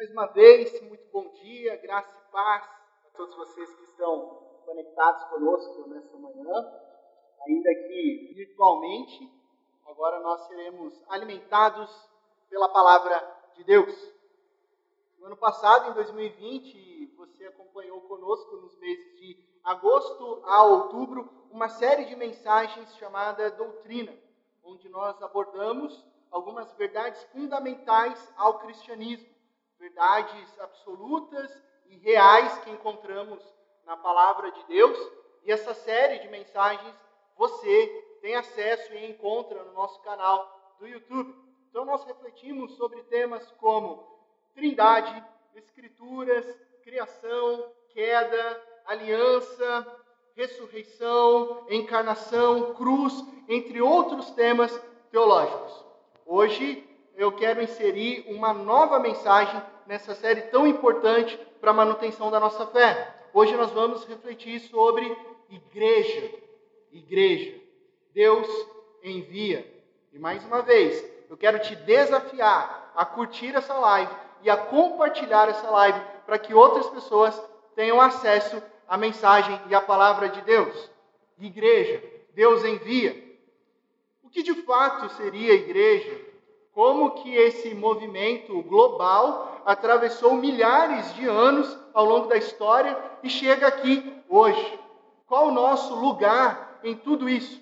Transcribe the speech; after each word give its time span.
Mais 0.00 0.12
uma 0.12 0.26
vez, 0.28 0.80
muito 0.80 1.04
bom 1.12 1.28
dia, 1.42 1.76
graça 1.76 2.10
e 2.16 2.32
paz 2.32 2.64
a 3.04 3.10
todos 3.18 3.36
vocês 3.36 3.70
que 3.74 3.84
estão 3.84 4.30
conectados 4.64 5.24
conosco 5.24 5.86
nessa 5.90 6.16
manhã, 6.16 6.54
ainda 7.46 7.74
que 7.74 8.32
virtualmente. 8.34 9.30
Agora 9.84 10.18
nós 10.20 10.40
seremos 10.46 11.04
alimentados 11.06 11.90
pela 12.48 12.70
palavra 12.70 13.20
de 13.56 13.62
Deus. 13.62 13.94
No 15.18 15.26
ano 15.26 15.36
passado, 15.36 15.90
em 15.90 15.92
2020, 15.92 17.14
você 17.18 17.44
acompanhou 17.44 18.00
conosco 18.00 18.56
nos 18.56 18.74
meses 18.78 19.18
de 19.18 19.36
agosto 19.62 20.42
a 20.46 20.64
outubro 20.64 21.30
uma 21.50 21.68
série 21.68 22.06
de 22.06 22.16
mensagens 22.16 22.96
chamada 22.96 23.50
Doutrina, 23.50 24.18
onde 24.64 24.88
nós 24.88 25.22
abordamos 25.22 26.02
algumas 26.30 26.72
verdades 26.78 27.22
fundamentais 27.24 28.32
ao 28.38 28.60
cristianismo 28.60 29.39
verdades 29.80 30.60
absolutas 30.60 31.50
e 31.86 31.96
reais 31.96 32.56
que 32.58 32.70
encontramos 32.70 33.42
na 33.86 33.96
palavra 33.96 34.52
de 34.52 34.62
Deus. 34.66 34.98
E 35.42 35.50
essa 35.50 35.72
série 35.72 36.18
de 36.18 36.28
mensagens 36.28 36.94
você 37.34 37.86
tem 38.20 38.36
acesso 38.36 38.92
e 38.92 39.10
encontra 39.10 39.64
no 39.64 39.72
nosso 39.72 39.98
canal 40.02 40.76
do 40.78 40.86
YouTube. 40.86 41.34
Então 41.70 41.86
nós 41.86 42.04
refletimos 42.04 42.76
sobre 42.76 43.02
temas 43.04 43.50
como 43.52 44.06
Trindade, 44.54 45.24
Escrituras, 45.54 46.46
criação, 46.82 47.72
queda, 47.88 48.62
aliança, 48.84 50.00
ressurreição, 50.36 51.66
encarnação, 51.70 52.74
cruz, 52.74 53.24
entre 53.48 53.80
outros 53.80 54.30
temas 54.30 54.72
teológicos. 55.10 55.84
Hoje 56.26 56.89
eu 57.20 57.30
quero 57.30 57.60
inserir 57.60 58.24
uma 58.28 58.54
nova 58.54 58.98
mensagem 58.98 59.62
nessa 59.86 60.14
série 60.14 60.40
tão 60.40 60.66
importante 60.66 61.38
para 61.60 61.70
a 61.70 61.74
manutenção 61.74 62.30
da 62.30 62.40
nossa 62.40 62.66
fé. 62.68 63.14
Hoje 63.34 63.54
nós 63.56 63.70
vamos 63.72 64.06
refletir 64.06 64.58
sobre 64.58 65.14
igreja. 65.50 66.30
Igreja. 66.90 67.60
Deus 68.14 68.48
envia. 69.04 69.70
E 70.14 70.18
mais 70.18 70.42
uma 70.46 70.62
vez, 70.62 71.04
eu 71.28 71.36
quero 71.36 71.58
te 71.58 71.76
desafiar 71.76 72.90
a 72.96 73.04
curtir 73.04 73.54
essa 73.54 73.74
live 73.74 74.12
e 74.42 74.48
a 74.48 74.56
compartilhar 74.56 75.46
essa 75.46 75.68
live 75.68 76.00
para 76.24 76.38
que 76.38 76.54
outras 76.54 76.88
pessoas 76.88 77.38
tenham 77.74 78.00
acesso 78.00 78.62
à 78.88 78.96
mensagem 78.96 79.60
e 79.68 79.74
à 79.74 79.80
palavra 79.82 80.30
de 80.30 80.40
Deus. 80.40 80.90
Igreja, 81.38 82.02
Deus 82.32 82.64
envia. 82.64 83.14
O 84.22 84.30
que 84.30 84.42
de 84.42 84.54
fato 84.62 85.10
seria 85.16 85.52
igreja? 85.52 86.30
Como 86.72 87.10
que 87.22 87.34
esse 87.34 87.74
movimento 87.74 88.62
global 88.62 89.62
atravessou 89.64 90.34
milhares 90.34 91.14
de 91.14 91.26
anos 91.26 91.78
ao 91.92 92.04
longo 92.04 92.28
da 92.28 92.36
história 92.36 92.96
e 93.22 93.28
chega 93.28 93.66
aqui 93.66 94.14
hoje. 94.28 94.78
Qual 95.26 95.48
o 95.48 95.52
nosso 95.52 95.94
lugar 95.94 96.80
em 96.82 96.94
tudo 96.94 97.28
isso? 97.28 97.60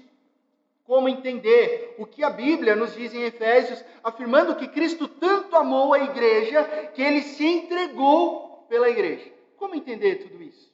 Como 0.85 1.09
entender 1.09 1.97
o 1.99 2.07
que 2.07 2.25
a 2.25 2.31
Bíblia 2.31 2.75
nos 2.75 2.95
diz 2.95 3.13
em 3.13 3.23
Efésios, 3.23 3.85
afirmando 4.03 4.57
que 4.57 4.69
Cristo 4.69 5.07
tanto 5.07 5.55
amou 5.55 5.93
a 5.93 5.99
igreja 5.99 6.65
que 6.95 7.03
ele 7.03 7.23
se 7.23 7.47
entregou 7.47 8.65
pela 8.69 8.89
igreja? 8.89 9.31
Como 9.59 9.75
entender 9.75 10.17
tudo 10.17 10.43
isso? 10.43 10.73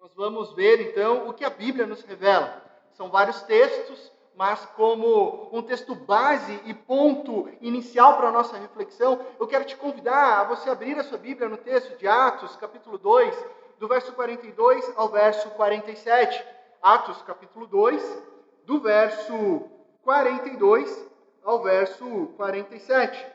Nós 0.00 0.12
vamos 0.14 0.54
ver 0.54 0.80
então 0.90 1.28
o 1.28 1.34
que 1.34 1.44
a 1.44 1.50
Bíblia 1.50 1.86
nos 1.86 2.02
revela. 2.02 2.62
São 2.92 3.10
vários 3.10 3.42
textos, 3.42 4.12
mas 4.36 4.64
como 4.76 5.48
um 5.52 5.62
texto 5.62 5.94
base 5.94 6.60
e 6.64 6.74
ponto 6.74 7.48
inicial 7.60 8.16
para 8.16 8.28
a 8.28 8.32
nossa 8.32 8.56
reflexão, 8.56 9.20
eu 9.38 9.46
quero 9.46 9.64
te 9.64 9.76
convidar 9.76 10.40
a 10.40 10.44
você 10.44 10.68
abrir 10.68 10.98
a 10.98 11.04
sua 11.04 11.18
Bíblia 11.18 11.48
no 11.48 11.56
texto 11.56 11.96
de 11.96 12.08
Atos, 12.08 12.56
capítulo 12.56 12.98
2, 12.98 13.46
do 13.78 13.86
verso 13.86 14.12
42 14.12 14.92
ao 14.96 15.08
verso 15.08 15.50
47. 15.50 16.44
Atos, 16.82 17.22
capítulo 17.22 17.66
2, 17.66 18.22
do 18.64 18.80
verso 18.80 19.70
42 20.02 21.08
ao 21.44 21.62
verso 21.62 22.32
47. 22.36 23.26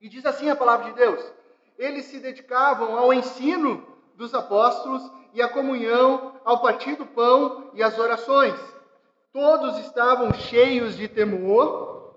E 0.00 0.08
diz 0.08 0.24
assim 0.24 0.48
a 0.48 0.56
palavra 0.56 0.86
de 0.86 0.92
Deus: 0.92 1.32
Eles 1.76 2.04
se 2.04 2.20
dedicavam 2.20 2.96
ao 2.96 3.12
ensino 3.12 3.84
dos 4.14 4.32
apóstolos 4.34 5.02
e 5.32 5.42
à 5.42 5.48
comunhão, 5.48 6.40
ao 6.44 6.60
partir 6.62 6.94
do 6.96 7.06
pão 7.06 7.70
e 7.74 7.82
às 7.82 7.98
orações. 7.98 8.75
Todos 9.36 9.78
estavam 9.80 10.32
cheios 10.32 10.96
de 10.96 11.06
temor 11.08 12.14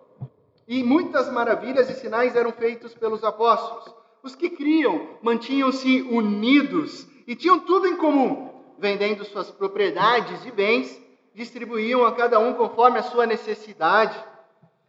e 0.65 0.81
muitas 0.81 1.29
maravilhas 1.29 1.89
e 1.89 1.93
sinais 1.95 2.33
eram 2.33 2.53
feitos 2.53 2.93
pelos 2.93 3.25
apóstolos. 3.25 3.93
Os 4.23 4.35
que 4.35 4.49
criam 4.49 5.17
mantinham-se 5.21 6.01
unidos 6.03 7.05
e 7.27 7.35
tinham 7.35 7.59
tudo 7.59 7.87
em 7.87 7.97
comum, 7.97 8.63
vendendo 8.77 9.25
suas 9.25 9.51
propriedades 9.51 10.45
e 10.45 10.51
bens, 10.51 10.97
distribuíam 11.35 12.05
a 12.05 12.13
cada 12.13 12.39
um 12.39 12.53
conforme 12.53 12.99
a 12.99 13.03
sua 13.03 13.25
necessidade. 13.25 14.17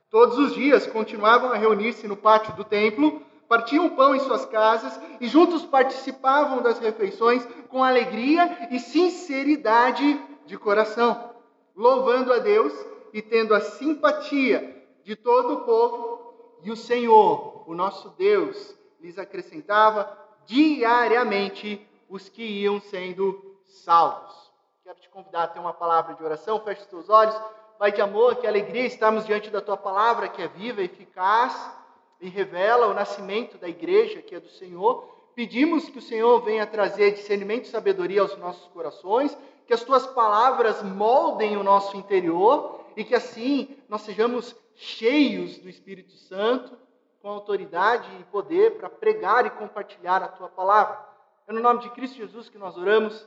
Todos 0.09 0.39
os 0.39 0.55
dias 0.55 0.87
continuavam 0.87 1.51
a 1.51 1.57
reunir-se 1.57 2.07
no 2.07 2.17
pátio 2.17 2.55
do 2.55 2.63
templo, 2.63 3.23
partiam 3.49 3.89
pão 3.89 4.15
em 4.15 4.21
suas 4.21 4.45
casas 4.45 5.01
e 5.21 5.27
juntos 5.27 5.67
participavam 5.67 6.63
das 6.63 6.79
refeições 6.79 7.45
com 7.69 7.83
alegria 7.83 8.69
e 8.71 8.79
sinceridade 8.79 10.25
de 10.47 10.57
coração 10.57 11.30
louvando 11.75 12.33
a 12.33 12.39
Deus 12.39 12.73
e 13.13 13.23
tendo 13.23 13.55
a 13.55 13.61
simpatia 13.61 14.85
de 15.03 15.17
todo 15.17 15.55
o 15.55 15.61
povo, 15.65 16.61
e 16.63 16.71
o 16.71 16.77
Senhor, 16.77 17.65
o 17.67 17.75
nosso 17.75 18.11
Deus, 18.11 18.77
lhes 19.01 19.19
acrescentava 19.19 20.19
diariamente 20.47 21.87
os 22.09 22.29
que 22.29 22.43
iam 22.43 22.81
sendo 22.81 23.57
salvos. 23.65 24.51
Quero 24.85 25.01
te 25.01 25.09
convidar 25.09 25.45
a 25.45 25.49
ter 25.49 25.59
uma 25.59 25.73
palavra 25.73 26.15
de 26.15 26.23
oração, 26.23 26.61
feche 26.61 26.83
os 26.83 26.87
teus 26.87 27.09
olhos. 27.09 27.35
Pai 27.79 27.93
de 27.93 28.03
amor, 28.03 28.37
que 28.37 28.47
alegria 28.47 28.85
estamos 28.85 29.25
diante 29.25 29.49
da 29.49 29.61
tua 29.61 29.77
palavra, 29.77 30.29
que 30.29 30.43
é 30.43 30.49
viva, 30.49 30.83
eficaz 30.83 31.73
e 32.21 32.29
revela 32.29 32.89
o 32.89 32.95
nascimento 32.95 33.57
da 33.57 33.69
igreja, 33.69 34.21
que 34.21 34.35
é 34.35 34.41
do 34.41 34.51
Senhor. 34.51 35.09
Pedimos 35.35 35.89
que 35.89 35.99
o 35.99 36.03
Senhor 36.03 36.43
venha 36.43 36.67
trazer 36.67 37.13
discernimento 37.13 37.65
e 37.65 37.69
sabedoria 37.69 38.21
aos 38.21 38.37
nossos 38.37 38.67
corações 38.69 39.37
que 39.71 39.75
as 39.75 39.85
tuas 39.85 40.05
palavras 40.05 40.83
moldem 40.83 41.57
o 41.57 41.63
nosso 41.63 41.97
interior 41.97 42.85
e 42.97 43.05
que 43.05 43.15
assim 43.15 43.77
nós 43.89 44.01
sejamos 44.01 44.57
cheios 44.75 45.59
do 45.59 45.69
Espírito 45.69 46.11
Santo, 46.11 46.77
com 47.23 47.29
autoridade 47.29 48.09
e 48.19 48.25
poder 48.25 48.79
para 48.79 48.91
pregar 48.91 49.47
e 49.47 49.51
compartilhar 49.51 50.25
a 50.25 50.27
tua 50.27 50.49
palavra. 50.49 50.99
É 51.47 51.53
no 51.53 51.61
nome 51.61 51.83
de 51.83 51.91
Cristo 51.91 52.17
Jesus 52.17 52.49
que 52.49 52.59
nós 52.59 52.77
oramos. 52.77 53.25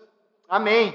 Amém. 0.49 0.93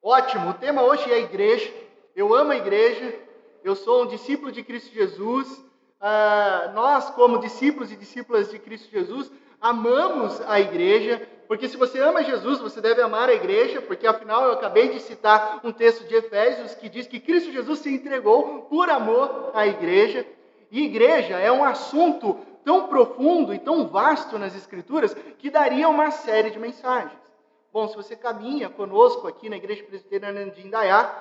Ótimo, 0.00 0.50
o 0.50 0.54
tema 0.54 0.84
hoje 0.84 1.10
é 1.10 1.16
a 1.16 1.18
igreja. 1.18 1.68
Eu 2.14 2.32
amo 2.32 2.52
a 2.52 2.56
igreja, 2.56 3.18
eu 3.64 3.74
sou 3.74 4.04
um 4.04 4.06
discípulo 4.06 4.52
de 4.52 4.62
Cristo 4.62 4.94
Jesus. 4.94 5.50
Uh, 5.58 6.72
nós, 6.72 7.10
como 7.10 7.40
discípulos 7.40 7.90
e 7.90 7.96
discípulas 7.96 8.48
de 8.48 8.60
Cristo 8.60 8.92
Jesus, 8.92 9.28
amamos 9.60 10.40
a 10.42 10.60
igreja, 10.60 11.28
porque 11.50 11.66
se 11.66 11.76
você 11.76 11.98
ama 11.98 12.22
Jesus, 12.22 12.60
você 12.60 12.80
deve 12.80 13.02
amar 13.02 13.28
a 13.28 13.34
igreja, 13.34 13.82
porque 13.82 14.06
afinal 14.06 14.44
eu 14.44 14.52
acabei 14.52 14.90
de 14.90 15.00
citar 15.00 15.58
um 15.64 15.72
texto 15.72 16.06
de 16.06 16.14
Efésios 16.14 16.76
que 16.76 16.88
diz 16.88 17.08
que 17.08 17.18
Cristo 17.18 17.50
Jesus 17.50 17.80
se 17.80 17.92
entregou 17.92 18.68
por 18.70 18.88
amor 18.88 19.50
à 19.52 19.66
igreja. 19.66 20.24
E 20.70 20.84
igreja 20.84 21.40
é 21.40 21.50
um 21.50 21.64
assunto 21.64 22.38
tão 22.64 22.86
profundo 22.86 23.52
e 23.52 23.58
tão 23.58 23.88
vasto 23.88 24.38
nas 24.38 24.54
Escrituras 24.54 25.12
que 25.40 25.50
daria 25.50 25.88
uma 25.88 26.12
série 26.12 26.50
de 26.50 26.58
mensagens. 26.60 27.18
Bom, 27.72 27.88
se 27.88 27.96
você 27.96 28.14
caminha 28.14 28.68
conosco 28.68 29.26
aqui 29.26 29.48
na 29.48 29.56
Igreja 29.56 29.82
Presbiteriana 29.82 30.48
de 30.52 30.64
Indaiá, 30.64 31.12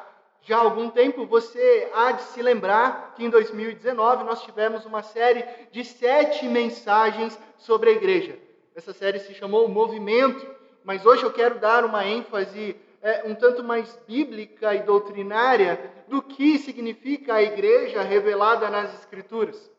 já 0.44 0.58
há 0.58 0.62
algum 0.62 0.92
tempo 0.92 1.26
você 1.26 1.90
há 1.92 2.12
de 2.12 2.22
se 2.22 2.42
lembrar 2.44 3.16
que 3.16 3.26
em 3.26 3.32
2019 3.32 4.26
nós 4.26 4.44
tivemos 4.44 4.86
uma 4.86 5.02
série 5.02 5.44
de 5.72 5.84
sete 5.84 6.48
mensagens 6.48 7.36
sobre 7.58 7.90
a 7.90 7.94
igreja. 7.94 8.48
Essa 8.80 8.94
série 8.94 9.20
se 9.20 9.34
chamou 9.34 9.68
Movimento, 9.68 10.48
mas 10.86 11.06
hoje 11.06 11.24
eu 11.24 11.34
quero 11.34 11.60
dar 11.60 11.84
uma 11.84 12.06
ênfase 12.06 12.78
é, 13.02 13.26
um 13.26 13.36
tanto 13.36 13.62
mais 13.62 14.00
bíblica 14.08 14.74
e 14.74 14.84
doutrinária 14.84 15.92
do 16.08 16.22
que 16.22 16.58
significa 16.58 17.34
a 17.34 17.44
igreja 17.44 18.02
revelada 18.02 18.70
nas 18.70 18.94
Escrituras. 18.94 19.70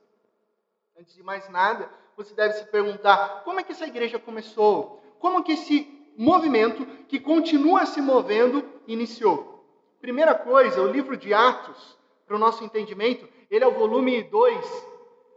Antes 0.94 1.14
de 1.14 1.22
mais 1.22 1.48
nada, 1.48 1.88
você 2.14 2.34
deve 2.34 2.52
se 2.52 2.66
perguntar 2.66 3.42
como 3.42 3.58
é 3.58 3.62
que 3.62 3.72
essa 3.72 3.86
igreja 3.86 4.18
começou? 4.18 5.02
Como 5.18 5.42
que 5.42 5.52
esse 5.52 5.88
movimento 6.14 6.84
que 7.08 7.18
continua 7.18 7.86
se 7.86 8.02
movendo 8.02 8.62
iniciou? 8.86 9.64
Primeira 9.98 10.34
coisa, 10.34 10.82
o 10.82 10.92
livro 10.92 11.16
de 11.16 11.32
Atos, 11.32 11.96
para 12.26 12.36
o 12.36 12.38
nosso 12.38 12.62
entendimento, 12.62 13.26
ele 13.50 13.64
é 13.64 13.66
o 13.66 13.72
volume 13.72 14.22
2 14.24 14.86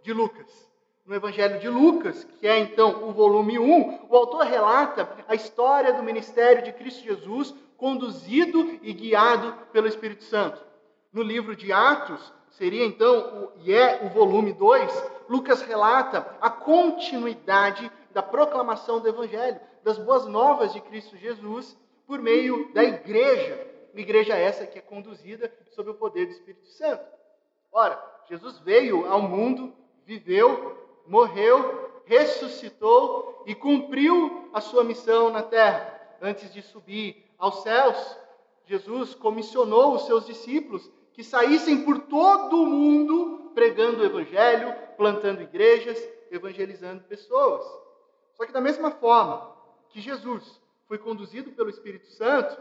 de 0.04 0.12
Lucas 0.12 0.73
no 1.06 1.14
Evangelho 1.14 1.60
de 1.60 1.68
Lucas, 1.68 2.24
que 2.40 2.48
é 2.48 2.60
então 2.60 3.08
o 3.08 3.12
volume 3.12 3.60
1, 3.60 4.08
o 4.10 4.16
autor 4.16 4.46
relata 4.46 5.10
a 5.28 5.36
história 5.36 5.94
do 5.94 6.04
ministério 6.04 6.64
de 6.64 6.72
Cristo 6.72 7.04
Jesus, 7.04 7.54
conduzido 7.76 8.80
e 8.82 8.94
guiado 8.94 9.54
pelo 9.74 9.88
Espírito 9.88 10.24
Santo. 10.24 10.64
No 11.12 11.22
livro 11.22 11.56
de 11.56 11.74
Atos, 11.74 12.34
seria 12.52 12.86
então, 12.86 13.52
o, 13.56 13.60
e 13.64 13.74
é 13.74 14.02
o 14.06 14.10
volume 14.10 14.54
2, 14.54 15.12
Lucas 15.28 15.62
relata 15.62 16.38
a 16.40 16.50
continuidade 16.50 17.92
da 18.12 18.24
proclamação 18.24 19.02
do 19.02 19.10
Evangelho, 19.10 19.60
das 19.84 19.98
boas 19.98 20.26
novas 20.26 20.72
de 20.72 20.80
Cristo 20.80 21.18
Jesus, 21.18 21.78
por 22.08 22.20
meio 22.20 22.72
da 22.74 22.84
igreja. 22.84 23.68
Uma 23.92 24.02
igreja 24.02 24.36
essa 24.36 24.66
que 24.66 24.80
é 24.80 24.82
conduzida 24.82 25.52
sob 25.72 25.90
o 25.90 25.96
poder 25.96 26.28
do 26.28 26.32
Espírito 26.32 26.68
Santo. 26.68 27.04
Ora, 27.72 28.02
Jesus 28.30 28.60
veio 28.60 29.06
ao 29.12 29.22
mundo, 29.22 29.74
viveu, 30.06 30.83
morreu, 31.06 32.02
ressuscitou 32.06 33.44
e 33.46 33.56
cumpriu 33.56 34.50
a 34.54 34.62
sua 34.62 34.84
missão 34.84 35.30
na 35.30 35.42
terra. 35.42 36.02
Antes 36.22 36.54
de 36.54 36.62
subir 36.62 37.26
aos 37.38 37.64
céus, 37.64 38.18
Jesus 38.66 39.14
comissionou 39.14 39.96
os 39.96 40.06
seus 40.06 40.26
discípulos 40.26 40.90
que 41.14 41.24
saíssem 41.24 41.84
por 41.84 42.00
todo 42.00 42.62
o 42.62 42.66
mundo 42.66 43.52
pregando 43.54 44.02
o 44.02 44.06
evangelho, 44.06 44.74
plantando 44.98 45.42
igrejas, 45.42 46.02
evangelizando 46.32 47.04
pessoas. 47.04 47.64
Só 48.34 48.46
que 48.46 48.52
da 48.52 48.62
mesma 48.62 48.92
forma 48.92 49.52
que 49.90 50.02
Jesus 50.02 50.60
foi 50.88 50.98
conduzido 50.98 51.52
pelo 51.52 51.70
Espírito 51.70 52.08
Santo, 52.08 52.60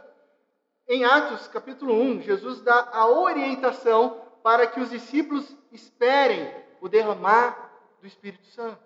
em 0.88 1.04
Atos 1.04 1.46
capítulo 1.48 1.94
1, 1.94 2.22
Jesus 2.22 2.60
dá 2.60 2.90
a 2.92 3.08
orientação 3.08 4.20
para 4.42 4.66
que 4.66 4.80
os 4.80 4.90
discípulos 4.90 5.56
esperem 5.70 6.52
o 6.80 6.88
derramar 6.88 7.61
do 8.02 8.08
Espírito 8.08 8.44
Santo. 8.48 8.82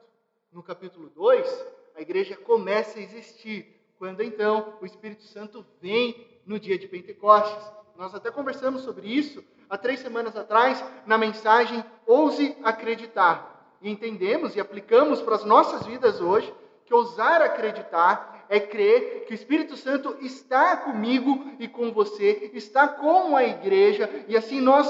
No 0.53 0.63
capítulo 0.63 1.09
2, 1.09 1.67
a 1.97 2.03
igreja 2.03 2.37
começa 2.37 2.99
a 2.99 3.03
existir, 3.03 3.81
quando 3.99 4.23
então 4.23 4.75
o 4.79 4.85
Espírito 4.85 5.23
Santo 5.25 5.65
vem 5.81 6.39
no 6.45 6.61
dia 6.61 6.79
de 6.79 6.87
Pentecostes. 6.87 7.73
Nós 7.97 8.15
até 8.15 8.31
conversamos 8.31 8.83
sobre 8.83 9.09
isso 9.09 9.43
há 9.71 9.79
três 9.79 10.01
semanas 10.01 10.37
atrás 10.37 10.85
na 11.07 11.17
mensagem 11.17 11.83
Ouse 12.07 12.55
Acreditar. 12.63 13.75
E 13.81 13.91
entendemos 13.91 14.55
e 14.55 14.61
aplicamos 14.61 15.23
para 15.23 15.37
as 15.37 15.45
nossas 15.45 15.87
vidas 15.87 16.21
hoje 16.21 16.53
que 16.85 16.93
ousar 16.93 17.41
acreditar 17.41 18.45
é 18.51 18.61
crer 18.61 19.25
que 19.25 19.33
o 19.33 19.35
Espírito 19.35 19.79
Santo 19.79 20.15
está 20.21 20.77
comigo 20.77 21.53
e 21.59 21.67
com 21.67 21.91
você, 21.91 22.51
está 22.53 22.87
com 22.87 23.35
a 23.35 23.43
igreja, 23.43 24.09
e 24.29 24.37
assim 24.37 24.61
nós 24.61 24.87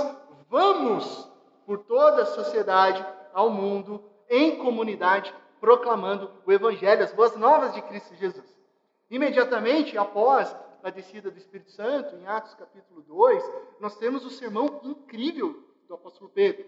vamos 0.50 1.30
por 1.64 1.78
toda 1.78 2.22
a 2.22 2.26
sociedade, 2.26 3.04
ao 3.32 3.50
mundo, 3.50 4.02
em 4.28 4.56
comunidade, 4.56 5.34
proclamando 5.60 6.30
o 6.44 6.52
Evangelho, 6.52 7.02
as 7.02 7.12
boas 7.12 7.36
novas 7.36 7.74
de 7.74 7.82
Cristo 7.82 8.14
Jesus. 8.14 8.56
Imediatamente 9.10 9.96
após 9.96 10.54
a 10.82 10.90
descida 10.90 11.30
do 11.30 11.38
Espírito 11.38 11.70
Santo, 11.72 12.14
em 12.16 12.26
Atos 12.26 12.54
capítulo 12.54 13.02
2, 13.02 13.42
nós 13.80 13.96
temos 13.96 14.24
o 14.24 14.30
sermão 14.30 14.80
incrível 14.84 15.64
do 15.88 15.94
apóstolo 15.94 16.30
Pedro, 16.32 16.64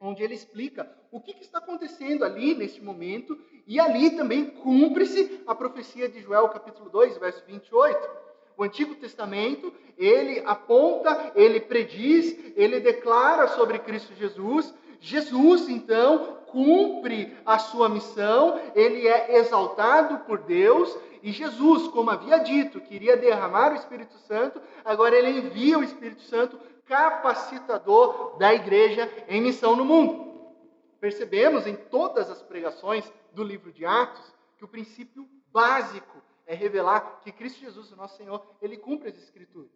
onde 0.00 0.22
ele 0.22 0.34
explica 0.34 0.90
o 1.10 1.20
que, 1.20 1.32
está 1.40 1.58
acontecendo 1.58 2.24
ali 2.24 2.54
neste 2.54 2.82
momento, 2.82 3.38
e 3.66 3.78
ali 3.78 4.16
também 4.16 4.46
cumpre-se 4.46 5.42
a 5.46 5.54
profecia 5.54 6.08
de 6.08 6.20
Joel 6.20 6.48
capítulo 6.48 6.90
2, 6.90 7.18
verso 7.18 7.44
28. 7.46 8.10
O 8.56 8.64
Antigo 8.64 8.94
Testamento, 8.94 9.72
ele 9.96 10.42
aponta, 10.46 11.32
ele 11.34 11.60
prediz, 11.60 12.36
ele 12.56 12.80
declara 12.80 13.48
sobre 13.48 13.78
Cristo 13.78 14.14
Jesus. 14.14 14.74
Jesus, 15.00 15.68
então, 15.68 16.38
cumpre 16.52 17.36
a 17.44 17.58
sua 17.58 17.88
missão, 17.88 18.60
ele 18.74 19.08
é 19.08 19.38
exaltado 19.38 20.18
por 20.26 20.38
Deus, 20.38 20.96
e 21.22 21.32
Jesus, 21.32 21.88
como 21.88 22.10
havia 22.10 22.38
dito, 22.38 22.80
queria 22.80 23.16
derramar 23.16 23.72
o 23.72 23.76
Espírito 23.76 24.16
Santo, 24.18 24.60
agora 24.84 25.16
ele 25.16 25.38
envia 25.38 25.78
o 25.78 25.82
Espírito 25.82 26.22
Santo 26.22 26.58
capacitador 26.84 28.36
da 28.38 28.52
igreja 28.52 29.10
em 29.28 29.40
missão 29.40 29.74
no 29.74 29.84
mundo. 29.84 30.52
Percebemos 31.00 31.66
em 31.66 31.74
todas 31.74 32.30
as 32.30 32.42
pregações 32.42 33.10
do 33.32 33.42
livro 33.42 33.72
de 33.72 33.84
Atos 33.84 34.32
que 34.56 34.64
o 34.64 34.68
princípio 34.68 35.28
básico 35.52 36.22
é 36.46 36.54
revelar 36.54 37.20
que 37.22 37.32
Cristo 37.32 37.60
Jesus, 37.60 37.90
o 37.92 37.96
nosso 37.96 38.16
Senhor, 38.16 38.44
ele 38.60 38.76
cumpre 38.76 39.08
as 39.08 39.16
Escrituras. 39.16 39.70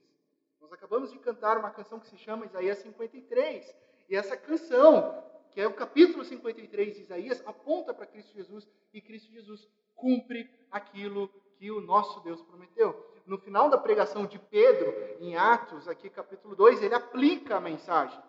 Nós 0.60 0.72
acabamos 0.72 1.12
de 1.12 1.18
cantar 1.18 1.58
uma 1.58 1.70
canção 1.70 2.00
que 2.00 2.08
se 2.08 2.18
chama 2.18 2.44
Isaías 2.44 2.78
53. 2.78 3.74
E 4.08 4.16
essa 4.16 4.36
canção, 4.36 5.22
que 5.56 5.60
é 5.62 5.66
o 5.66 5.72
capítulo 5.72 6.22
53 6.22 6.96
de 6.96 7.00
Isaías, 7.00 7.42
aponta 7.46 7.94
para 7.94 8.04
Cristo 8.04 8.30
Jesus 8.34 8.68
e 8.92 9.00
Cristo 9.00 9.32
Jesus 9.32 9.66
cumpre 9.94 10.50
aquilo 10.70 11.30
que 11.56 11.70
o 11.70 11.80
nosso 11.80 12.20
Deus 12.20 12.42
prometeu. 12.42 12.94
No 13.24 13.38
final 13.38 13.70
da 13.70 13.78
pregação 13.78 14.26
de 14.26 14.38
Pedro, 14.38 14.92
em 15.18 15.34
Atos, 15.34 15.88
aqui 15.88 16.10
capítulo 16.10 16.54
2, 16.54 16.82
ele 16.82 16.94
aplica 16.94 17.56
a 17.56 17.60
mensagem 17.60 18.20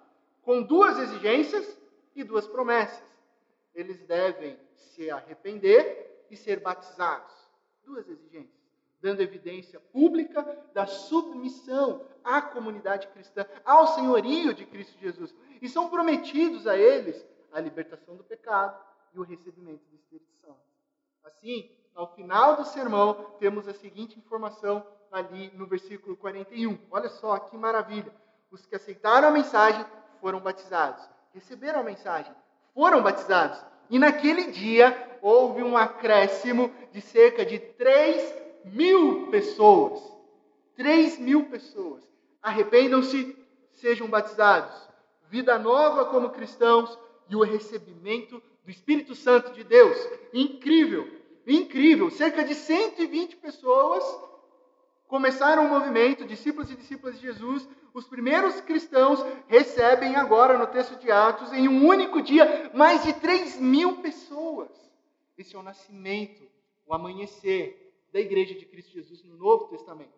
com 0.41 0.63
duas 0.63 0.97
exigências 0.99 1.77
e 2.15 2.23
duas 2.23 2.47
promessas. 2.47 3.03
Eles 3.75 3.99
devem 4.03 4.57
se 4.73 5.11
arrepender 5.11 6.25
e 6.31 6.37
ser 6.37 6.61
batizados. 6.61 7.35
Duas 7.83 8.07
exigências, 8.07 8.56
dando 9.01 9.21
evidência 9.21 9.79
pública 9.79 10.43
da 10.73 10.85
submissão 10.85 12.05
à 12.23 12.41
comunidade 12.41 13.07
cristã, 13.07 13.45
ao 13.63 13.87
senhorio 13.87 14.53
de 14.53 14.65
Cristo 14.65 14.97
Jesus. 14.99 15.33
E 15.61 15.69
são 15.69 15.89
prometidos 15.89 16.67
a 16.67 16.77
eles 16.77 17.25
a 17.51 17.59
libertação 17.59 18.15
do 18.15 18.23
pecado 18.23 18.77
e 19.13 19.19
o 19.19 19.23
recebimento 19.23 19.83
do 19.89 19.95
Espírito 19.95 20.31
Santo. 20.41 20.59
Assim, 21.23 21.71
ao 21.95 22.13
final 22.15 22.55
do 22.55 22.65
sermão, 22.65 23.35
temos 23.39 23.67
a 23.67 23.73
seguinte 23.73 24.19
informação 24.19 24.85
ali 25.11 25.51
no 25.55 25.65
versículo 25.65 26.15
41. 26.17 26.77
Olha 26.91 27.09
só 27.09 27.37
que 27.39 27.57
maravilha. 27.57 28.13
Os 28.51 28.65
que 28.65 28.75
aceitaram 28.75 29.27
a 29.27 29.31
mensagem 29.31 29.85
foram 30.21 30.39
batizados. 30.39 31.07
Receberam 31.33 31.79
a 31.81 31.83
mensagem, 31.83 32.33
foram 32.73 33.01
batizados. 33.01 33.63
E 33.89 33.97
naquele 33.97 34.51
dia 34.51 35.17
houve 35.21 35.63
um 35.63 35.77
acréscimo 35.77 36.73
de 36.91 37.01
cerca 37.01 37.45
de 37.45 37.59
3 37.59 38.46
mil 38.65 39.27
pessoas. 39.27 40.17
3 40.77 41.17
mil 41.19 41.45
pessoas. 41.45 42.03
Arrependam-se, 42.41 43.35
sejam 43.73 44.07
batizados. 44.07 44.87
Vida 45.29 45.57
nova 45.57 46.05
como 46.05 46.29
cristãos 46.29 46.97
e 47.29 47.35
o 47.35 47.43
recebimento 47.43 48.41
do 48.63 48.71
Espírito 48.71 49.15
Santo 49.15 49.51
de 49.53 49.63
Deus. 49.63 49.97
Incrível, 50.33 51.09
incrível. 51.45 52.09
Cerca 52.11 52.43
de 52.43 52.53
120 52.53 53.35
pessoas 53.37 54.03
começaram 55.07 55.65
o 55.65 55.69
movimento, 55.69 56.25
discípulos 56.25 56.69
e 56.71 56.75
discípulas 56.75 57.15
de 57.15 57.25
Jesus. 57.25 57.67
Os 57.93 58.07
primeiros 58.07 58.61
cristãos 58.61 59.25
recebem 59.47 60.15
agora, 60.15 60.57
no 60.57 60.67
texto 60.67 60.95
de 60.99 61.11
Atos, 61.11 61.51
em 61.51 61.67
um 61.67 61.87
único 61.87 62.21
dia, 62.21 62.69
mais 62.73 63.03
de 63.03 63.13
3 63.13 63.59
mil 63.59 63.97
pessoas. 63.97 64.69
Esse 65.37 65.55
é 65.55 65.59
o 65.59 65.63
nascimento, 65.63 66.43
o 66.85 66.93
amanhecer 66.93 67.86
da 68.17 68.21
igreja 68.21 68.55
de 68.55 68.65
Cristo 68.65 68.91
Jesus 68.91 69.23
no 69.23 69.37
Novo 69.37 69.65
Testamento. 69.65 70.09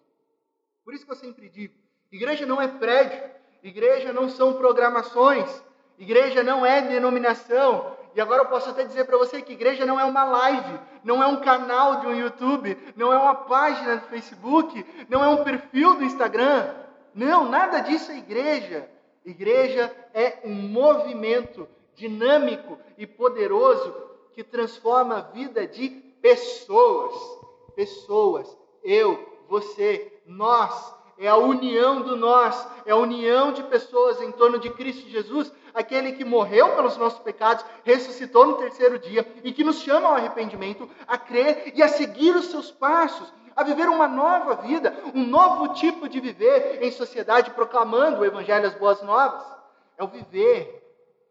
Por 0.85 0.93
isso 0.93 1.05
que 1.05 1.11
eu 1.11 1.17
sempre 1.17 1.49
digo: 1.49 1.73
igreja 2.09 2.45
não 2.45 2.61
é 2.61 2.67
prédio, 2.69 3.29
igreja 3.61 4.13
não 4.13 4.29
são 4.29 4.53
programações, 4.53 5.61
igreja 5.97 6.41
não 6.41 6.65
é 6.65 6.81
denominação, 6.81 7.97
e 8.15 8.21
agora 8.21 8.43
eu 8.43 8.47
posso 8.47 8.69
até 8.69 8.85
dizer 8.85 9.03
para 9.03 9.17
você 9.17 9.41
que 9.41 9.51
igreja 9.51 9.85
não 9.85 9.99
é 9.99 10.05
uma 10.05 10.23
live, 10.23 10.79
não 11.03 11.21
é 11.21 11.27
um 11.27 11.41
canal 11.41 11.99
de 11.99 12.07
um 12.07 12.15
YouTube, 12.15 12.77
não 12.95 13.11
é 13.11 13.17
uma 13.17 13.35
página 13.35 13.97
do 13.97 14.07
Facebook, 14.07 14.85
não 15.09 15.21
é 15.21 15.27
um 15.27 15.43
perfil 15.43 15.95
do 15.95 16.05
Instagram. 16.05 16.73
Não, 17.13 17.49
nada 17.49 17.81
disso 17.81 18.13
é 18.13 18.17
igreja. 18.17 18.89
Igreja 19.25 19.93
é 20.13 20.39
um 20.45 20.53
movimento 20.53 21.67
dinâmico 21.95 22.79
e 22.97 23.05
poderoso 23.05 23.93
que 24.33 24.41
transforma 24.41 25.17
a 25.17 25.21
vida 25.21 25.67
de 25.67 25.89
pessoas. 26.21 27.48
Pessoas, 27.79 28.57
eu, 28.83 29.39
você, 29.47 30.21
nós, 30.25 30.93
é 31.17 31.29
a 31.29 31.37
união 31.37 32.01
do 32.01 32.17
nós, 32.17 32.67
é 32.85 32.91
a 32.91 32.97
união 32.97 33.53
de 33.53 33.63
pessoas 33.63 34.21
em 34.21 34.33
torno 34.33 34.59
de 34.59 34.69
Cristo 34.69 35.07
Jesus 35.07 35.49
aquele 35.73 36.11
que 36.11 36.25
morreu 36.25 36.75
pelos 36.75 36.97
nossos 36.97 37.19
pecados, 37.19 37.63
ressuscitou 37.85 38.45
no 38.45 38.57
terceiro 38.57 38.99
dia 38.99 39.25
e 39.45 39.53
que 39.53 39.63
nos 39.63 39.79
chama 39.79 40.09
ao 40.09 40.15
arrependimento, 40.15 40.89
a 41.07 41.17
crer 41.17 41.71
e 41.73 41.81
a 41.81 41.87
seguir 41.87 42.35
os 42.35 42.47
seus 42.47 42.69
passos, 42.69 43.33
a 43.55 43.63
viver 43.63 43.87
uma 43.87 44.09
nova 44.09 44.55
vida, 44.55 44.93
um 45.15 45.25
novo 45.25 45.73
tipo 45.75 46.09
de 46.09 46.19
viver 46.19 46.83
em 46.83 46.91
sociedade, 46.91 47.51
proclamando 47.51 48.19
o 48.19 48.25
Evangelho 48.25 48.67
as 48.67 48.75
boas 48.75 49.01
novas. 49.01 49.45
É 49.97 50.03
o 50.03 50.07
viver 50.09 50.85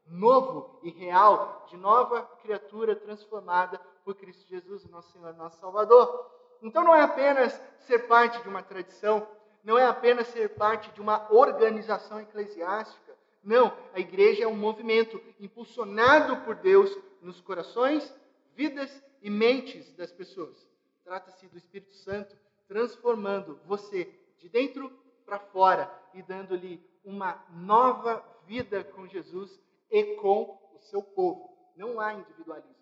novo 0.06 0.80
e 0.82 0.88
real 0.88 1.66
de 1.68 1.76
nova 1.76 2.22
criatura 2.42 2.96
transformada 2.96 3.78
por 4.02 4.14
Cristo 4.14 4.46
Jesus, 4.48 4.88
nosso 4.88 5.12
Senhor, 5.12 5.34
nosso 5.34 5.60
Salvador. 5.60 6.37
Então 6.62 6.84
não 6.84 6.94
é 6.94 7.02
apenas 7.02 7.60
ser 7.80 8.06
parte 8.06 8.42
de 8.42 8.48
uma 8.48 8.62
tradição, 8.62 9.26
não 9.64 9.78
é 9.78 9.86
apenas 9.86 10.26
ser 10.28 10.50
parte 10.50 10.90
de 10.92 11.00
uma 11.00 11.32
organização 11.32 12.20
eclesiástica, 12.20 13.08
não, 13.42 13.76
a 13.94 14.00
igreja 14.00 14.44
é 14.44 14.46
um 14.46 14.56
movimento 14.56 15.20
impulsionado 15.40 16.44
por 16.44 16.56
Deus 16.56 16.94
nos 17.22 17.40
corações, 17.40 18.14
vidas 18.54 19.02
e 19.22 19.30
mentes 19.30 19.92
das 19.94 20.12
pessoas. 20.12 20.68
Trata-se 21.04 21.46
do 21.48 21.56
Espírito 21.56 21.94
Santo 21.94 22.36
transformando 22.66 23.58
você 23.64 24.04
de 24.38 24.48
dentro 24.48 24.90
para 25.24 25.38
fora 25.38 25.90
e 26.12 26.22
dando-lhe 26.22 26.82
uma 27.04 27.42
nova 27.50 28.22
vida 28.46 28.84
com 28.84 29.06
Jesus 29.06 29.58
e 29.90 30.16
com 30.16 30.58
o 30.74 30.78
seu 30.80 31.02
povo. 31.02 31.56
Não 31.76 31.98
há 31.98 32.12
individualismo. 32.12 32.76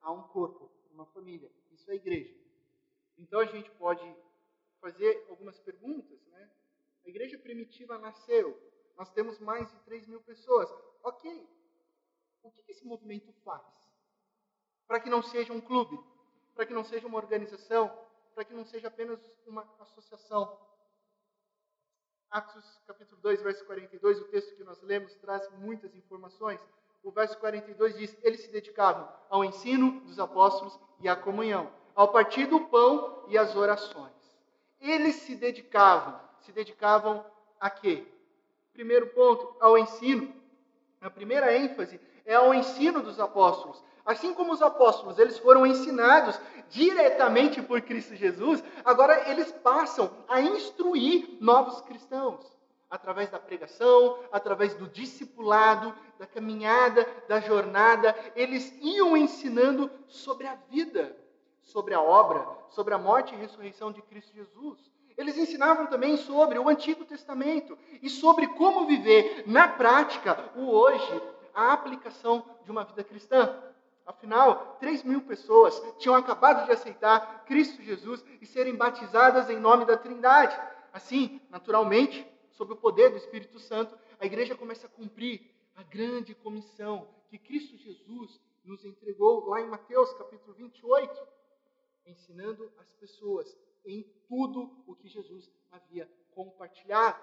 Há 0.00 0.10
um 0.10 0.22
corpo, 0.22 0.70
uma 0.90 1.06
família. 1.06 1.50
Isso 1.70 1.90
é 1.90 1.94
igreja. 1.94 2.34
Então 3.18 3.40
a 3.40 3.44
gente 3.44 3.70
pode 3.72 4.16
fazer 4.80 5.26
algumas 5.28 5.58
perguntas. 5.58 6.24
Né? 6.26 6.50
A 7.04 7.08
igreja 7.08 7.38
primitiva 7.38 7.98
nasceu. 7.98 8.56
Nós 8.96 9.10
temos 9.10 9.38
mais 9.38 9.70
de 9.70 9.78
3 9.80 10.06
mil 10.06 10.20
pessoas. 10.22 10.70
Ok. 11.02 11.48
O 12.42 12.50
que 12.50 12.70
esse 12.70 12.86
movimento 12.86 13.32
faz? 13.44 13.64
Para 14.86 15.00
que 15.00 15.10
não 15.10 15.22
seja 15.22 15.52
um 15.52 15.60
clube, 15.60 15.98
para 16.54 16.64
que 16.64 16.72
não 16.72 16.84
seja 16.84 17.06
uma 17.06 17.18
organização, 17.18 17.88
para 18.34 18.44
que 18.44 18.54
não 18.54 18.64
seja 18.64 18.88
apenas 18.88 19.20
uma 19.46 19.62
associação. 19.80 20.58
Atos 22.30 22.80
capítulo 22.86 23.20
2, 23.20 23.42
verso 23.42 23.64
42, 23.64 24.20
o 24.20 24.28
texto 24.28 24.54
que 24.54 24.64
nós 24.64 24.80
lemos 24.82 25.14
traz 25.16 25.50
muitas 25.58 25.94
informações. 25.94 26.60
O 27.02 27.10
verso 27.10 27.38
42 27.38 27.96
diz: 27.96 28.16
Eles 28.22 28.42
se 28.42 28.50
dedicavam 28.50 29.10
ao 29.28 29.44
ensino 29.44 30.00
dos 30.02 30.18
apóstolos 30.18 30.78
e 31.00 31.08
à 31.08 31.16
comunhão, 31.16 31.72
ao 31.98 32.06
partir 32.06 32.46
do 32.46 32.60
pão 32.60 33.24
e 33.26 33.36
às 33.36 33.56
orações. 33.56 34.12
Eles 34.80 35.16
se 35.16 35.34
dedicavam, 35.34 36.14
se 36.42 36.52
dedicavam 36.52 37.26
a 37.58 37.68
quê? 37.68 38.06
Primeiro 38.72 39.08
ponto, 39.08 39.56
ao 39.60 39.76
ensino. 39.76 40.32
A 41.00 41.10
primeira 41.10 41.52
ênfase 41.56 42.00
é 42.24 42.36
ao 42.36 42.54
ensino 42.54 43.02
dos 43.02 43.18
apóstolos. 43.18 43.82
Assim 44.06 44.32
como 44.32 44.52
os 44.52 44.62
apóstolos, 44.62 45.18
eles 45.18 45.38
foram 45.38 45.66
ensinados 45.66 46.40
diretamente 46.70 47.60
por 47.60 47.80
Cristo 47.80 48.14
Jesus, 48.14 48.62
agora 48.84 49.28
eles 49.28 49.50
passam 49.50 50.08
a 50.28 50.40
instruir 50.40 51.38
novos 51.40 51.80
cristãos 51.80 52.46
através 52.88 53.28
da 53.28 53.40
pregação, 53.40 54.20
através 54.30 54.72
do 54.74 54.86
discipulado, 54.86 55.92
da 56.16 56.26
caminhada, 56.28 57.04
da 57.26 57.40
jornada, 57.40 58.14
eles 58.36 58.72
iam 58.80 59.16
ensinando 59.16 59.90
sobre 60.06 60.46
a 60.46 60.54
vida, 60.70 61.14
sobre 61.68 61.94
a 61.94 62.00
obra, 62.00 62.46
sobre 62.70 62.94
a 62.94 62.98
morte 62.98 63.34
e 63.34 63.38
ressurreição 63.38 63.92
de 63.92 64.02
Cristo 64.02 64.34
Jesus. 64.34 64.90
Eles 65.16 65.36
ensinavam 65.36 65.86
também 65.86 66.16
sobre 66.16 66.58
o 66.58 66.68
Antigo 66.68 67.04
Testamento 67.04 67.76
e 68.02 68.08
sobre 68.08 68.46
como 68.48 68.86
viver 68.86 69.44
na 69.46 69.68
prática 69.68 70.50
o 70.56 70.70
hoje, 70.70 71.22
a 71.54 71.72
aplicação 71.72 72.44
de 72.64 72.70
uma 72.70 72.84
vida 72.84 73.02
cristã. 73.04 73.62
Afinal, 74.06 74.76
3 74.80 75.02
mil 75.02 75.20
pessoas 75.22 75.82
tinham 75.98 76.14
acabado 76.14 76.64
de 76.64 76.72
aceitar 76.72 77.44
Cristo 77.44 77.82
Jesus 77.82 78.24
e 78.40 78.46
serem 78.46 78.74
batizadas 78.74 79.50
em 79.50 79.58
nome 79.58 79.84
da 79.84 79.96
Trindade. 79.96 80.58
Assim, 80.92 81.40
naturalmente, 81.50 82.26
sob 82.50 82.72
o 82.72 82.76
poder 82.76 83.10
do 83.10 83.18
Espírito 83.18 83.58
Santo, 83.58 83.98
a 84.18 84.24
igreja 84.24 84.54
começa 84.54 84.86
a 84.86 84.90
cumprir 84.90 85.42
a 85.76 85.82
grande 85.82 86.34
comissão 86.34 87.08
que 87.28 87.36
Cristo 87.36 87.76
Jesus 87.76 88.40
nos 88.64 88.84
entregou 88.84 89.46
lá 89.48 89.60
em 89.60 89.66
Mateus 89.66 90.12
capítulo 90.14 90.54
28, 90.54 91.37
ensinando 92.08 92.72
as 92.78 92.92
pessoas 92.94 93.56
em 93.84 94.02
tudo 94.28 94.82
o 94.86 94.94
que 94.94 95.08
Jesus 95.08 95.50
havia 95.70 96.08
compartilhado. 96.34 97.18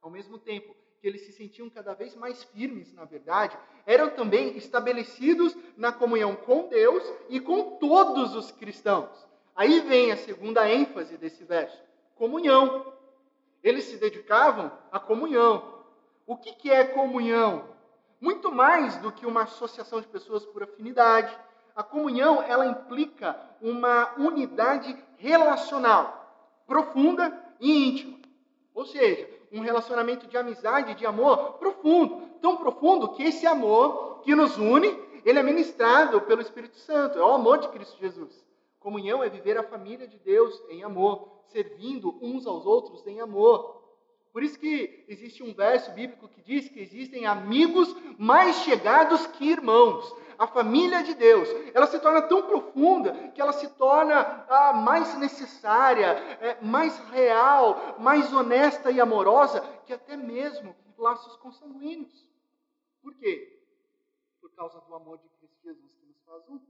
Ao 0.00 0.10
mesmo 0.10 0.38
tempo, 0.38 0.74
que 1.00 1.08
eles 1.08 1.26
se 1.26 1.32
sentiam 1.32 1.68
cada 1.68 1.92
vez 1.94 2.14
mais 2.14 2.42
firmes, 2.44 2.92
na 2.94 3.04
verdade, 3.04 3.58
eram 3.84 4.10
também 4.10 4.56
estabelecidos 4.56 5.54
na 5.76 5.92
comunhão 5.92 6.34
com 6.34 6.68
Deus 6.68 7.02
e 7.28 7.40
com 7.40 7.76
todos 7.76 8.34
os 8.34 8.50
cristãos. 8.50 9.28
Aí 9.54 9.80
vem 9.80 10.10
a 10.10 10.16
segunda 10.16 10.68
ênfase 10.68 11.16
desse 11.16 11.44
verso: 11.44 11.78
comunhão. 12.14 12.92
Eles 13.62 13.84
se 13.84 13.96
dedicavam 13.96 14.70
à 14.90 14.98
comunhão. 14.98 15.84
O 16.26 16.36
que, 16.36 16.52
que 16.54 16.70
é 16.70 16.84
comunhão? 16.84 17.68
Muito 18.20 18.50
mais 18.50 18.96
do 18.98 19.12
que 19.12 19.26
uma 19.26 19.42
associação 19.42 20.00
de 20.00 20.08
pessoas 20.08 20.44
por 20.46 20.62
afinidade. 20.62 21.38
A 21.74 21.82
comunhão, 21.82 22.42
ela 22.42 22.66
implica 22.66 23.38
uma 23.60 24.14
unidade 24.16 24.96
relacional, 25.16 26.62
profunda 26.66 27.36
e 27.60 27.88
íntima. 27.88 28.18
Ou 28.74 28.84
seja, 28.84 29.28
um 29.52 29.60
relacionamento 29.60 30.26
de 30.26 30.36
amizade, 30.36 30.94
de 30.94 31.06
amor 31.06 31.54
profundo. 31.54 32.22
Tão 32.40 32.56
profundo 32.56 33.10
que 33.10 33.22
esse 33.22 33.46
amor 33.46 34.20
que 34.22 34.34
nos 34.34 34.56
une, 34.56 34.88
ele 35.24 35.38
é 35.38 35.42
ministrado 35.42 36.20
pelo 36.22 36.42
Espírito 36.42 36.76
Santo. 36.78 37.18
É 37.18 37.22
o 37.22 37.32
amor 37.32 37.58
de 37.58 37.68
Cristo 37.68 37.98
Jesus. 37.98 38.44
Comunhão 38.80 39.22
é 39.22 39.28
viver 39.28 39.56
a 39.56 39.62
família 39.62 40.06
de 40.06 40.18
Deus 40.18 40.62
em 40.68 40.82
amor, 40.82 41.28
servindo 41.46 42.18
uns 42.20 42.46
aos 42.46 42.66
outros 42.66 43.06
em 43.06 43.20
amor. 43.20 43.83
Por 44.34 44.42
isso 44.42 44.58
que 44.58 45.04
existe 45.06 45.44
um 45.44 45.54
verso 45.54 45.92
bíblico 45.92 46.26
que 46.26 46.42
diz 46.42 46.68
que 46.68 46.80
existem 46.80 47.24
amigos 47.24 47.94
mais 48.18 48.56
chegados 48.56 49.28
que 49.28 49.48
irmãos 49.48 50.12
a 50.36 50.48
família 50.48 51.04
de 51.04 51.14
Deus, 51.14 51.48
ela 51.72 51.86
se 51.86 52.00
torna 52.00 52.20
tão 52.20 52.42
profunda 52.42 53.12
que 53.28 53.40
ela 53.40 53.52
se 53.52 53.68
torna 53.74 54.44
ah, 54.48 54.72
mais 54.72 55.16
necessária, 55.18 56.06
é, 56.40 56.60
mais 56.60 56.98
real, 57.10 57.94
mais 58.00 58.32
honesta 58.32 58.90
e 58.90 59.00
amorosa 59.00 59.60
que 59.86 59.92
até 59.92 60.16
mesmo 60.16 60.74
laços 60.98 61.36
consanguíneos. 61.36 62.28
Por 63.00 63.14
quê? 63.14 63.62
Por 64.40 64.50
causa 64.50 64.80
do 64.80 64.94
amor 64.96 65.18
de 65.18 65.28
Cristo 65.38 65.56
Jesus 65.62 65.94
que 65.94 66.06
nos 66.06 66.20
faz 66.26 66.48
um. 66.48 66.60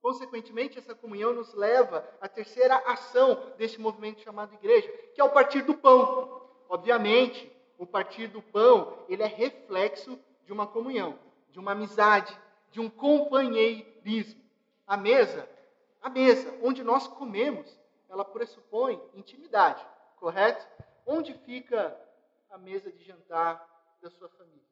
Consequentemente, 0.00 0.78
essa 0.78 0.94
comunhão 0.94 1.34
nos 1.34 1.54
leva 1.54 2.08
à 2.20 2.28
terceira 2.28 2.76
ação 2.86 3.52
deste 3.58 3.80
movimento 3.80 4.20
chamado 4.20 4.54
igreja, 4.54 4.86
que 5.12 5.20
é 5.20 5.24
o 5.24 5.32
partir 5.32 5.62
do 5.62 5.74
pão. 5.74 6.43
Obviamente, 6.74 7.48
o 7.78 7.86
partir 7.86 8.26
do 8.26 8.42
pão, 8.42 9.06
ele 9.08 9.22
é 9.22 9.28
reflexo 9.28 10.18
de 10.44 10.52
uma 10.52 10.66
comunhão, 10.66 11.16
de 11.50 11.60
uma 11.60 11.70
amizade, 11.70 12.36
de 12.72 12.80
um 12.80 12.90
companheirismo. 12.90 14.42
A 14.84 14.96
mesa, 14.96 15.48
a 16.02 16.10
mesa 16.10 16.52
onde 16.64 16.82
nós 16.82 17.06
comemos, 17.06 17.78
ela 18.08 18.24
pressupõe 18.24 19.00
intimidade, 19.14 19.86
correto? 20.16 20.66
Onde 21.06 21.32
fica 21.32 21.96
a 22.50 22.58
mesa 22.58 22.90
de 22.90 23.04
jantar 23.04 23.64
da 24.02 24.10
sua 24.10 24.28
família? 24.30 24.66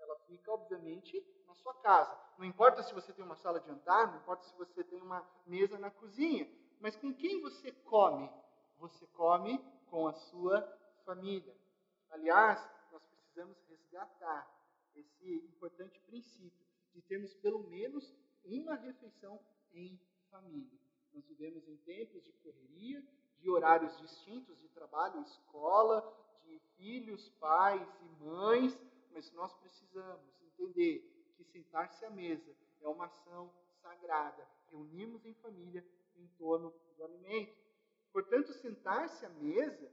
Ela 0.00 0.16
fica, 0.26 0.50
obviamente, 0.50 1.22
na 1.46 1.54
sua 1.56 1.74
casa. 1.74 2.18
Não 2.38 2.46
importa 2.46 2.82
se 2.82 2.94
você 2.94 3.12
tem 3.12 3.22
uma 3.22 3.36
sala 3.36 3.60
de 3.60 3.66
jantar, 3.66 4.06
não 4.06 4.16
importa 4.16 4.44
se 4.44 4.56
você 4.56 4.82
tem 4.82 5.02
uma 5.02 5.22
mesa 5.46 5.78
na 5.78 5.90
cozinha, 5.90 6.48
mas 6.80 6.96
com 6.96 7.12
quem 7.12 7.42
você 7.42 7.70
come? 7.70 8.32
Você 8.78 9.06
come 9.08 9.62
com 9.90 10.08
a 10.08 10.14
sua 10.14 10.80
família. 11.04 11.54
Aliás, 12.10 12.58
nós 12.90 13.02
precisamos 13.04 13.56
resgatar 13.68 14.48
esse 14.94 15.34
importante 15.46 15.98
princípio 16.00 16.66
de 16.94 17.00
termos 17.02 17.34
pelo 17.34 17.62
menos 17.68 18.14
uma 18.44 18.74
refeição 18.74 19.40
em 19.72 19.98
família. 20.30 20.78
Nós 21.12 21.24
vivemos 21.26 21.66
em 21.68 21.76
tempos 21.78 22.24
de 22.24 22.32
correria, 22.32 23.02
de 23.38 23.50
horários 23.50 23.96
distintos 23.98 24.58
de 24.60 24.68
trabalho, 24.68 25.20
escola, 25.22 26.00
de 26.44 26.58
filhos, 26.76 27.28
pais 27.40 27.86
e 28.02 28.24
mães, 28.24 28.78
mas 29.10 29.30
nós 29.32 29.52
precisamos 29.54 30.24
entender 30.42 31.00
que 31.36 31.44
sentar-se 31.44 32.04
à 32.04 32.10
mesa 32.10 32.54
é 32.80 32.88
uma 32.88 33.06
ação 33.06 33.52
sagrada. 33.80 34.46
Reunimos 34.70 35.24
em 35.24 35.34
família 35.34 35.84
em 36.16 36.26
torno 36.38 36.72
do 36.96 37.04
alimento. 37.04 37.54
Portanto, 38.12 38.52
sentar-se 38.52 39.24
à 39.24 39.28
mesa 39.30 39.90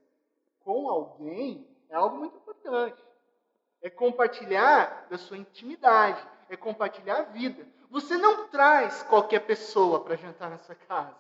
com 0.70 0.88
alguém 0.88 1.68
é 1.90 1.96
algo 1.96 2.18
muito 2.18 2.38
importante. 2.38 3.04
É 3.82 3.90
compartilhar 3.90 5.08
da 5.10 5.18
sua 5.18 5.36
intimidade, 5.36 6.24
é 6.48 6.56
compartilhar 6.56 7.18
a 7.18 7.24
vida. 7.24 7.66
Você 7.90 8.16
não 8.16 8.48
traz 8.50 9.02
qualquer 9.02 9.40
pessoa 9.40 10.02
para 10.02 10.16
jantar 10.16 10.48
na 10.48 10.60
sua 10.60 10.76
casa. 10.76 11.16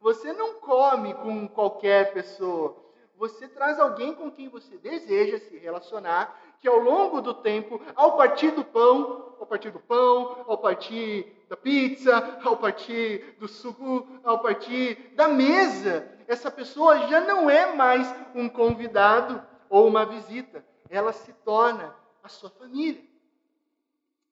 Você 0.00 0.32
não 0.32 0.54
come 0.54 1.12
com 1.12 1.46
qualquer 1.46 2.14
pessoa. 2.14 2.82
Você 3.18 3.46
traz 3.46 3.78
alguém 3.78 4.14
com 4.14 4.30
quem 4.30 4.48
você 4.48 4.78
deseja 4.78 5.38
se 5.38 5.58
relacionar, 5.58 6.40
que 6.58 6.66
ao 6.66 6.78
longo 6.78 7.20
do 7.20 7.34
tempo, 7.34 7.78
ao 7.94 8.16
partir 8.16 8.52
do 8.52 8.64
pão, 8.64 9.36
ao 9.38 9.46
partir 9.46 9.70
do 9.70 9.80
pão, 9.80 10.46
ao 10.48 10.56
partir 10.56 11.30
da 11.48 11.56
pizza, 11.56 12.40
ao 12.42 12.56
partir 12.56 13.36
do 13.38 13.46
suco, 13.46 14.06
ao 14.22 14.40
partir 14.40 15.12
da 15.14 15.28
mesa, 15.28 16.08
essa 16.26 16.50
pessoa 16.50 17.06
já 17.08 17.20
não 17.20 17.50
é 17.50 17.74
mais 17.74 18.06
um 18.34 18.48
convidado 18.48 19.44
ou 19.68 19.86
uma 19.86 20.06
visita. 20.06 20.64
Ela 20.88 21.12
se 21.12 21.32
torna 21.44 21.94
a 22.22 22.28
sua 22.28 22.50
família. 22.50 23.02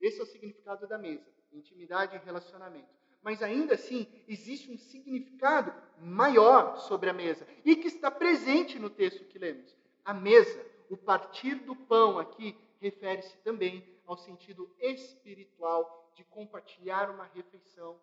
Esse 0.00 0.20
é 0.20 0.22
o 0.22 0.26
significado 0.26 0.86
da 0.86 0.98
mesa: 0.98 1.24
intimidade 1.52 2.16
e 2.16 2.24
relacionamento. 2.24 2.88
Mas 3.22 3.42
ainda 3.42 3.74
assim, 3.74 4.06
existe 4.26 4.70
um 4.70 4.76
significado 4.76 5.72
maior 6.00 6.76
sobre 6.78 7.08
a 7.08 7.12
mesa 7.12 7.46
e 7.64 7.76
que 7.76 7.86
está 7.86 8.10
presente 8.10 8.78
no 8.78 8.90
texto 8.90 9.24
que 9.26 9.38
lemos. 9.38 9.76
A 10.04 10.12
mesa, 10.12 10.60
o 10.90 10.96
partir 10.96 11.54
do 11.56 11.76
pão 11.76 12.18
aqui, 12.18 12.56
refere-se 12.80 13.36
também 13.38 13.91
ao 14.12 14.18
sentido 14.18 14.70
espiritual 14.78 16.12
de 16.14 16.22
compartilhar 16.24 17.10
uma 17.10 17.24
refeição 17.24 17.98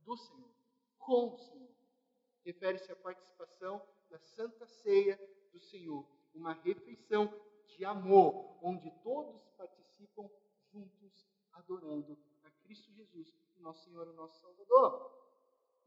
do 0.00 0.16
Senhor, 0.16 0.50
com 0.98 1.34
o 1.34 1.38
Senhor. 1.38 1.70
Refere-se 2.44 2.90
à 2.90 2.96
participação 2.96 3.80
da 4.10 4.18
Santa 4.18 4.66
Ceia 4.66 5.16
do 5.52 5.60
Senhor, 5.60 6.04
uma 6.34 6.52
refeição 6.54 7.32
de 7.66 7.84
amor, 7.84 8.58
onde 8.60 8.90
todos 9.02 9.40
participam 9.56 10.28
juntos 10.72 11.24
adorando 11.52 12.18
a 12.42 12.50
Cristo 12.64 12.92
Jesus, 12.92 13.32
nosso 13.58 13.84
Senhor 13.84 14.08
e 14.08 14.14
nosso 14.14 14.40
Salvador. 14.40 15.08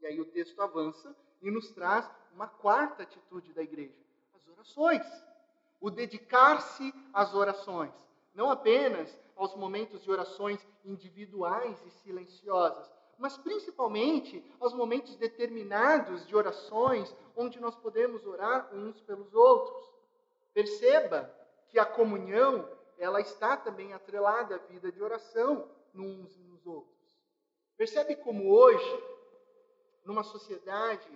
E 0.00 0.06
aí 0.06 0.18
o 0.18 0.30
texto 0.30 0.60
avança 0.62 1.14
e 1.42 1.50
nos 1.50 1.70
traz 1.72 2.10
uma 2.32 2.48
quarta 2.48 3.02
atitude 3.02 3.52
da 3.52 3.62
igreja: 3.62 3.98
as 4.34 4.48
orações. 4.48 5.06
O 5.78 5.90
dedicar-se 5.90 6.94
às 7.12 7.34
orações. 7.34 7.92
Não 8.34 8.50
apenas 8.50 9.16
aos 9.36 9.54
momentos 9.54 10.02
de 10.02 10.10
orações 10.10 10.64
individuais 10.84 11.80
e 11.86 11.90
silenciosas, 11.90 12.90
mas 13.18 13.36
principalmente 13.36 14.44
aos 14.58 14.74
momentos 14.74 15.16
determinados 15.16 16.26
de 16.26 16.34
orações 16.34 17.14
onde 17.36 17.60
nós 17.60 17.76
podemos 17.76 18.26
orar 18.26 18.74
uns 18.74 19.00
pelos 19.02 19.32
outros. 19.34 19.90
Perceba 20.52 21.32
que 21.68 21.78
a 21.78 21.86
comunhão, 21.86 22.68
ela 22.98 23.20
está 23.20 23.56
também 23.56 23.92
atrelada 23.92 24.56
à 24.56 24.58
vida 24.58 24.90
de 24.90 25.02
oração 25.02 25.68
uns 25.94 26.36
nos 26.36 26.66
outros. 26.66 26.92
Percebe 27.76 28.16
como 28.16 28.50
hoje, 28.50 29.02
numa 30.04 30.22
sociedade 30.22 31.08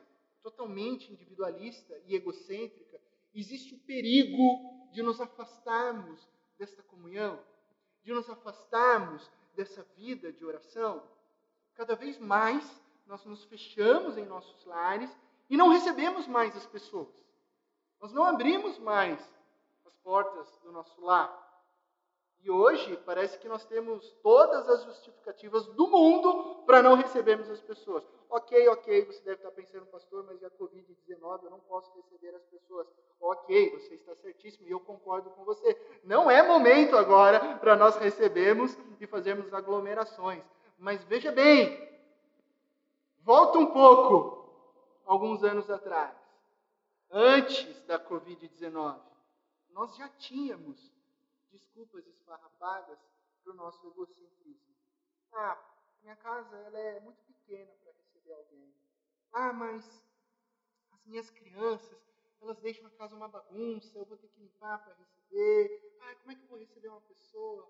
totalmente 0.42 1.12
individualista 1.12 2.00
e 2.06 2.14
egocêntrica, 2.14 3.00
existe 3.35 3.75
o 3.75 3.78
perigo 3.80 4.90
de 4.92 5.02
nos 5.02 5.20
afastarmos 5.20 6.26
desta 6.58 6.82
comunhão, 6.82 7.38
de 8.02 8.12
nos 8.12 8.28
afastarmos 8.30 9.30
dessa 9.54 9.82
vida 9.96 10.32
de 10.32 10.44
oração. 10.44 11.02
Cada 11.75 11.94
vez 11.94 12.18
mais 12.18 12.64
nós 13.06 13.25
nos 13.25 13.44
fechamos 13.44 14.16
em 14.16 14.25
nossos 14.25 14.64
lares 14.64 15.10
e 15.48 15.56
não 15.56 15.68
recebemos 15.68 16.26
mais 16.26 16.56
as 16.56 16.66
pessoas. 16.66 17.14
Nós 18.00 18.12
não 18.12 18.25
abrimos 18.25 18.78
mais 18.78 19.20
as 19.84 19.94
portas 19.96 20.48
do 20.62 20.72
nosso 20.72 21.00
lar. 21.00 21.45
E 22.46 22.50
hoje 22.50 22.96
parece 23.04 23.36
que 23.40 23.48
nós 23.48 23.64
temos 23.64 24.08
todas 24.22 24.68
as 24.68 24.84
justificativas 24.84 25.66
do 25.66 25.88
mundo 25.88 26.62
para 26.64 26.80
não 26.80 26.94
recebermos 26.94 27.50
as 27.50 27.60
pessoas. 27.60 28.06
Ok, 28.30 28.68
ok, 28.68 29.04
você 29.04 29.20
deve 29.24 29.38
estar 29.38 29.50
pensando, 29.50 29.84
pastor, 29.86 30.24
mas 30.24 30.40
a 30.44 30.50
Covid-19, 30.50 31.42
eu 31.42 31.50
não 31.50 31.58
posso 31.58 31.92
receber 31.96 32.32
as 32.36 32.44
pessoas. 32.44 32.86
Ok, 33.20 33.70
você 33.70 33.96
está 33.96 34.14
certíssimo 34.14 34.68
e 34.68 34.70
eu 34.70 34.78
concordo 34.78 35.28
com 35.30 35.44
você. 35.44 35.76
Não 36.04 36.30
é 36.30 36.40
momento 36.40 36.96
agora 36.96 37.58
para 37.58 37.74
nós 37.74 37.96
recebermos 37.96 38.78
e 39.00 39.08
fazermos 39.08 39.52
aglomerações. 39.52 40.44
Mas 40.78 41.02
veja 41.02 41.32
bem, 41.32 41.76
volta 43.24 43.58
um 43.58 43.72
pouco, 43.72 44.48
alguns 45.04 45.42
anos 45.42 45.68
atrás, 45.68 46.14
antes 47.10 47.82
da 47.86 47.98
Covid-19, 47.98 49.00
nós 49.70 49.96
já 49.96 50.08
tínhamos 50.10 50.94
desculpas 51.56 52.06
esfarrapadas 52.06 52.98
para 53.42 53.52
o 53.52 53.56
nosso 53.56 53.86
egocentrismo. 53.86 54.75
Ah, 55.32 55.58
minha 56.02 56.16
casa 56.16 56.54
ela 56.56 56.78
é 56.78 57.00
muito 57.00 57.20
pequena 57.22 57.75
para 57.82 57.92
receber 57.92 58.32
alguém. 58.32 58.75
Ah, 59.32 59.52
mas 59.52 59.84
as 60.92 61.04
minhas 61.06 61.30
crianças, 61.30 61.98
elas 62.40 62.58
deixam 62.58 62.86
a 62.86 62.90
casa 62.90 63.16
uma 63.16 63.28
bagunça, 63.28 63.98
eu 63.98 64.04
vou 64.04 64.18
ter 64.18 64.28
que 64.28 64.40
limpar 64.40 64.78
para 64.84 64.94
receber. 64.94 65.70
Ah, 66.00 66.14
como 66.16 66.32
é 66.32 66.34
que 66.34 66.42
eu 66.42 66.48
vou 66.48 66.58
receber 66.58 66.88
uma 66.88 67.00
pessoa? 67.00 67.66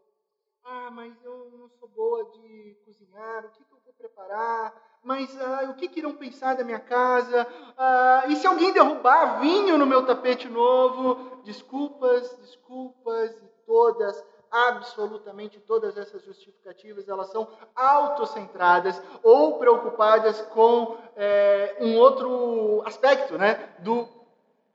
Ah, 0.65 0.91
mas 0.91 1.23
eu 1.23 1.51
não 1.53 1.69
sou 1.69 1.89
boa 1.89 2.25
de 2.25 2.77
cozinhar, 2.85 3.47
o 3.47 3.51
que, 3.51 3.65
que 3.65 3.73
eu 3.73 3.79
vou 3.85 3.95
preparar? 3.95 4.75
Mas 5.01 5.41
ah, 5.41 5.71
o 5.71 5.75
que, 5.77 5.89
que 5.89 6.01
irão 6.01 6.17
pensar 6.17 6.57
da 6.57 6.65
minha 6.65 6.81
casa? 6.81 7.47
Ah, 7.79 8.25
e 8.29 8.35
se 8.35 8.47
alguém 8.47 8.73
derrubar 8.73 9.41
vinho 9.41 9.79
no 9.79 9.87
meu 9.87 10.05
tapete 10.05 10.49
novo? 10.49 11.37
Desculpas, 11.45 12.37
desculpas 12.39 13.46
todas, 13.67 14.25
absolutamente 14.51 15.61
todas 15.61 15.97
essas 15.97 16.23
justificativas, 16.25 17.09
elas 17.09 17.31
são 17.31 17.49
autocentradas 17.75 19.03
ou 19.23 19.59
preocupadas 19.59 20.41
com 20.43 20.97
é, 21.17 21.77
um 21.81 21.97
outro 21.97 22.83
aspecto, 22.87 23.37
né? 23.37 23.75
Do 23.81 24.09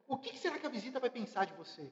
o 0.08 0.18
que 0.18 0.38
será 0.38 0.60
que 0.60 0.68
a 0.68 0.70
visita 0.70 1.00
vai 1.00 1.10
pensar 1.10 1.46
de 1.46 1.54
você? 1.54 1.84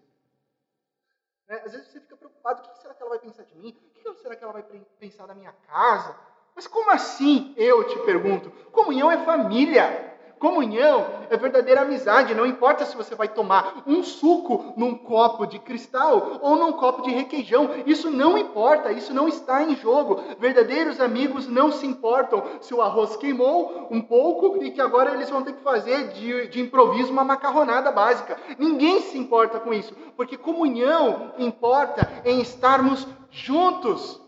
Né? 1.47 1.61
Às 1.65 1.71
vezes 1.71 1.87
você 1.87 2.01
fica 2.01 2.17
preocupado, 2.17 2.61
o 2.61 2.69
que 2.69 2.81
será 2.81 2.93
que 2.93 3.01
ela 3.01 3.11
vai 3.11 3.19
pensar 3.19 3.43
de 3.43 3.55
mim? 3.55 3.75
O 3.95 4.13
que 4.13 4.21
será 4.21 4.35
que 4.35 4.43
ela 4.43 4.51
vai 4.51 4.63
pensar 4.99 5.25
da 5.25 5.33
minha 5.33 5.53
casa? 5.53 6.15
Mas 6.53 6.67
como 6.67 6.91
assim, 6.91 7.53
eu 7.55 7.87
te 7.87 7.97
pergunto? 7.99 8.51
Comunhão 8.71 9.09
é 9.09 9.23
família. 9.23 10.18
Comunhão 10.39 11.05
é 11.29 11.35
verdadeira 11.35 11.81
amizade. 11.81 12.33
Não 12.33 12.45
importa 12.45 12.85
se 12.85 12.95
você 12.95 13.13
vai 13.13 13.27
tomar 13.27 13.83
um 13.85 14.01
suco 14.01 14.73
num 14.77 14.95
copo 14.95 15.45
de 15.45 15.59
cristal 15.59 16.39
ou 16.41 16.55
num 16.55 16.71
copo 16.71 17.01
de 17.01 17.11
requeijão. 17.11 17.69
Isso 17.85 18.09
não 18.09 18.37
importa. 18.37 18.91
Isso 18.91 19.13
não 19.13 19.27
está 19.27 19.61
em 19.61 19.75
jogo. 19.75 20.23
Verdadeiros 20.39 21.01
amigos 21.01 21.45
não 21.45 21.73
se 21.73 21.85
importam 21.85 22.41
se 22.61 22.73
o 22.73 22.81
arroz 22.81 23.17
queimou 23.17 23.87
um 23.91 24.01
pouco 24.01 24.63
e 24.63 24.71
que 24.71 24.79
agora 24.79 25.13
eles 25.13 25.29
vão 25.29 25.43
ter 25.43 25.53
que 25.53 25.61
fazer 25.61 26.13
de, 26.13 26.47
de 26.47 26.61
improviso 26.61 27.11
uma 27.11 27.25
macarronada 27.25 27.91
básica. 27.91 28.37
Ninguém 28.57 29.01
se 29.01 29.17
importa 29.17 29.59
com 29.59 29.73
isso. 29.73 29.93
Porque 30.15 30.37
comunhão 30.37 31.33
importa 31.37 32.09
em 32.23 32.39
estarmos 32.39 33.05
juntos. 33.29 34.21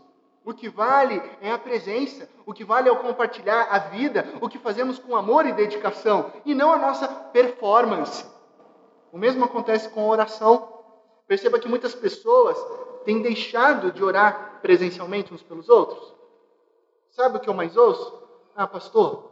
O 0.44 0.54
que 0.54 0.68
vale 0.68 1.22
é 1.40 1.52
a 1.52 1.58
presença, 1.58 2.28
o 2.46 2.54
que 2.54 2.64
vale 2.64 2.90
é 2.90 2.92
o 2.92 3.00
compartilhar 3.00 3.68
a 3.70 3.80
vida, 3.80 4.26
o 4.42 4.50
que 4.50 4.58
fazemos 4.58 5.00
com 5.00 5.16
amor 5.16 5.46
e 5.46 5.54
dedicação, 5.54 6.32
e 6.46 6.54
não 6.54 6.72
a 6.72 6.78
nossa 6.78 7.08
performance. 7.08 8.26
O 9.12 9.18
mesmo 9.18 9.44
acontece 9.44 9.90
com 9.90 10.02
a 10.02 10.08
oração. 10.08 10.82
Perceba 11.28 11.60
que 11.60 11.68
muitas 11.68 11.94
pessoas 11.94 12.58
têm 13.04 13.22
deixado 13.22 13.92
de 13.92 14.04
orar 14.04 14.60
presencialmente 14.62 15.34
uns 15.34 15.44
pelos 15.44 15.70
outros. 15.70 16.16
Sabe 17.12 17.38
o 17.38 17.40
que 17.40 17.50
eu 17.50 17.54
mais 17.54 17.76
ouço? 17.76 18.22
Ah, 18.56 18.68
pastor, 18.68 19.32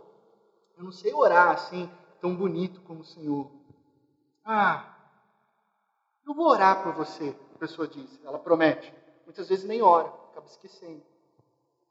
eu 0.78 0.84
não 0.84 0.91
sei 0.91 1.13
orar 1.13 1.52
assim, 1.52 1.89
tão 2.19 2.36
bonito 2.36 2.82
como 2.82 3.02
o 3.02 3.06
Senhor. 3.06 3.50
Ah, 4.43 4.95
eu 6.28 6.34
vou 6.34 6.48
orar 6.48 6.84
por 6.84 6.93
você, 6.93 7.36
a 7.56 7.58
pessoa 7.58 7.88
diz, 7.88 8.19
ela 8.24 8.39
promete. 8.39 8.93
Muitas 9.26 9.48
vezes 9.48 9.65
nem 9.65 9.82
ora 9.82 10.08
acaba 10.32 10.48
esquecendo. 10.48 11.04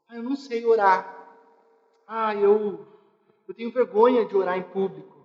Ah, 0.09 0.15
eu 0.15 0.23
não 0.23 0.35
sei 0.35 0.65
orar. 0.65 1.07
Ah, 2.07 2.33
eu, 2.33 2.83
eu 3.47 3.53
tenho 3.53 3.71
vergonha 3.71 4.25
de 4.25 4.35
orar 4.35 4.57
em 4.57 4.63
público. 4.63 5.15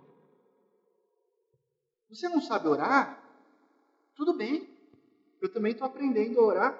Você 2.07 2.29
não 2.29 2.39
sabe 2.39 2.67
orar? 2.67 3.19
Tudo 4.15 4.33
bem. 4.33 4.69
Eu 5.41 5.51
também 5.51 5.71
estou 5.71 5.87
aprendendo 5.87 6.39
a 6.39 6.43
orar. 6.43 6.79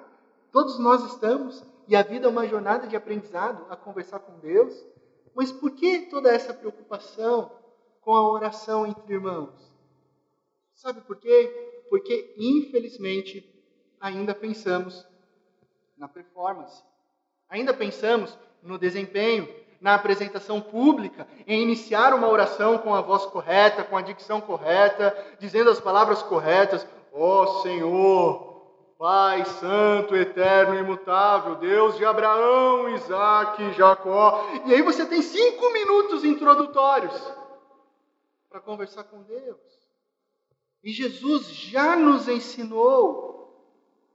Todos 0.52 0.78
nós 0.78 1.04
estamos. 1.12 1.64
E 1.88 1.96
a 1.96 2.02
vida 2.02 2.26
é 2.26 2.30
uma 2.30 2.46
jornada 2.46 2.86
de 2.86 2.94
aprendizado 2.94 3.66
a 3.68 3.76
conversar 3.76 4.20
com 4.20 4.38
Deus. 4.38 4.72
Mas 5.34 5.50
por 5.50 5.72
que 5.72 6.02
toda 6.02 6.32
essa 6.32 6.54
preocupação 6.54 7.50
com 8.00 8.14
a 8.14 8.32
oração 8.32 8.86
entre 8.86 9.12
irmãos? 9.12 9.72
Sabe 10.74 11.00
por 11.00 11.16
quê? 11.16 11.84
Porque, 11.90 12.34
infelizmente, 12.38 13.44
ainda 14.00 14.32
pensamos 14.32 15.04
na 15.96 16.06
performance. 16.06 16.82
Ainda 17.48 17.72
pensamos 17.72 18.36
no 18.62 18.78
desempenho, 18.78 19.48
na 19.80 19.94
apresentação 19.94 20.60
pública, 20.60 21.26
em 21.46 21.62
iniciar 21.62 22.14
uma 22.14 22.28
oração 22.28 22.78
com 22.78 22.94
a 22.94 23.00
voz 23.00 23.24
correta, 23.26 23.84
com 23.84 23.96
a 23.96 24.02
dicção 24.02 24.40
correta, 24.40 25.16
dizendo 25.38 25.70
as 25.70 25.80
palavras 25.80 26.22
corretas. 26.22 26.86
Ó 27.12 27.42
oh, 27.42 27.62
Senhor, 27.62 28.56
Pai 28.98 29.44
Santo, 29.44 30.16
Eterno, 30.16 30.78
Imutável, 30.78 31.56
Deus 31.56 31.96
de 31.96 32.04
Abraão, 32.04 32.88
Isaac 32.88 33.72
Jacó. 33.72 34.46
E 34.64 34.74
aí 34.74 34.82
você 34.82 35.04
tem 35.04 35.20
cinco 35.20 35.70
minutos 35.72 36.24
introdutórios 36.24 37.14
para 38.48 38.60
conversar 38.60 39.04
com 39.04 39.22
Deus. 39.22 39.60
E 40.82 40.92
Jesus 40.92 41.48
já 41.48 41.94
nos 41.94 42.26
ensinou 42.28 43.36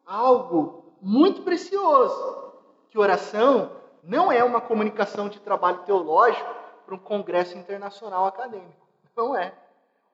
algo 0.05 0.95
muito 1.01 1.43
precioso, 1.43 2.50
que 2.91 2.99
oração 2.99 3.81
não 4.03 4.29
é 4.29 4.43
uma 4.43 4.59
comunicação 4.59 5.29
de 5.29 5.39
trabalho 5.39 5.83
teológico 5.85 6.53
para 6.85 6.93
um 6.93 6.99
congresso 6.99 7.57
internacional 7.57 8.25
acadêmico. 8.25 8.85
Não 9.15 9.35
é. 9.35 9.57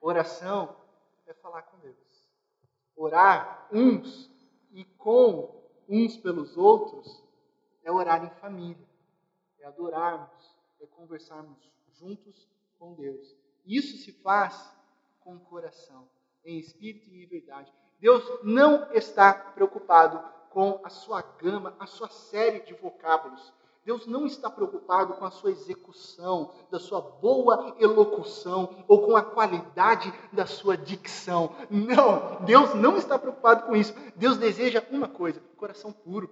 Oração 0.00 0.76
é 1.26 1.34
falar 1.34 1.62
com 1.62 1.76
Deus. 1.78 1.96
Orar 2.96 3.66
uns 3.72 4.30
e 4.70 4.84
com 4.84 5.60
uns 5.88 6.16
pelos 6.16 6.56
outros 6.56 7.20
é 7.82 7.90
orar 7.90 8.24
em 8.24 8.30
família, 8.40 8.86
é 9.58 9.66
adorarmos, 9.66 10.56
é 10.80 10.86
conversarmos 10.86 11.72
juntos 11.98 12.48
com 12.78 12.94
Deus. 12.94 13.34
Isso 13.66 13.96
se 13.96 14.12
faz 14.12 14.72
com 15.20 15.34
o 15.34 15.40
coração, 15.40 16.08
em 16.44 16.58
espírito 16.58 17.10
e 17.10 17.24
em 17.24 17.26
verdade. 17.26 17.72
Deus 17.98 18.22
não 18.44 18.92
está 18.92 19.34
preocupado 19.34 20.22
com 20.50 20.80
a 20.84 20.90
sua 20.90 21.22
gama, 21.22 21.74
a 21.78 21.86
sua 21.86 22.08
série 22.08 22.60
de 22.60 22.74
vocábulos. 22.74 23.52
Deus 23.84 24.06
não 24.06 24.26
está 24.26 24.50
preocupado 24.50 25.14
com 25.14 25.24
a 25.24 25.30
sua 25.30 25.50
execução, 25.50 26.52
da 26.70 26.78
sua 26.78 27.00
boa 27.00 27.74
elocução 27.78 28.84
ou 28.86 29.06
com 29.06 29.16
a 29.16 29.22
qualidade 29.22 30.12
da 30.30 30.44
sua 30.44 30.76
dicção. 30.76 31.54
Não, 31.70 32.44
Deus 32.44 32.74
não 32.74 32.98
está 32.98 33.18
preocupado 33.18 33.66
com 33.66 33.74
isso. 33.74 33.94
Deus 34.14 34.36
deseja 34.36 34.84
uma 34.90 35.08
coisa: 35.08 35.40
coração 35.56 35.90
puro. 35.90 36.28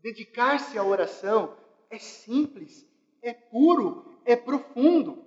Dedicar-se 0.00 0.78
à 0.78 0.84
oração 0.84 1.52
é 1.90 1.98
simples, 1.98 2.86
é 3.20 3.32
puro, 3.32 4.04
é 4.24 4.36
profundo. 4.36 5.24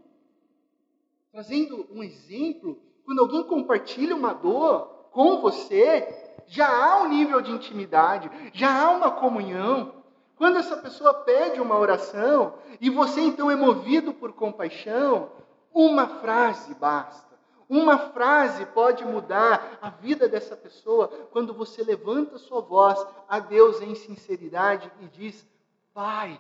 Trazendo 1.34 1.88
um 1.92 2.02
exemplo, 2.02 2.82
quando 3.04 3.20
alguém 3.20 3.44
compartilha 3.44 4.16
uma 4.16 4.34
dor 4.34 5.10
com 5.12 5.42
você, 5.42 6.31
já 6.48 6.68
há 6.68 7.02
um 7.02 7.10
nível 7.10 7.42
de 7.42 7.52
intimidade, 7.52 8.30
já 8.54 8.84
há 8.84 8.90
uma 8.92 9.12
comunhão. 9.12 10.04
Quando 10.36 10.58
essa 10.58 10.78
pessoa 10.78 11.14
pede 11.14 11.62
uma 11.62 11.78
oração 11.78 12.56
e 12.80 12.90
você 12.90 13.22
então 13.22 13.50
é 13.50 13.56
movido 13.56 14.14
por 14.14 14.34
compaixão, 14.34 15.32
uma 15.74 16.08
frase 16.20 16.74
basta. 16.76 17.32
Uma 17.70 17.98
frase 17.98 18.66
pode 18.66 19.06
mudar 19.06 19.78
a 19.82 19.90
vida 19.90 20.28
dessa 20.28 20.58
pessoa 20.58 21.08
quando 21.32 21.54
você 21.54 21.82
levanta 21.84 22.38
sua 22.38 22.60
voz 22.60 23.00
a 23.30 23.40
Deus 23.40 23.82
em 23.82 23.96
sinceridade 23.96 24.92
e 25.00 25.08
diz: 25.08 25.48
Pai, 25.94 26.38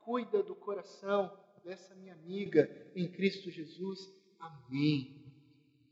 cuida 0.00 0.42
do 0.42 0.54
coração 0.54 1.30
dessa 1.62 1.94
minha 1.94 2.14
amiga 2.14 2.70
em 2.96 3.06
Cristo 3.10 3.50
Jesus. 3.50 4.10
Amém. 4.38 5.23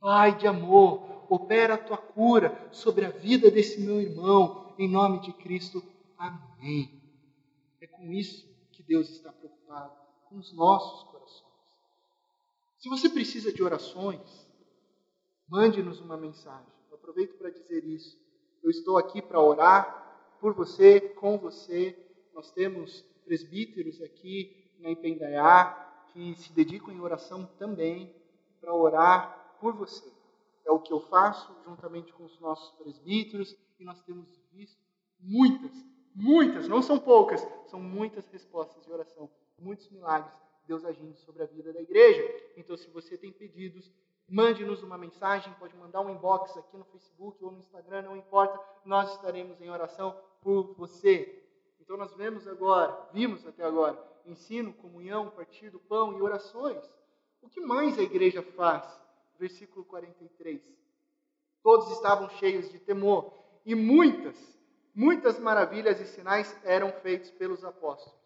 Pai 0.03 0.37
de 0.37 0.49
amor, 0.49 1.29
opera 1.31 1.75
a 1.75 1.79
tua 1.79 1.97
cura 1.97 2.69
sobre 2.73 3.05
a 3.05 3.11
vida 3.11 3.53
desse 3.53 3.81
meu 3.81 4.01
irmão, 4.01 4.75
em 4.77 4.89
nome 4.89 5.21
de 5.21 5.33
Cristo. 5.33 5.81
Amém. 6.19 7.01
É 7.81 7.87
com 7.87 8.11
isso 8.11 8.45
que 8.73 8.83
Deus 8.83 9.09
está 9.09 9.31
preocupado, 9.31 9.93
com 10.29 10.39
os 10.39 10.53
nossos 10.53 11.05
corações. 11.05 11.53
Se 12.79 12.89
você 12.89 13.09
precisa 13.09 13.53
de 13.53 13.63
orações, 13.63 14.45
mande-nos 15.49 16.01
uma 16.01 16.17
mensagem. 16.17 16.67
Eu 16.91 16.97
aproveito 16.97 17.39
para 17.39 17.51
dizer 17.51 17.85
isso. 17.85 18.19
Eu 18.61 18.71
estou 18.71 18.99
aqui 18.99 19.23
para 19.23 19.41
orar 19.41 20.37
por 20.41 20.53
você, 20.53 21.01
com 21.01 21.39
você. 21.39 21.97
Nós 22.35 22.51
temos 22.51 23.03
presbíteros 23.25 24.03
aqui 24.03 24.69
na 24.81 24.91
Ipendaiá 24.91 26.09
que 26.13 26.35
se 26.35 26.53
dedicam 26.53 26.93
em 26.93 27.01
oração 27.01 27.47
também 27.57 28.13
para 28.61 28.75
orar 28.75 29.42
por 29.63 29.73
você. 29.73 30.13
É 30.67 30.71
o 30.71 30.79
que 30.79 30.93
eu 30.93 31.01
faço 31.01 31.57
juntamente 31.65 32.13
com 32.13 32.25
os 32.25 32.39
nossos 32.41 32.71
presbíteros 32.77 33.57
e 33.79 33.85
nós 33.85 34.03
temos 34.03 34.29
visto 34.53 34.79
muitas, 35.19 35.73
Muitas, 36.15 36.69
não 36.69 36.83
são 36.83 36.99
poucas, 36.99 37.47
são 37.67 37.81
muitas 37.81 38.27
respostas 38.29 38.85
de 38.85 38.93
oração, 38.93 39.31
muitos 39.59 39.89
milagres, 39.89 40.33
Deus 40.67 40.85
agindo 40.85 41.17
sobre 41.17 41.43
a 41.43 41.47
vida 41.47 41.73
da 41.73 41.81
igreja. 41.81 42.23
Então, 42.57 42.77
se 42.77 42.91
você 42.91 43.17
tem 43.17 43.33
pedidos, 43.33 43.91
mande-nos 44.29 44.83
uma 44.83 44.99
mensagem, 44.99 45.53
pode 45.55 45.75
mandar 45.75 46.03
um 46.03 46.11
inbox 46.11 46.55
aqui 46.59 46.77
no 46.77 46.85
Facebook 46.85 47.43
ou 47.43 47.51
no 47.51 47.59
Instagram, 47.59 48.03
não 48.03 48.17
importa, 48.17 48.61
nós 48.85 49.11
estaremos 49.13 49.59
em 49.63 49.71
oração 49.71 50.15
por 50.43 50.75
você. 50.75 51.43
Então, 51.81 51.97
nós 51.97 52.15
vemos 52.15 52.47
agora, 52.47 53.09
vimos 53.13 53.47
até 53.47 53.65
agora, 53.65 53.99
ensino, 54.27 54.73
comunhão, 54.75 55.31
partir 55.31 55.71
do 55.71 55.81
pão 55.81 56.17
e 56.19 56.21
orações. 56.21 56.79
O 57.41 57.49
que 57.49 57.61
mais 57.61 57.99
a 57.99 58.03
igreja 58.03 58.43
faz? 58.43 59.02
Versículo 59.43 59.85
43. 59.85 60.63
Todos 61.65 61.91
estavam 61.91 62.31
cheios 62.31 62.71
de 62.71 62.79
temor 62.79 63.33
e 63.67 63.75
muitas 63.75 64.37
muitas 64.95 65.37
maravilhas 65.41 66.01
e 66.01 66.07
sinais 66.07 66.57
eram 66.63 66.93
feitos 66.93 67.29
pelos 67.33 67.65
apóstolos. 67.65 68.21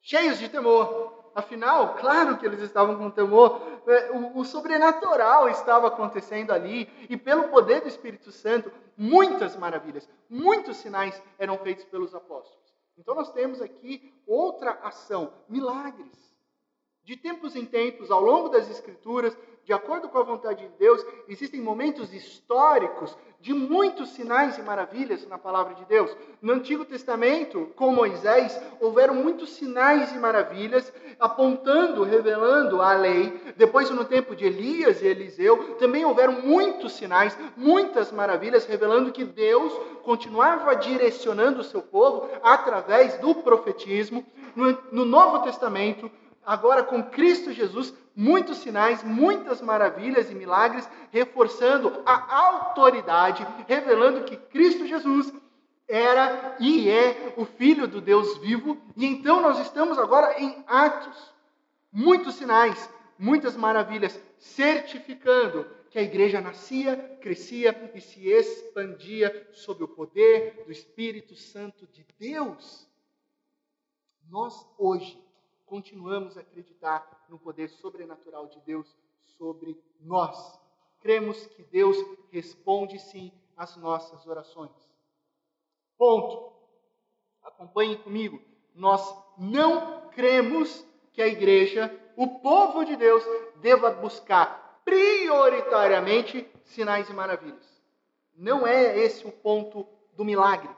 Cheios 0.00 0.38
de 0.38 0.48
temor. 0.48 1.30
Afinal, 1.34 1.94
claro 1.96 2.38
que 2.38 2.46
eles 2.46 2.60
estavam 2.60 2.96
com 2.96 3.10
temor, 3.10 3.60
é, 3.86 4.10
o, 4.12 4.38
o 4.38 4.44
sobrenatural 4.44 5.48
estava 5.50 5.88
acontecendo 5.88 6.52
ali, 6.52 6.88
e 7.08 7.16
pelo 7.18 7.48
poder 7.48 7.82
do 7.82 7.88
Espírito 7.88 8.32
Santo, 8.32 8.72
muitas 8.96 9.56
maravilhas, 9.56 10.08
muitos 10.28 10.78
sinais 10.78 11.22
eram 11.38 11.58
feitos 11.58 11.84
pelos 11.84 12.14
apóstolos. 12.14 12.74
Então, 12.98 13.14
nós 13.14 13.30
temos 13.32 13.60
aqui 13.60 14.12
outra 14.26 14.72
ação: 14.82 15.34
milagres. 15.48 16.30
De 17.04 17.16
tempos 17.16 17.56
em 17.56 17.64
tempos, 17.64 18.10
ao 18.10 18.20
longo 18.20 18.48
das 18.48 18.68
Escrituras, 18.68 19.36
de 19.64 19.72
acordo 19.72 20.08
com 20.08 20.18
a 20.18 20.22
vontade 20.22 20.66
de 20.66 20.78
Deus, 20.78 21.04
existem 21.28 21.60
momentos 21.60 22.12
históricos 22.12 23.16
de 23.40 23.54
muitos 23.54 24.10
sinais 24.10 24.58
e 24.58 24.62
maravilhas 24.62 25.26
na 25.26 25.38
palavra 25.38 25.74
de 25.74 25.84
Deus. 25.86 26.14
No 26.42 26.52
Antigo 26.52 26.84
Testamento, 26.84 27.70
com 27.74 27.90
Moisés, 27.90 28.60
houveram 28.80 29.14
muitos 29.14 29.50
sinais 29.50 30.12
e 30.12 30.18
maravilhas 30.18 30.92
apontando, 31.18 32.02
revelando 32.02 32.82
a 32.82 32.92
lei. 32.92 33.40
Depois, 33.56 33.88
no 33.90 34.04
tempo 34.04 34.36
de 34.36 34.44
Elias 34.44 35.00
e 35.00 35.06
Eliseu, 35.06 35.76
também 35.78 36.04
houveram 36.04 36.42
muitos 36.42 36.92
sinais, 36.92 37.36
muitas 37.56 38.12
maravilhas, 38.12 38.66
revelando 38.66 39.12
que 39.12 39.24
Deus 39.24 39.72
continuava 40.02 40.76
direcionando 40.76 41.60
o 41.60 41.64
seu 41.64 41.80
povo 41.80 42.28
através 42.42 43.16
do 43.18 43.34
profetismo. 43.36 44.24
No, 44.54 44.76
no 44.92 45.04
Novo 45.04 45.44
Testamento, 45.44 46.10
agora 46.44 46.82
com 46.82 47.02
Cristo 47.04 47.52
Jesus, 47.52 47.94
muitos 48.20 48.58
sinais, 48.58 49.02
muitas 49.02 49.62
maravilhas 49.62 50.30
e 50.30 50.34
milagres, 50.34 50.86
reforçando 51.10 52.02
a 52.04 52.36
autoridade, 52.36 53.46
revelando 53.66 54.24
que 54.24 54.36
Cristo 54.36 54.86
Jesus 54.86 55.32
era 55.88 56.54
e 56.60 56.90
é 56.90 57.32
o 57.38 57.46
Filho 57.46 57.88
do 57.88 57.98
Deus 57.98 58.36
vivo. 58.36 58.76
E 58.94 59.06
então 59.06 59.40
nós 59.40 59.58
estamos 59.60 59.98
agora 59.98 60.38
em 60.38 60.62
Atos. 60.66 61.32
Muitos 61.90 62.34
sinais, 62.34 62.90
muitas 63.18 63.56
maravilhas, 63.56 64.20
certificando 64.38 65.66
que 65.88 65.98
a 65.98 66.02
igreja 66.02 66.42
nascia, 66.42 66.96
crescia 67.22 67.90
e 67.94 68.02
se 68.02 68.28
expandia 68.28 69.48
sob 69.54 69.82
o 69.82 69.88
poder 69.88 70.62
do 70.66 70.70
Espírito 70.70 71.34
Santo 71.34 71.86
de 71.86 72.06
Deus. 72.18 72.86
Nós 74.28 74.54
hoje 74.78 75.18
continuamos 75.70 76.36
a 76.36 76.40
acreditar 76.40 77.24
no 77.28 77.38
poder 77.38 77.68
sobrenatural 77.70 78.48
de 78.48 78.58
Deus 78.62 78.92
sobre 79.38 79.80
nós. 80.00 80.60
Cremos 80.98 81.46
que 81.46 81.62
Deus 81.62 81.96
responde 82.32 82.98
sim 82.98 83.32
às 83.56 83.76
nossas 83.76 84.26
orações. 84.26 84.72
Ponto. 85.96 86.52
Acompanhe 87.40 87.96
comigo. 87.98 88.42
Nós 88.74 89.00
não 89.38 90.08
cremos 90.08 90.84
que 91.12 91.22
a 91.22 91.28
igreja, 91.28 91.88
o 92.16 92.40
povo 92.40 92.84
de 92.84 92.96
Deus, 92.96 93.22
deva 93.60 93.92
buscar 93.92 94.82
prioritariamente 94.84 96.50
sinais 96.64 97.08
e 97.08 97.12
maravilhas. 97.12 97.80
Não 98.34 98.66
é 98.66 98.98
esse 98.98 99.24
o 99.24 99.30
ponto 99.30 99.86
do 100.16 100.24
milagre. 100.24 100.70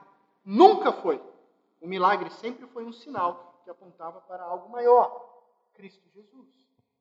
Nunca 0.45 0.93
foi. 0.93 1.21
O 1.81 1.89
milagre 1.89 2.29
sempre 2.31 2.67
foi 2.67 2.85
um 2.85 2.93
sinal 2.93 3.52
que 3.63 3.71
apontava 3.71 4.21
para 4.21 4.45
algo 4.45 4.69
maior, 4.71 5.43
Cristo 5.75 6.09
Jesus. 6.15 6.49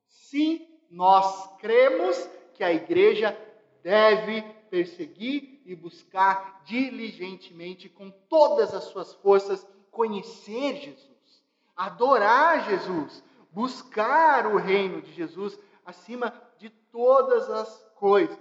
Sim, 0.08 0.68
nós 0.90 1.58
cremos 1.58 2.18
que 2.54 2.64
a 2.64 2.72
igreja 2.72 3.38
deve 3.82 4.42
perseguir 4.70 5.62
e 5.66 5.76
buscar 5.76 6.62
diligentemente, 6.64 7.90
com 7.90 8.10
todas 8.12 8.74
as 8.74 8.86
suas 8.86 9.14
forças, 9.16 9.68
conhecer 9.90 10.76
Jesus, 10.76 11.44
adorar 11.76 12.70
Jesus, 12.70 13.24
buscar 13.52 14.48
o 14.48 14.58
reino 14.58 15.02
de 15.02 15.12
Jesus 15.14 15.60
acima 15.86 16.34
de 16.58 16.70
todas 16.70 17.50
as 17.50 17.84
coisas. 17.96 18.40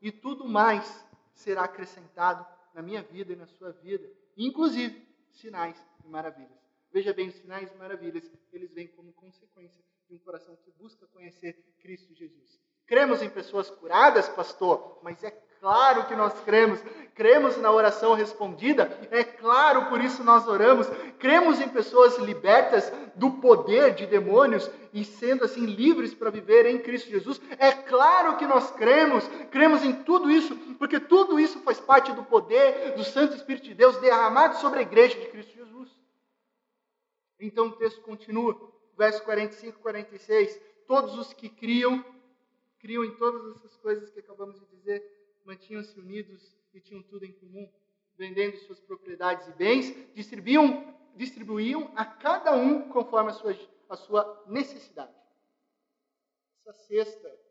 E 0.00 0.10
tudo 0.10 0.46
mais 0.46 1.04
será 1.32 1.64
acrescentado 1.64 2.46
na 2.74 2.82
minha 2.82 3.02
vida 3.02 3.32
e 3.32 3.36
na 3.36 3.46
sua 3.46 3.70
vida, 3.72 4.08
inclusive 4.36 5.06
sinais 5.30 5.76
e 6.04 6.08
maravilhas. 6.08 6.61
Veja 6.92 7.12
bem, 7.14 7.28
os 7.28 7.34
sinais 7.36 7.72
e 7.72 7.76
maravilhas, 7.76 8.30
eles 8.52 8.70
vêm 8.70 8.86
como 8.86 9.12
consequência 9.14 9.82
de 10.06 10.14
um 10.14 10.18
coração 10.18 10.54
que 10.56 10.70
busca 10.72 11.06
conhecer 11.06 11.56
Cristo 11.80 12.14
Jesus. 12.14 12.60
Cremos 12.86 13.22
em 13.22 13.30
pessoas 13.30 13.70
curadas, 13.70 14.28
pastor, 14.28 14.98
mas 15.02 15.24
é 15.24 15.30
claro 15.58 16.06
que 16.06 16.14
nós 16.14 16.38
cremos. 16.40 16.78
Cremos 17.14 17.56
na 17.56 17.70
oração 17.70 18.12
respondida, 18.12 18.98
é 19.10 19.24
claro, 19.24 19.86
por 19.86 20.02
isso 20.02 20.22
nós 20.22 20.46
oramos. 20.46 20.86
Cremos 21.18 21.60
em 21.62 21.68
pessoas 21.68 22.18
libertas 22.18 22.92
do 23.14 23.30
poder 23.30 23.94
de 23.94 24.04
demônios 24.04 24.70
e 24.92 25.02
sendo 25.02 25.44
assim 25.44 25.64
livres 25.64 26.12
para 26.12 26.28
viver 26.30 26.66
em 26.66 26.78
Cristo 26.78 27.08
Jesus. 27.08 27.40
É 27.58 27.72
claro 27.72 28.36
que 28.36 28.46
nós 28.46 28.70
cremos. 28.72 29.26
Cremos 29.50 29.82
em 29.82 29.94
tudo 30.02 30.30
isso, 30.30 30.54
porque 30.78 31.00
tudo 31.00 31.40
isso 31.40 31.58
faz 31.60 31.80
parte 31.80 32.12
do 32.12 32.22
poder 32.24 32.94
do 32.96 33.04
Santo 33.04 33.34
Espírito 33.34 33.64
de 33.64 33.74
Deus 33.74 33.96
derramado 33.96 34.56
sobre 34.56 34.80
a 34.80 34.82
igreja 34.82 35.18
de 35.18 35.28
Cristo 35.28 35.54
Jesus. 35.54 36.01
Então 37.42 37.66
o 37.66 37.76
texto 37.76 38.00
continua, 38.02 38.72
verso 38.96 39.22
45 39.24 39.78
e 39.78 39.82
46. 39.82 40.60
Todos 40.86 41.18
os 41.18 41.32
que 41.32 41.48
criam, 41.48 42.04
criam 42.78 43.04
em 43.04 43.16
todas 43.16 43.56
essas 43.56 43.76
coisas 43.76 44.10
que 44.10 44.20
acabamos 44.20 44.60
de 44.60 44.66
dizer, 44.66 45.02
mantinham-se 45.44 45.98
unidos 45.98 46.56
e 46.72 46.80
tinham 46.80 47.02
tudo 47.02 47.24
em 47.24 47.32
comum. 47.32 47.68
vendendo 48.14 48.56
suas 48.58 48.78
propriedades 48.78 49.48
e 49.48 49.52
bens, 49.52 50.14
distribuíam, 50.14 50.94
distribuíam 51.16 51.90
a 51.96 52.04
cada 52.04 52.54
um 52.54 52.88
conforme 52.90 53.30
a 53.30 53.32
sua, 53.32 53.56
a 53.88 53.96
sua 53.96 54.44
necessidade. 54.46 55.12
Essa 56.64 56.72
sexta 56.84 57.42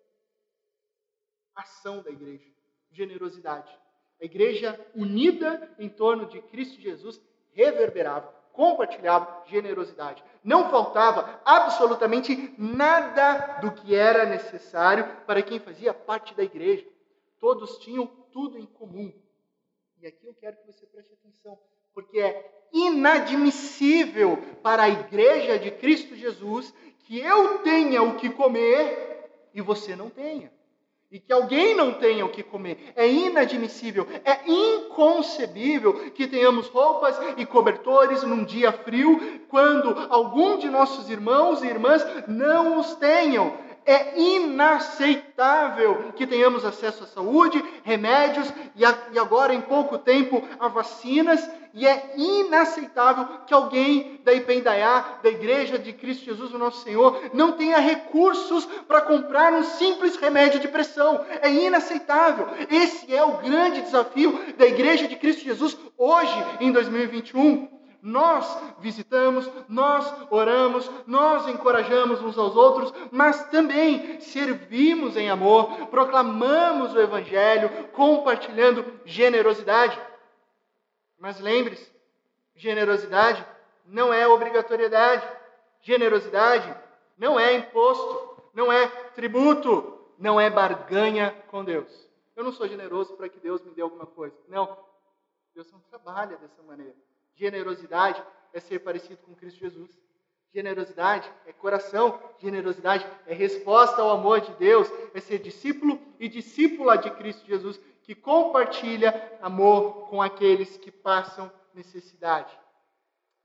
ação 1.55 2.01
da 2.01 2.11
igreja, 2.11 2.49
generosidade. 2.91 3.75
A 4.21 4.25
igreja 4.25 4.79
unida 4.95 5.73
em 5.79 5.89
torno 5.89 6.27
de 6.27 6.41
Cristo 6.43 6.79
Jesus 6.79 7.19
reverberava, 7.51 8.33
compartilhava 8.53 9.43
generosidade. 9.47 10.23
Não 10.43 10.69
faltava 10.69 11.41
absolutamente 11.45 12.53
nada 12.57 13.59
do 13.61 13.71
que 13.71 13.95
era 13.95 14.25
necessário 14.25 15.05
para 15.25 15.41
quem 15.41 15.59
fazia 15.59 15.93
parte 15.93 16.33
da 16.33 16.43
igreja. 16.43 16.85
Todos 17.39 17.77
tinham 17.79 18.05
tudo 18.31 18.57
em 18.57 18.65
comum. 18.65 19.13
E 19.99 20.07
aqui 20.07 20.25
eu 20.25 20.33
quero 20.33 20.57
que 20.57 20.67
você 20.67 20.85
preste 20.85 21.13
atenção, 21.13 21.57
porque 21.93 22.19
é 22.19 22.67
inadmissível 22.73 24.37
para 24.63 24.83
a 24.83 24.89
igreja 24.89 25.59
de 25.59 25.71
Cristo 25.71 26.15
Jesus 26.15 26.73
que 27.05 27.19
eu 27.19 27.59
tenha 27.59 28.01
o 28.01 28.15
que 28.15 28.29
comer 28.29 29.49
e 29.53 29.61
você 29.61 29.95
não 29.95 30.09
tenha 30.09 30.51
e 31.11 31.19
que 31.19 31.33
alguém 31.33 31.75
não 31.75 31.93
tenha 31.93 32.25
o 32.25 32.29
que 32.29 32.41
comer. 32.41 32.93
É 32.95 33.07
inadmissível, 33.07 34.07
é 34.23 34.49
inconcebível 34.49 36.11
que 36.11 36.25
tenhamos 36.25 36.67
roupas 36.67 37.19
e 37.35 37.45
cobertores 37.45 38.23
num 38.23 38.45
dia 38.45 38.71
frio, 38.71 39.41
quando 39.49 40.07
algum 40.09 40.57
de 40.57 40.69
nossos 40.69 41.09
irmãos 41.09 41.61
e 41.61 41.67
irmãs 41.67 42.05
não 42.27 42.79
os 42.79 42.95
tenham. 42.95 43.53
É 43.85 44.19
inaceitável 44.19 46.11
que 46.15 46.27
tenhamos 46.27 46.63
acesso 46.63 47.03
à 47.03 47.07
saúde, 47.07 47.63
remédios 47.83 48.51
e, 48.75 48.85
agora, 49.17 49.53
em 49.53 49.61
pouco 49.61 49.97
tempo, 49.97 50.47
a 50.59 50.67
vacinas 50.67 51.49
e 51.73 51.87
é 51.87 52.13
inaceitável 52.17 53.27
que 53.47 53.53
alguém 53.53 54.19
da 54.23 54.33
Ipendaiá, 54.33 55.19
da 55.23 55.29
Igreja 55.29 55.79
de 55.79 55.93
Cristo 55.93 56.25
Jesus, 56.25 56.53
o 56.53 56.57
nosso 56.57 56.83
Senhor, 56.83 57.31
não 57.33 57.53
tenha 57.53 57.79
recursos 57.79 58.65
para 58.87 59.01
comprar 59.01 59.53
um 59.53 59.63
simples 59.63 60.17
remédio 60.17 60.59
de 60.59 60.67
pressão. 60.67 61.25
É 61.41 61.49
inaceitável. 61.49 62.47
Esse 62.69 63.13
é 63.13 63.23
o 63.23 63.37
grande 63.37 63.81
desafio 63.81 64.37
da 64.57 64.65
Igreja 64.65 65.07
de 65.07 65.15
Cristo 65.15 65.43
Jesus 65.43 65.77
hoje, 65.97 66.45
em 66.59 66.71
2021 66.71 67.80
nós 68.01 68.59
visitamos, 68.79 69.49
nós 69.69 70.11
oramos, 70.31 70.89
nós 71.05 71.47
encorajamos 71.47 72.21
uns 72.21 72.37
aos 72.37 72.55
outros, 72.55 72.91
mas 73.11 73.47
também 73.49 74.19
servimos 74.19 75.15
em 75.15 75.29
amor, 75.29 75.87
proclamamos 75.87 76.93
o 76.93 76.99
Evangelho, 76.99 77.87
compartilhando 77.89 78.83
generosidade. 79.05 79.99
Mas 81.19 81.39
lembre-se, 81.39 81.91
generosidade 82.55 83.45
não 83.85 84.13
é 84.13 84.27
obrigatoriedade. 84.27 85.27
Generosidade 85.81 86.75
não 87.17 87.39
é 87.39 87.53
imposto, 87.53 88.41
não 88.53 88.71
é 88.71 88.87
tributo, 88.87 89.99
não 90.17 90.39
é 90.39 90.49
barganha 90.49 91.31
com 91.49 91.63
Deus. 91.63 92.09
Eu 92.35 92.43
não 92.43 92.51
sou 92.51 92.67
generoso 92.67 93.15
para 93.15 93.29
que 93.29 93.39
Deus 93.39 93.61
me 93.63 93.71
dê 93.71 93.81
alguma 93.81 94.05
coisa. 94.05 94.35
Não. 94.47 94.77
Deus 95.53 95.71
não 95.71 95.79
trabalha 95.81 96.37
dessa 96.37 96.63
maneira. 96.63 96.95
Generosidade 97.35 98.23
é 98.53 98.59
ser 98.59 98.79
parecido 98.79 99.17
com 99.23 99.35
Cristo 99.35 99.59
Jesus. 99.59 99.91
Generosidade 100.53 101.31
é 101.45 101.53
coração, 101.53 102.21
generosidade 102.39 103.05
é 103.25 103.33
resposta 103.33 104.01
ao 104.01 104.09
amor 104.09 104.41
de 104.41 104.53
Deus, 104.55 104.87
é 105.13 105.19
ser 105.21 105.39
discípulo 105.39 105.99
e 106.19 106.27
discípula 106.27 106.97
de 106.97 107.09
Cristo 107.11 107.45
Jesus 107.45 107.79
que 108.03 108.13
compartilha 108.13 109.39
amor 109.41 110.09
com 110.09 110.21
aqueles 110.21 110.75
que 110.77 110.91
passam 110.91 111.51
necessidade. 111.73 112.53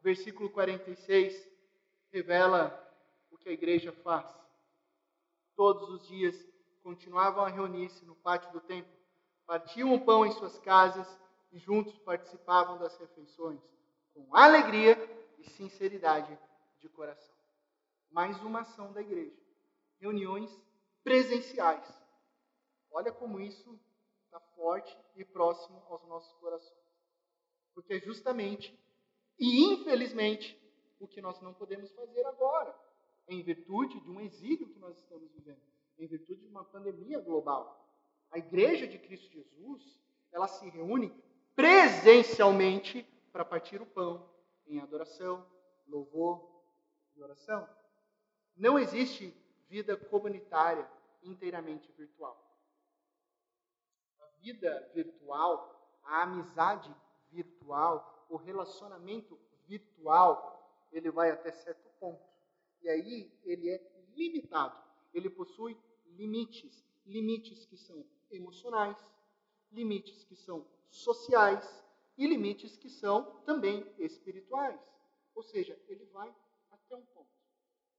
O 0.01 0.03
versículo 0.03 0.51
46 0.51 1.49
revela 2.13 2.77
o 3.31 3.39
que 3.39 3.49
a 3.49 3.53
igreja 3.53 3.93
faz. 3.93 4.27
Todos 5.55 5.89
os 5.89 6.09
dias 6.09 6.35
continuavam 6.83 7.45
a 7.45 7.49
reunir-se 7.49 8.05
no 8.05 8.17
pátio 8.17 8.51
do 8.53 8.61
templo, 8.61 8.93
partiam 9.47 9.95
o 9.95 10.05
pão 10.05 10.27
em 10.27 10.33
suas 10.33 10.59
casas 10.59 11.07
e 11.53 11.59
juntos 11.59 11.97
participavam 11.99 12.79
das 12.79 12.99
refeições, 12.99 13.61
com 14.17 14.35
alegria 14.35 14.97
e 15.39 15.45
sinceridade 15.51 16.37
de 16.81 16.89
coração. 16.89 17.37
Mais 18.11 18.41
uma 18.43 18.61
ação 18.61 18.91
da 18.95 19.03
igreja. 19.03 19.37
Reuniões 20.01 20.51
presenciais. 21.05 21.87
Olha 22.91 23.13
como 23.13 23.39
isso 23.39 23.79
está 24.25 24.41
forte 24.57 24.97
e 25.17 25.25
próximo 25.25 25.83
aos 25.91 26.03
nossos 26.09 26.33
corações. 26.39 26.81
Porque 27.75 27.93
é 27.93 28.01
justamente 28.01 28.75
e 29.39 29.65
infelizmente 29.75 30.59
o 30.99 31.07
que 31.07 31.21
nós 31.21 31.39
não 31.43 31.53
podemos 31.53 31.93
fazer 31.93 32.25
agora, 32.25 32.75
em 33.29 33.43
virtude 33.43 34.01
de 34.01 34.11
um 34.11 34.19
exílio 34.19 34.67
que 34.71 34.79
nós 34.79 34.97
estamos 34.97 35.31
vivendo, 35.33 35.61
em 35.99 36.07
virtude 36.07 36.41
de 36.41 36.49
uma 36.49 36.65
pandemia 36.65 37.21
global. 37.21 37.87
A 38.31 38.39
igreja 38.39 38.87
de 38.87 38.99
Cristo 38.99 39.31
Jesus, 39.31 40.01
ela 40.33 40.49
se 40.49 40.67
reúne 40.71 41.13
presencialmente 41.55 43.07
para 43.37 43.45
partir 43.45 43.83
o 43.83 43.87
pão 43.87 44.27
em 44.67 44.81
adoração, 44.81 45.47
louvor 45.87 46.65
e 47.15 47.23
oração. 47.23 47.69
Não 48.57 48.79
existe 48.79 49.31
vida 49.69 49.95
comunitária 49.95 50.91
inteiramente 51.23 51.93
virtual 51.93 52.43
vida 54.41 54.91
virtual, 54.95 55.99
a 56.05 56.23
amizade 56.23 56.95
virtual, 57.33 58.27
o 58.31 58.37
relacionamento 58.37 59.37
virtual, 59.67 60.89
ele 60.93 61.11
vai 61.11 61.31
até 61.31 61.51
certo 61.51 61.91
ponto. 61.99 62.25
E 62.81 62.89
aí 62.89 63.37
ele 63.45 63.69
é 63.69 63.83
limitado. 64.15 64.81
Ele 65.13 65.29
possui 65.29 65.77
limites, 66.07 66.85
limites 67.05 67.67
que 67.67 67.77
são 67.77 68.07
emocionais, 68.31 68.97
limites 69.73 70.23
que 70.23 70.37
são 70.37 70.65
sociais 70.89 71.85
e 72.17 72.27
limites 72.27 72.77
que 72.77 72.89
são 72.89 73.41
também 73.41 73.87
espirituais. 73.99 74.81
Ou 75.35 75.43
seja, 75.43 75.79
ele 75.89 76.05
vai 76.07 76.35
até 76.71 76.97
um 76.97 77.05
ponto. 77.07 77.29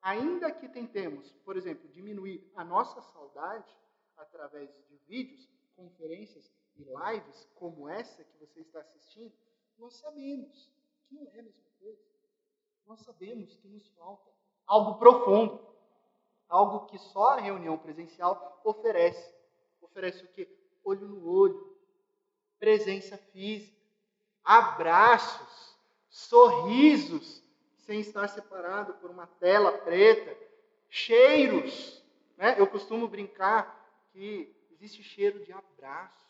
Ainda 0.01 0.51
que 0.51 0.67
tentemos, 0.69 1.31
por 1.43 1.57
exemplo, 1.57 1.87
diminuir 1.89 2.49
a 2.55 2.63
nossa 2.63 3.01
saudade 3.01 3.75
através 4.15 4.69
de 4.87 4.97
vídeos, 5.07 5.47
conferências 5.75 6.51
e 6.75 6.83
lives 6.83 7.47
como 7.55 7.87
essa 7.87 8.23
que 8.23 8.37
você 8.37 8.61
está 8.61 8.79
assistindo, 8.79 9.31
nós 9.77 9.95
sabemos 9.95 10.71
que 11.07 11.15
não 11.15 11.31
é 11.31 11.39
a 11.39 11.43
mesma 11.43 11.63
coisa. 11.79 12.01
Nós 12.85 13.01
sabemos 13.01 13.55
que 13.57 13.67
nos 13.67 13.87
falta 13.89 14.31
algo 14.65 14.97
profundo, 14.97 15.59
algo 16.47 16.85
que 16.87 16.97
só 16.97 17.31
a 17.31 17.41
reunião 17.41 17.77
presencial 17.77 18.61
oferece. 18.63 19.35
Oferece 19.81 20.23
o 20.23 20.27
quê? 20.29 20.47
Olho 20.83 21.07
no 21.07 21.29
olho, 21.29 21.77
presença 22.59 23.17
física, 23.17 23.76
abraços, 24.47 25.77
sorrisos, 26.07 27.43
sem 27.79 27.99
estar 27.99 28.29
separado 28.29 28.93
por 28.93 29.11
uma 29.11 29.27
tela 29.27 29.73
preta, 29.79 30.37
cheiros. 30.89 32.01
Né? 32.37 32.55
Eu 32.57 32.65
costumo 32.65 33.09
brincar 33.09 33.77
que 34.13 34.55
existe 34.71 35.03
cheiro 35.03 35.43
de 35.43 35.51
abraço. 35.51 36.25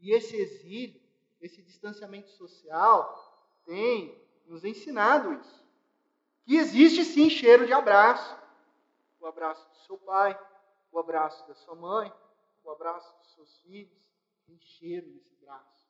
E 0.00 0.12
esse 0.12 0.36
exílio, 0.36 1.00
esse 1.40 1.62
distanciamento 1.62 2.30
social, 2.30 3.62
tem 3.64 4.20
nos 4.44 4.64
ensinado 4.64 5.32
isso. 5.32 5.64
Que 6.42 6.56
existe 6.56 7.04
sim 7.04 7.30
cheiro 7.30 7.66
de 7.66 7.72
abraço. 7.72 8.36
O 9.20 9.26
abraço 9.26 9.66
do 9.70 9.76
seu 9.86 9.96
pai, 9.96 10.36
o 10.90 10.98
abraço 10.98 11.46
da 11.46 11.54
sua 11.54 11.76
mãe, 11.76 12.12
o 12.64 12.70
abraço 12.70 13.16
dos 13.20 13.32
seus 13.32 13.58
filhos. 13.58 14.12
Tem 14.44 14.58
cheiro 14.58 15.06
nesse 15.06 15.34
braço. 15.36 15.83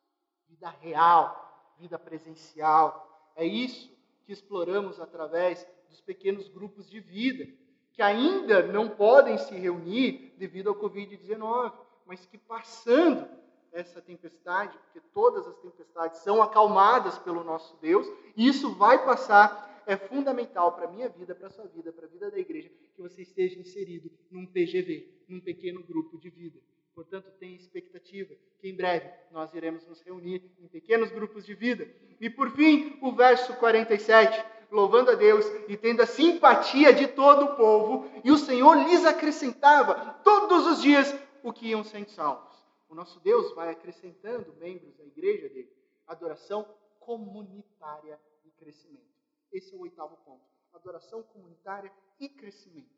Vida 0.54 0.70
real, 0.80 1.74
vida 1.80 1.98
presencial. 1.98 3.32
É 3.34 3.44
isso 3.44 3.92
que 4.24 4.32
exploramos 4.32 5.00
através 5.00 5.66
dos 5.88 6.00
pequenos 6.00 6.48
grupos 6.48 6.88
de 6.88 7.00
vida 7.00 7.44
que 7.92 8.00
ainda 8.00 8.62
não 8.62 8.88
podem 8.88 9.36
se 9.36 9.52
reunir 9.56 10.32
devido 10.38 10.68
ao 10.68 10.76
Covid-19, 10.76 11.72
mas 12.06 12.24
que 12.24 12.38
passando 12.38 13.28
essa 13.72 14.00
tempestade, 14.00 14.78
porque 14.78 15.00
todas 15.12 15.44
as 15.48 15.56
tempestades 15.58 16.20
são 16.20 16.40
acalmadas 16.40 17.18
pelo 17.18 17.42
nosso 17.42 17.76
Deus, 17.80 18.06
e 18.36 18.46
isso 18.46 18.76
vai 18.76 19.04
passar, 19.04 19.82
é 19.86 19.96
fundamental 19.96 20.70
para 20.72 20.86
a 20.86 20.90
minha 20.90 21.08
vida, 21.08 21.34
para 21.34 21.48
a 21.48 21.50
sua 21.50 21.66
vida, 21.66 21.92
para 21.92 22.06
a 22.06 22.08
vida 22.08 22.30
da 22.30 22.38
igreja, 22.38 22.70
que 22.94 23.02
você 23.02 23.22
esteja 23.22 23.58
inserido 23.58 24.08
num 24.30 24.46
PGV, 24.46 25.24
num 25.28 25.40
pequeno 25.40 25.82
grupo 25.82 26.16
de 26.16 26.30
vida. 26.30 26.60
Portanto, 26.94 27.30
tenha 27.38 27.56
expectativa 27.56 28.34
que 28.58 28.68
em 28.68 28.76
breve 28.76 29.10
nós 29.30 29.52
iremos 29.52 29.86
nos 29.86 30.00
reunir 30.00 30.42
em 30.60 30.68
pequenos 30.68 31.10
grupos 31.10 31.44
de 31.44 31.54
vida. 31.54 31.88
E 32.20 32.30
por 32.30 32.50
fim, 32.52 32.98
o 33.02 33.12
verso 33.12 33.54
47 33.56 34.54
louvando 34.70 35.12
a 35.12 35.14
Deus 35.14 35.46
e 35.68 35.76
tendo 35.76 36.02
a 36.02 36.06
simpatia 36.06 36.92
de 36.92 37.06
todo 37.06 37.44
o 37.44 37.56
povo, 37.56 38.10
e 38.24 38.32
o 38.32 38.36
Senhor 38.36 38.74
lhes 38.74 39.04
acrescentava 39.04 40.14
todos 40.24 40.66
os 40.66 40.82
dias 40.82 41.14
o 41.44 41.52
que 41.52 41.68
iam 41.68 41.84
sendo 41.84 42.10
salvos. 42.10 42.52
O 42.88 42.94
nosso 42.94 43.20
Deus 43.20 43.54
vai 43.54 43.70
acrescentando 43.70 44.52
membros 44.54 44.98
à 44.98 45.04
igreja 45.04 45.48
dele. 45.48 45.72
Adoração 46.06 46.66
comunitária 46.98 48.20
e 48.44 48.50
crescimento. 48.50 49.14
Esse 49.52 49.72
é 49.72 49.76
o 49.76 49.80
oitavo 49.80 50.16
ponto. 50.24 50.44
Adoração 50.72 51.22
comunitária 51.22 51.92
e 52.18 52.28
crescimento. 52.28 52.94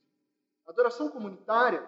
Adoração 0.66 1.11
comunitária 1.11 1.87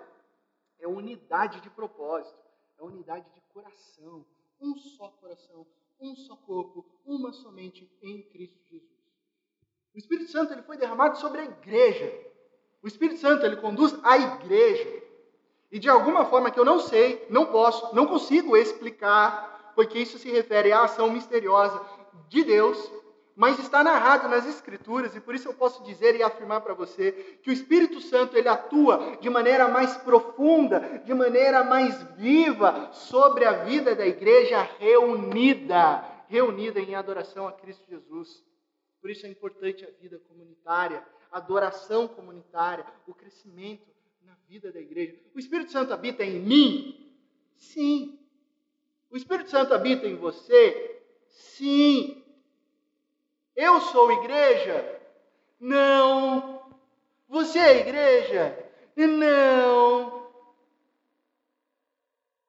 é 0.81 0.87
unidade 0.87 1.61
de 1.61 1.71
propósito, 1.71 2.39
é 2.79 2.83
unidade 2.83 3.29
de 3.35 3.41
coração, 3.53 4.25
um 4.61 4.77
só 4.77 5.09
coração, 5.21 5.67
um 6.01 6.15
só 6.15 6.37
corpo, 6.37 6.85
uma 7.05 7.33
somente 7.33 7.91
em 8.03 8.23
Cristo 8.23 8.59
Jesus. 8.71 8.99
O 9.95 9.99
Espírito 9.99 10.31
Santo 10.31 10.53
ele 10.53 10.63
foi 10.63 10.77
derramado 10.77 11.19
sobre 11.19 11.41
a 11.41 11.45
igreja. 11.45 12.13
O 12.83 12.87
Espírito 12.87 13.21
Santo 13.21 13.45
ele 13.45 13.57
conduz 13.57 13.99
a 14.05 14.17
igreja. 14.17 15.03
E 15.71 15.79
de 15.79 15.89
alguma 15.89 16.25
forma 16.25 16.51
que 16.51 16.59
eu 16.59 16.65
não 16.65 16.79
sei, 16.79 17.27
não 17.29 17.47
posso, 17.47 17.95
não 17.95 18.07
consigo 18.07 18.57
explicar, 18.57 19.73
porque 19.75 19.99
isso 19.99 20.19
se 20.19 20.31
refere 20.31 20.73
à 20.73 20.85
ação 20.85 21.11
misteriosa 21.11 21.85
de 22.29 22.45
Deus, 22.45 22.79
mas 23.39 23.57
está 23.61 23.85
narrado 23.85 24.27
nas 24.27 24.45
Escrituras 24.45 25.15
e 25.15 25.21
por 25.21 25.33
isso 25.33 25.47
eu 25.47 25.55
posso 25.55 25.85
dizer 25.85 26.17
e 26.17 26.25
afirmar 26.25 26.61
para 26.61 26.75
você 26.75 27.13
que 27.41 27.51
o 27.51 27.53
Espírito 27.53 28.01
Santo 28.01 28.37
ele 28.37 28.49
atua 28.49 29.17
de 29.21 29.31
maneira 29.31 29.69
mais 29.69 29.97
profunda, 29.99 30.99
de 31.05 31.15
maneira 31.15 31.63
mais 31.63 32.03
viva 32.17 32.91
sobre 32.93 33.45
a 33.45 33.63
vida 33.63 33.95
da 33.95 34.05
igreja 34.05 34.61
reunida, 34.81 36.05
reunida 36.27 36.81
em 36.81 36.97
adoração 36.97 37.47
a 37.47 37.53
Cristo 37.53 37.89
Jesus. 37.89 38.45
Por 39.01 39.09
isso 39.09 39.25
é 39.25 39.29
importante 39.29 39.85
a 39.85 39.91
vida 40.03 40.19
comunitária, 40.19 41.01
a 41.31 41.39
adoração 41.39 42.09
comunitária, 42.09 42.85
o 43.07 43.15
crescimento 43.15 43.87
na 44.25 44.35
vida 44.49 44.73
da 44.73 44.81
igreja. 44.81 45.15
O 45.33 45.39
Espírito 45.39 45.71
Santo 45.71 45.95
habita 45.95 46.25
em 46.25 46.41
mim? 46.41 47.15
Sim. 47.57 48.19
O 49.09 49.17
Espírito 49.17 49.49
Santo 49.49 49.73
habita 49.73 50.09
em 50.09 50.17
você? 50.17 51.05
Sim. 51.29 52.18
Eu 53.59 53.81
sou 53.81 54.13
igreja? 54.13 55.01
Não. 55.59 56.63
Você 57.29 57.59
é 57.59 57.81
igreja? 57.81 58.57
Não. 58.97 60.29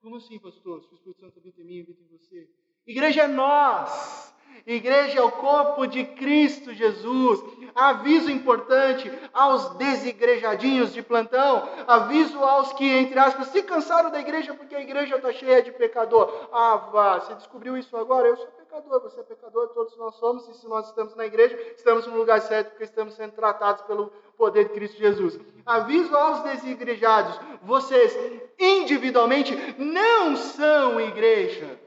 Como 0.03 0.17
assim, 0.17 0.37
pastor? 0.37 0.83
Se 0.83 0.93
o 0.93 0.95
Espírito 0.95 1.19
Santo 1.19 1.39
habita 1.39 1.61
em 1.61 1.65
mim, 1.65 1.81
habita 1.81 1.99
em 2.03 2.15
você. 2.15 2.47
Igreja 2.85 3.23
é 3.23 3.27
nós. 3.27 4.31
Igreja 4.67 5.17
é 5.17 5.23
o 5.23 5.31
corpo 5.31 5.87
de 5.87 6.05
Cristo 6.05 6.75
Jesus. 6.75 7.41
Aviso 7.73 8.29
importante 8.29 9.11
aos 9.33 9.77
desigrejadinhos 9.77 10.93
de 10.93 11.01
plantão. 11.01 11.67
Aviso 11.87 12.37
aos 12.37 12.71
que, 12.73 12.85
entre 12.85 13.17
aspas, 13.17 13.47
se 13.47 13.63
cansaram 13.63 14.11
da 14.11 14.19
igreja 14.19 14.53
porque 14.53 14.75
a 14.75 14.81
igreja 14.81 15.15
está 15.15 15.33
cheia 15.33 15.63
de 15.63 15.71
pecador. 15.71 16.49
Ah, 16.53 16.77
vá, 16.91 17.19
você 17.19 17.33
descobriu 17.33 17.75
isso 17.75 17.97
agora? 17.97 18.27
Eu 18.27 18.37
sou 18.37 18.58
pecador, 18.69 19.01
você 19.01 19.19
é 19.19 19.23
pecador, 19.23 19.69
todos 19.69 19.97
nós 19.97 20.15
somos. 20.15 20.47
E 20.47 20.53
se 20.53 20.67
nós 20.67 20.87
estamos 20.87 21.15
na 21.15 21.25
igreja, 21.25 21.57
estamos 21.75 22.05
no 22.05 22.17
lugar 22.17 22.39
certo 22.41 22.69
porque 22.69 22.83
estamos 22.83 23.15
sendo 23.15 23.33
tratados 23.33 23.81
pelo 23.83 24.11
poder 24.37 24.65
de 24.65 24.73
Cristo 24.73 24.97
Jesus. 24.97 25.39
Aviso 25.65 26.15
aos 26.15 26.43
desigrejados: 26.43 27.39
vocês 27.63 28.15
individualmente 28.59 29.55
não 29.77 30.35
são 30.35 31.01
igreja. 31.01 31.79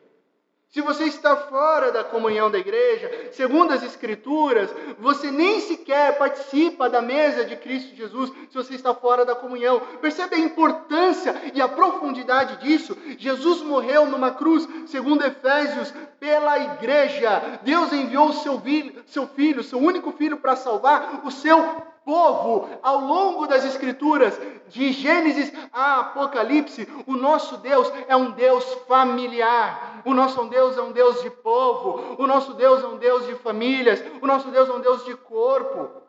Se 0.73 0.81
você 0.81 1.05
está 1.05 1.37
fora 1.37 1.93
da 1.93 2.03
comunhão 2.03 2.51
da 2.51 2.59
igreja, 2.59 3.29
segundo 3.33 3.75
as 3.75 3.83
Escrituras, 3.83 4.75
você 4.99 5.31
nem 5.31 5.61
sequer 5.61 6.17
participa 6.17 6.89
da 6.89 7.03
mesa 7.03 7.45
de 7.45 7.57
Cristo 7.57 7.95
Jesus 7.95 8.33
se 8.49 8.55
você 8.57 8.75
está 8.75 8.95
fora 8.95 9.23
da 9.23 9.35
comunhão. 9.35 9.81
Percebe 10.01 10.37
a 10.37 10.39
importância 10.39 11.35
e 11.53 11.61
a 11.61 11.69
profundidade 11.69 12.57
disso? 12.67 12.97
Jesus 13.19 13.61
morreu 13.61 14.07
numa 14.07 14.31
cruz, 14.31 14.67
segundo 14.87 15.23
Efésios, 15.23 15.93
pela 16.19 16.59
igreja. 16.59 17.61
Deus 17.63 17.93
enviou 17.93 18.33
seu 18.33 18.59
filho, 18.59 19.03
seu, 19.05 19.27
filho, 19.27 19.63
seu 19.63 19.79
único 19.79 20.11
filho, 20.13 20.39
para 20.39 20.57
salvar 20.57 21.21
o 21.23 21.31
seu 21.31 21.83
povo 22.05 22.69
ao 22.83 23.01
longo 23.01 23.47
das 23.47 23.65
Escrituras, 23.65 24.39
de 24.69 24.93
Gênesis 24.93 25.53
a 25.73 26.01
Apocalipse, 26.01 26.89
o 27.07 27.13
nosso 27.13 27.59
Deus 27.59 27.91
é 28.09 28.17
um 28.17 28.31
Deus 28.31 28.65
familiar, 28.89 29.92
o 30.05 30.15
nosso 30.15 30.45
Deus 30.49 30.77
é 30.77 30.83
um 30.83 30.93
Deus 30.93 31.23
de 31.23 31.31
povo, 31.31 32.17
o 32.23 32.27
nosso 32.27 32.55
Deus 32.55 32.83
é 32.83 32.87
um 32.87 32.99
Deus 32.99 33.27
de 33.27 33.35
famílias, 33.37 34.03
o 34.21 34.27
nosso 34.27 34.51
Deus 34.51 34.69
é 34.69 34.73
um 34.73 34.81
Deus 34.81 35.05
de 35.05 35.17
corpo. 35.17 36.03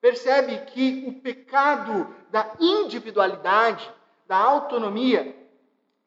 Percebe 0.00 0.58
que 0.72 1.04
o 1.06 1.20
pecado 1.20 2.12
da 2.30 2.56
individualidade, 2.58 3.88
da 4.26 4.36
autonomia, 4.36 5.36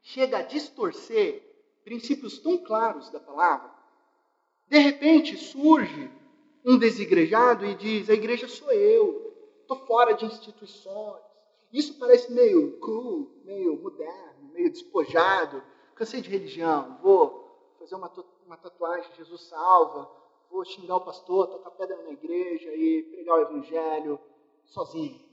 chega 0.02 0.40
a 0.40 0.42
distorcer 0.42 1.42
princípios 1.84 2.40
tão 2.40 2.58
claros 2.58 3.10
da 3.10 3.20
palavra. 3.20 3.70
De 4.68 4.80
repente 4.80 5.38
surge 5.38 6.10
um 6.66 6.78
desigrejado 6.78 7.66
e 7.66 7.76
diz: 7.76 8.10
a 8.10 8.14
igreja 8.14 8.48
sou 8.48 8.72
eu, 8.72 9.34
estou 9.62 9.78
fora 9.86 10.14
de 10.14 10.26
instituições. 10.26 11.22
Isso 11.72 11.94
parece 12.00 12.32
meio 12.32 12.78
cool, 12.80 13.32
meio 13.44 13.82
moderno, 13.82 14.50
meio 14.54 14.72
despojado. 14.72 15.62
Cansei 15.96 16.22
de 16.22 16.30
religião, 16.30 16.98
vou 17.02 17.74
fazer 17.80 17.96
uma, 17.96 18.12
uma 18.46 18.58
tatuagem, 18.58 19.10
Jesus 19.16 19.44
salva, 19.44 20.12
vou 20.52 20.66
xingar 20.66 20.98
o 20.98 21.02
pastor, 21.02 21.48
tocar 21.48 21.72
pedra 21.72 22.04
na 22.04 22.12
igreja 22.12 22.70
e 22.76 23.04
pregar 23.04 23.38
o 23.38 23.42
evangelho 23.42 24.20
sozinho. 24.66 25.24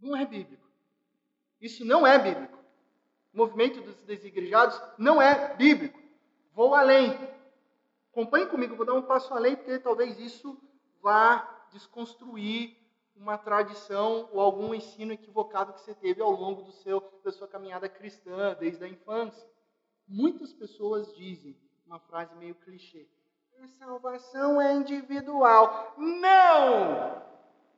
Não 0.00 0.16
é 0.16 0.24
bíblico. 0.24 0.64
Isso 1.60 1.84
não 1.84 2.06
é 2.06 2.18
bíblico. 2.18 2.58
O 3.32 3.38
movimento 3.38 3.80
dos 3.80 3.96
desigrejados 4.02 4.80
não 4.96 5.20
é 5.20 5.54
bíblico. 5.56 5.98
Vou 6.52 6.74
além. 6.74 7.18
Acompanhe 8.12 8.46
comigo, 8.46 8.76
vou 8.76 8.86
dar 8.86 8.94
um 8.94 9.02
passo 9.02 9.34
além, 9.34 9.56
porque 9.56 9.78
talvez 9.80 10.20
isso 10.20 10.56
vá 11.02 11.66
desconstruir 11.72 12.76
uma 13.16 13.38
tradição 13.38 14.28
ou 14.32 14.40
algum 14.40 14.74
ensino 14.74 15.12
equivocado 15.12 15.72
que 15.72 15.80
você 15.80 15.94
teve 15.94 16.20
ao 16.20 16.30
longo 16.30 16.62
do 16.62 16.72
seu, 16.72 17.02
da 17.24 17.30
sua 17.30 17.48
caminhada 17.48 17.88
cristã, 17.88 18.56
desde 18.58 18.84
a 18.84 18.88
infância. 18.88 19.48
Muitas 20.06 20.52
pessoas 20.52 21.14
dizem 21.14 21.56
uma 21.86 21.98
frase 21.98 22.34
meio 22.36 22.54
clichê: 22.54 23.08
a 23.62 23.68
salvação 23.68 24.60
é 24.60 24.74
individual. 24.74 25.94
Não! 25.96 27.22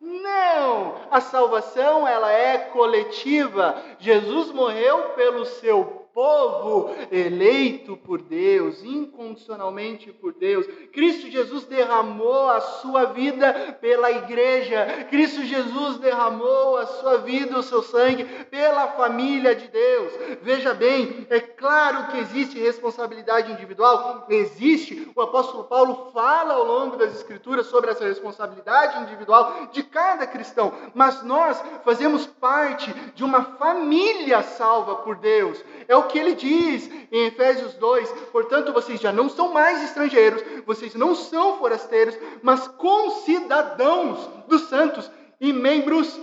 Não! 0.00 1.08
A 1.10 1.20
salvação 1.20 2.06
ela 2.06 2.30
é 2.30 2.58
coletiva. 2.70 3.74
Jesus 3.98 4.50
morreu 4.52 5.10
pelo 5.14 5.44
seu 5.44 5.95
povo 6.16 6.96
eleito 7.12 7.94
por 7.94 8.22
Deus, 8.22 8.82
incondicionalmente 8.82 10.10
por 10.14 10.32
Deus. 10.32 10.66
Cristo 10.90 11.30
Jesus 11.30 11.66
derramou 11.66 12.48
a 12.48 12.58
sua 12.58 13.04
vida 13.04 13.76
pela 13.82 14.10
igreja. 14.10 15.06
Cristo 15.10 15.44
Jesus 15.44 15.98
derramou 15.98 16.78
a 16.78 16.86
sua 16.86 17.18
vida, 17.18 17.58
o 17.58 17.62
seu 17.62 17.82
sangue 17.82 18.24
pela 18.50 18.92
família 18.92 19.54
de 19.54 19.68
Deus. 19.68 20.14
Veja 20.40 20.72
bem, 20.72 21.26
é 21.28 21.38
claro 21.38 22.10
que 22.10 22.16
existe 22.16 22.58
responsabilidade 22.58 23.52
individual, 23.52 24.24
existe. 24.30 25.12
O 25.14 25.20
apóstolo 25.20 25.64
Paulo 25.64 26.12
fala 26.14 26.54
ao 26.54 26.64
longo 26.64 26.96
das 26.96 27.14
escrituras 27.14 27.66
sobre 27.66 27.90
essa 27.90 28.06
responsabilidade 28.06 29.02
individual 29.02 29.68
de 29.70 29.82
cada 29.82 30.26
cristão, 30.26 30.72
mas 30.94 31.22
nós 31.22 31.62
fazemos 31.84 32.26
parte 32.26 32.90
de 33.14 33.22
uma 33.22 33.42
família 33.58 34.40
salva 34.42 34.96
por 34.96 35.16
Deus. 35.16 35.62
É 35.86 35.94
o 35.94 36.05
que 36.06 36.18
ele 36.18 36.34
diz 36.34 36.90
em 37.12 37.26
Efésios 37.26 37.74
2: 37.74 38.10
portanto, 38.32 38.72
vocês 38.72 39.00
já 39.00 39.12
não 39.12 39.28
são 39.28 39.52
mais 39.52 39.82
estrangeiros, 39.82 40.42
vocês 40.64 40.94
não 40.94 41.14
são 41.14 41.58
forasteiros, 41.58 42.16
mas 42.42 42.66
concidadãos 42.68 44.18
dos 44.48 44.62
santos 44.62 45.10
e 45.40 45.52
membros 45.52 46.18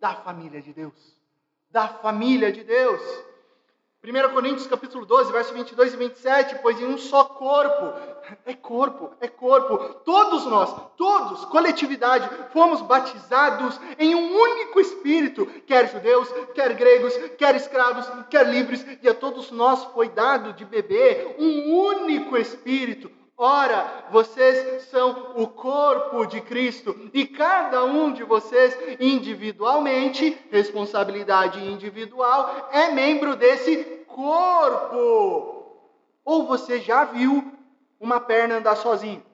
da 0.00 0.14
família 0.14 0.60
de 0.60 0.72
Deus. 0.72 1.16
Da 1.70 1.88
família 1.88 2.50
de 2.50 2.64
Deus. 2.64 3.00
1 4.00 4.32
Coríntios 4.32 4.68
capítulo 4.68 5.04
12, 5.04 5.32
verso 5.32 5.52
22 5.52 5.92
e 5.92 5.96
27, 5.96 6.58
pois 6.62 6.80
em 6.80 6.86
um 6.86 6.96
só 6.96 7.24
corpo, 7.24 7.92
é 8.46 8.54
corpo, 8.54 9.10
é 9.20 9.26
corpo, 9.26 9.76
todos 10.04 10.46
nós, 10.46 10.72
todos, 10.96 11.44
coletividade, 11.46 12.30
fomos 12.52 12.80
batizados 12.80 13.78
em 13.98 14.14
um 14.14 14.36
único 14.40 14.78
Espírito, 14.78 15.46
quer 15.66 15.90
judeus, 15.90 16.28
quer 16.54 16.74
gregos, 16.74 17.12
quer 17.36 17.56
escravos, 17.56 18.08
quer 18.30 18.48
livres, 18.48 18.86
e 19.02 19.08
a 19.08 19.14
todos 19.14 19.50
nós 19.50 19.82
foi 19.86 20.08
dado 20.08 20.52
de 20.52 20.64
beber 20.64 21.34
um 21.36 21.74
único 21.74 22.36
Espírito. 22.36 23.17
Ora, 23.40 24.08
vocês 24.10 24.82
são 24.88 25.40
o 25.40 25.46
corpo 25.46 26.26
de 26.26 26.40
Cristo 26.40 27.08
e 27.14 27.24
cada 27.24 27.84
um 27.84 28.12
de 28.12 28.24
vocês 28.24 28.76
individualmente, 28.98 30.30
responsabilidade 30.50 31.64
individual, 31.64 32.68
é 32.72 32.90
membro 32.90 33.36
desse 33.36 33.84
corpo. 34.08 35.86
Ou 36.24 36.48
você 36.48 36.80
já 36.80 37.04
viu 37.04 37.56
uma 38.00 38.18
perna 38.18 38.56
andar 38.56 38.74
sozinho? 38.74 39.24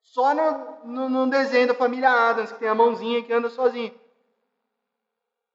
Só 0.00 0.32
no, 0.32 0.86
no, 0.86 1.08
no 1.10 1.30
desenho 1.30 1.68
da 1.68 1.74
família 1.74 2.08
Adams, 2.08 2.50
que 2.50 2.60
tem 2.60 2.68
a 2.68 2.74
mãozinha 2.74 3.22
que 3.22 3.32
anda 3.32 3.50
sozinho. 3.50 3.94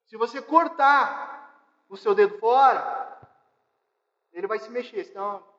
Se 0.05 0.16
você 0.16 0.39
cortar 0.39 1.59
o 1.89 1.97
seu 1.97 2.14
dedo 2.14 2.38
fora, 2.38 3.20
ele 4.32 4.45
vai 4.45 4.59
se 4.59 4.70
mexer. 4.70 5.09
Então, 5.09 5.50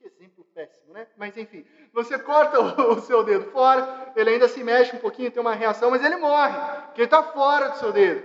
que 0.00 0.06
exemplo 0.06 0.44
péssimo, 0.54 0.94
né? 0.94 1.06
Mas 1.16 1.36
enfim, 1.36 1.64
você 1.92 2.18
corta 2.18 2.58
o 2.88 3.00
seu 3.00 3.22
dedo 3.22 3.50
fora, 3.50 4.12
ele 4.16 4.30
ainda 4.30 4.48
se 4.48 4.64
mexe 4.64 4.96
um 4.96 4.98
pouquinho, 4.98 5.30
tem 5.30 5.40
uma 5.40 5.54
reação, 5.54 5.90
mas 5.90 6.02
ele 6.02 6.16
morre, 6.16 6.58
porque 6.86 7.02
ele 7.02 7.06
está 7.06 7.22
fora 7.22 7.68
do 7.68 7.78
seu 7.78 7.92
dedo. 7.92 8.24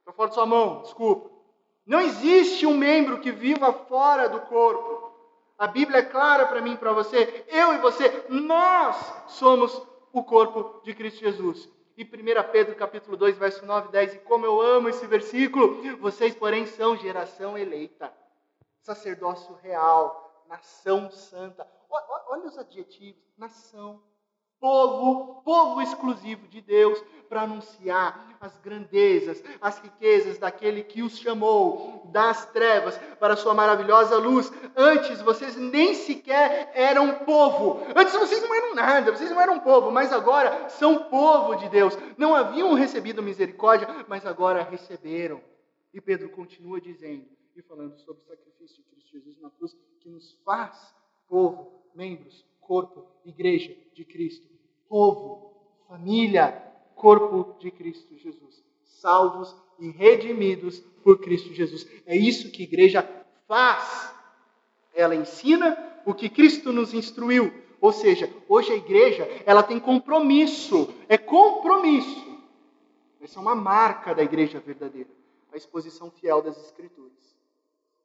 Está 0.00 0.12
fora 0.12 0.28
da 0.28 0.34
sua 0.34 0.46
mão, 0.46 0.82
desculpa. 0.82 1.30
Não 1.86 2.00
existe 2.00 2.66
um 2.66 2.76
membro 2.76 3.20
que 3.20 3.30
viva 3.30 3.72
fora 3.72 4.28
do 4.28 4.40
corpo. 4.40 5.12
A 5.58 5.66
Bíblia 5.66 5.98
é 5.98 6.02
clara 6.02 6.46
para 6.46 6.62
mim 6.62 6.72
e 6.72 6.78
para 6.78 6.92
você. 6.92 7.44
Eu 7.48 7.74
e 7.74 7.78
você, 7.78 8.24
nós 8.30 8.96
somos 9.28 9.86
o 10.12 10.24
corpo 10.24 10.82
de 10.82 10.94
Cristo 10.94 11.20
Jesus. 11.20 11.68
E 11.96 12.02
1 12.02 12.06
Pedro 12.50 12.74
capítulo 12.74 13.16
2, 13.16 13.36
verso 13.36 13.64
9 13.64 13.88
e 13.88 13.92
10, 13.92 14.14
e 14.14 14.18
como 14.20 14.44
eu 14.46 14.60
amo 14.60 14.88
esse 14.88 15.06
versículo, 15.06 15.98
vocês, 15.98 16.34
porém, 16.34 16.66
são 16.66 16.96
geração 16.96 17.56
eleita, 17.56 18.12
sacerdócio 18.80 19.54
real, 19.62 20.23
nação 20.54 21.10
santa. 21.10 21.66
Olha 22.28 22.46
os 22.46 22.56
adjetivos, 22.56 23.20
nação, 23.36 24.00
povo, 24.60 25.42
povo 25.42 25.82
exclusivo 25.82 26.46
de 26.48 26.60
Deus, 26.60 27.02
para 27.28 27.42
anunciar 27.42 28.36
as 28.40 28.56
grandezas, 28.58 29.42
as 29.60 29.78
riquezas 29.80 30.38
daquele 30.38 30.84
que 30.84 31.02
os 31.02 31.18
chamou 31.18 32.08
das 32.12 32.46
trevas 32.46 32.96
para 33.18 33.34
a 33.34 33.36
sua 33.36 33.52
maravilhosa 33.52 34.16
luz. 34.16 34.52
Antes 34.76 35.20
vocês 35.20 35.56
nem 35.56 35.94
sequer 35.94 36.70
eram 36.74 37.24
povo. 37.24 37.84
Antes 37.96 38.14
vocês 38.14 38.42
não 38.42 38.54
eram 38.54 38.74
nada, 38.74 39.10
vocês 39.10 39.30
não 39.30 39.40
eram 39.40 39.58
povo, 39.58 39.90
mas 39.90 40.12
agora 40.12 40.68
são 40.68 41.04
povo 41.04 41.56
de 41.56 41.68
Deus. 41.68 41.98
Não 42.16 42.34
haviam 42.34 42.74
recebido 42.74 43.22
misericórdia, 43.22 43.88
mas 44.06 44.24
agora 44.24 44.62
receberam. 44.62 45.40
E 45.92 46.00
Pedro 46.00 46.28
continua 46.28 46.80
dizendo 46.80 47.34
e 47.56 47.62
falando 47.62 47.96
sobre 47.98 48.22
o 48.22 48.26
sacrifício 48.26 48.82
de 48.82 48.90
Cristo 48.90 49.10
Jesus 49.10 49.40
na 49.40 49.50
cruz, 49.50 49.76
que 50.00 50.08
nos 50.08 50.32
faz 50.44 50.94
povo, 51.28 51.72
membros, 51.94 52.44
corpo, 52.60 53.06
igreja 53.24 53.76
de 53.92 54.04
Cristo 54.04 54.54
povo, 54.88 55.52
família, 55.88 56.52
corpo 56.94 57.58
de 57.58 57.70
Cristo 57.70 58.16
Jesus, 58.16 58.64
salvos 58.84 59.54
e 59.78 59.90
redimidos 59.90 60.78
por 61.02 61.20
Cristo 61.20 61.52
Jesus. 61.52 61.84
É 62.06 62.16
isso 62.16 62.50
que 62.52 62.62
a 62.62 62.64
igreja 62.64 63.26
faz. 63.48 64.14
Ela 64.94 65.16
ensina 65.16 65.76
o 66.06 66.14
que 66.14 66.28
Cristo 66.28 66.72
nos 66.72 66.94
instruiu. 66.94 67.52
Ou 67.80 67.92
seja, 67.92 68.32
hoje 68.48 68.72
a 68.72 68.76
igreja, 68.76 69.24
ela 69.44 69.64
tem 69.64 69.80
compromisso, 69.80 70.94
é 71.08 71.18
compromisso. 71.18 72.38
Essa 73.20 73.40
é 73.40 73.42
uma 73.42 73.54
marca 73.54 74.14
da 74.14 74.22
igreja 74.22 74.60
verdadeira, 74.60 75.10
a 75.52 75.56
exposição 75.56 76.10
fiel 76.10 76.40
das 76.40 76.56
escrituras. 76.58 77.33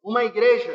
Uma 0.04 0.24
igreja 0.24 0.72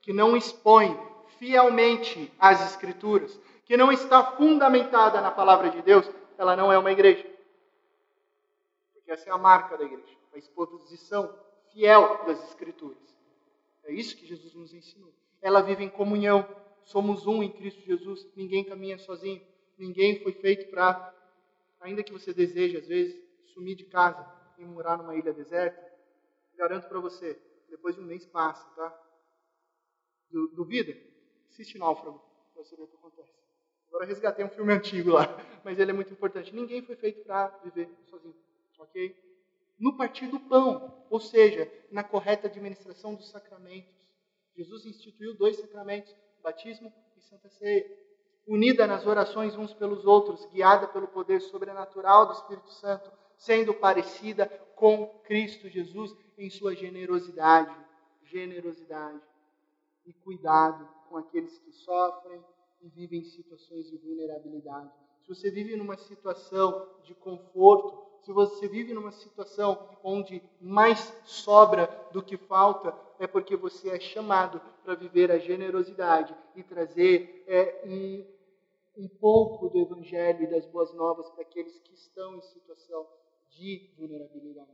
que 0.00 0.12
não 0.12 0.36
expõe 0.36 0.98
fielmente 1.38 2.32
as 2.38 2.64
escrituras, 2.70 3.38
que 3.64 3.76
não 3.76 3.92
está 3.92 4.32
fundamentada 4.32 5.20
na 5.20 5.30
palavra 5.30 5.70
de 5.70 5.82
Deus, 5.82 6.10
ela 6.36 6.56
não 6.56 6.72
é 6.72 6.78
uma 6.78 6.90
igreja. 6.90 7.24
Porque 8.94 9.10
essa 9.10 9.28
é 9.28 9.32
a 9.32 9.38
marca 9.38 9.76
da 9.76 9.84
igreja, 9.84 10.16
a 10.34 10.38
exposição 10.38 11.34
fiel 11.72 12.24
das 12.26 12.42
Escrituras. 12.44 12.98
É 13.84 13.92
isso 13.92 14.16
que 14.16 14.26
Jesus 14.26 14.54
nos 14.54 14.72
ensinou. 14.72 15.12
Ela 15.40 15.60
vive 15.60 15.84
em 15.84 15.88
comunhão, 15.88 16.46
somos 16.82 17.26
um 17.26 17.42
em 17.42 17.50
Cristo 17.50 17.80
Jesus, 17.82 18.26
ninguém 18.34 18.64
caminha 18.64 18.98
sozinho, 18.98 19.40
ninguém 19.78 20.20
foi 20.20 20.32
feito 20.32 20.70
para, 20.70 21.14
ainda 21.80 22.02
que 22.02 22.12
você 22.12 22.32
deseje, 22.32 22.76
às 22.76 22.86
vezes, 22.86 23.16
sumir 23.54 23.76
de 23.76 23.84
casa 23.84 24.26
e 24.58 24.64
morar 24.64 24.98
numa 24.98 25.14
ilha 25.14 25.32
deserta, 25.32 25.80
garanto 26.56 26.88
para 26.88 26.98
você, 26.98 27.38
depois 27.68 27.94
de 27.94 28.00
um 28.00 28.04
mês 28.04 28.26
passa, 28.26 28.68
tá? 28.74 29.04
Duvida? 30.30 30.96
Assiste 31.48 31.78
Náufrago, 31.78 32.22
você 32.54 32.76
ver 32.76 32.82
o 32.82 32.86
que 32.86 32.96
acontece. 32.96 33.32
Agora 33.88 34.04
resgatei 34.04 34.44
um 34.44 34.50
filme 34.50 34.72
antigo 34.74 35.10
lá, 35.10 35.26
mas 35.64 35.78
ele 35.78 35.90
é 35.90 35.94
muito 35.94 36.12
importante. 36.12 36.54
Ninguém 36.54 36.82
foi 36.82 36.96
feito 36.96 37.24
para 37.24 37.48
viver 37.64 37.88
sozinho, 38.04 38.36
ok? 38.78 39.16
No 39.78 39.96
partir 39.96 40.26
do 40.26 40.40
pão, 40.40 41.06
ou 41.08 41.20
seja, 41.20 41.70
na 41.90 42.02
correta 42.02 42.48
administração 42.48 43.14
dos 43.14 43.30
sacramentos. 43.30 43.96
Jesus 44.56 44.84
instituiu 44.86 45.36
dois 45.36 45.56
sacramentos, 45.56 46.14
batismo 46.42 46.92
e 47.16 47.20
santa 47.22 47.48
ceia. 47.48 47.86
Unida 48.46 48.86
nas 48.86 49.06
orações 49.06 49.54
uns 49.54 49.72
pelos 49.74 50.04
outros, 50.04 50.44
guiada 50.46 50.88
pelo 50.88 51.06
poder 51.06 51.40
sobrenatural 51.40 52.26
do 52.26 52.32
Espírito 52.32 52.70
Santo, 52.72 53.10
sendo 53.38 53.72
parecida 53.72 54.46
com 54.76 55.06
Cristo 55.24 55.68
Jesus 55.68 56.14
em 56.36 56.50
sua 56.50 56.74
generosidade, 56.74 57.74
generosidade 58.24 59.20
e 60.04 60.12
cuidado 60.12 60.86
com 61.08 61.16
aqueles 61.16 61.58
que 61.58 61.72
sofrem, 61.72 62.44
e 62.82 62.88
vive 62.88 63.18
em 63.18 63.24
situações 63.24 63.90
de 63.90 63.96
vulnerabilidade. 63.96 64.90
Se 65.22 65.28
você 65.28 65.50
vive 65.50 65.76
numa 65.76 65.96
situação 65.96 66.88
de 67.02 67.14
conforto, 67.14 68.06
se 68.22 68.32
você 68.32 68.68
vive 68.68 68.92
numa 68.92 69.12
situação 69.12 69.88
onde 70.02 70.42
mais 70.60 71.12
sobra 71.24 71.86
do 72.12 72.22
que 72.22 72.36
falta, 72.36 72.94
é 73.18 73.26
porque 73.26 73.56
você 73.56 73.90
é 73.90 74.00
chamado 74.00 74.60
para 74.84 74.94
viver 74.94 75.30
a 75.30 75.38
generosidade 75.38 76.34
e 76.54 76.62
trazer 76.62 77.44
é, 77.46 77.82
um, 77.84 79.04
um 79.04 79.08
pouco 79.08 79.68
do 79.68 79.78
Evangelho 79.78 80.44
e 80.44 80.50
das 80.50 80.66
boas 80.66 80.92
novas 80.94 81.28
para 81.30 81.42
aqueles 81.42 81.78
que 81.80 81.94
estão 81.94 82.36
em 82.36 82.42
situação 82.42 83.06
de 83.50 83.90
vulnerabilidade. 83.96 84.70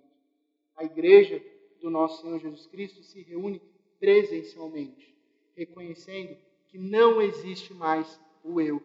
A 0.77 0.85
igreja 0.85 1.43
do 1.81 1.91
nosso 1.91 2.23
Senhor 2.23 2.39
Jesus 2.39 2.67
Cristo 2.67 3.03
se 3.03 3.23
reúne 3.23 3.61
presencialmente, 3.99 5.15
reconhecendo 5.57 6.37
que 6.69 6.79
não 6.79 7.21
existe 7.21 7.73
mais 7.73 8.21
o 8.43 8.61
eu, 8.61 8.83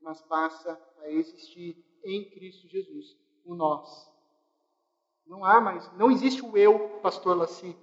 mas 0.00 0.20
passa 0.22 0.80
a 0.98 1.10
existir 1.10 1.76
em 2.04 2.24
Cristo 2.30 2.66
Jesus 2.68 3.16
o 3.44 3.54
nós. 3.54 4.10
Não 5.26 5.44
há 5.44 5.60
mais, 5.60 5.92
não 5.96 6.10
existe 6.10 6.42
o 6.42 6.56
eu, 6.56 7.00
pastor 7.00 7.36
Laci. 7.36 7.76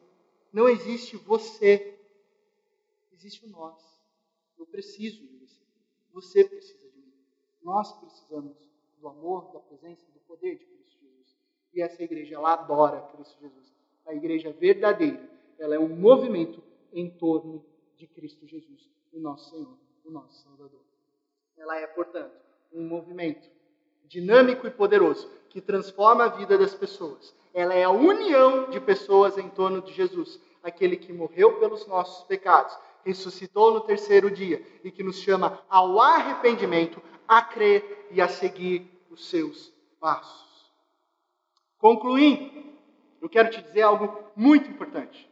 Não 0.51 0.69
existe 0.69 1.17
você. 1.17 1.99
Existe 3.11 3.45
o 3.45 3.49
nós. 3.49 3.83
Eu 4.57 4.65
preciso 4.65 5.19
de 5.27 5.37
você. 5.37 5.61
Você 6.13 6.43
precisa 6.45 6.89
de 6.89 6.97
mim. 6.97 7.13
Nós 7.61 7.91
precisamos 7.99 8.57
do 8.99 9.07
amor, 9.07 9.51
da 9.51 9.59
presença, 9.59 10.05
do 10.11 10.19
poder 10.21 10.57
de 10.57 10.65
Cristo. 10.65 10.84
E 11.75 11.81
essa 11.81 12.01
igreja, 12.01 12.35
ela 12.35 12.53
adora 12.53 13.01
Cristo 13.13 13.37
Jesus. 13.39 13.73
A 14.05 14.13
igreja 14.13 14.51
verdadeira, 14.51 15.21
ela 15.59 15.75
é 15.75 15.79
um 15.79 15.89
movimento 15.89 16.63
em 16.93 17.09
torno 17.09 17.63
de 17.97 18.07
Cristo 18.07 18.47
Jesus 18.47 18.89
o 19.15 19.19
nosso 19.19 19.49
Senhor, 19.49 19.77
o 20.03 20.11
nosso 20.11 20.43
Salvador. 20.43 20.81
Ela 21.57 21.77
é, 21.79 21.87
portanto, 21.87 22.35
um 22.71 22.85
movimento 22.85 23.49
dinâmico 24.05 24.67
e 24.67 24.71
poderoso 24.71 25.29
que 25.49 25.61
transforma 25.61 26.25
a 26.25 26.29
vida 26.29 26.57
das 26.57 26.75
pessoas. 26.75 27.33
Ela 27.53 27.73
é 27.73 27.85
a 27.85 27.89
união 27.89 28.69
de 28.69 28.79
pessoas 28.79 29.37
em 29.37 29.49
torno 29.49 29.81
de 29.81 29.93
Jesus, 29.93 30.39
aquele 30.61 30.97
que 30.97 31.13
morreu 31.13 31.59
pelos 31.59 31.87
nossos 31.87 32.25
pecados, 32.25 32.77
ressuscitou 33.05 33.73
no 33.73 33.81
terceiro 33.81 34.29
dia 34.29 34.65
e 34.83 34.91
que 34.91 35.03
nos 35.03 35.17
chama 35.17 35.63
ao 35.69 35.99
arrependimento, 36.01 37.01
a 37.27 37.41
crer 37.41 38.07
e 38.11 38.19
a 38.19 38.27
seguir 38.27 39.05
os 39.09 39.29
seus 39.29 39.73
passos. 39.99 40.54
Concluindo, 41.77 42.51
eu 43.21 43.29
quero 43.29 43.49
te 43.49 43.61
dizer 43.61 43.81
algo 43.81 44.23
muito 44.35 44.69
importante. 44.69 45.29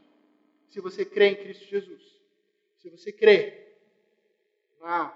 Se 0.70 0.80
você 0.82 1.06
crê 1.06 1.30
em 1.30 1.36
Cristo 1.36 1.66
Jesus, 1.66 2.02
se 2.80 2.90
você 2.90 3.12
crê 3.12 3.76
na 4.82 5.16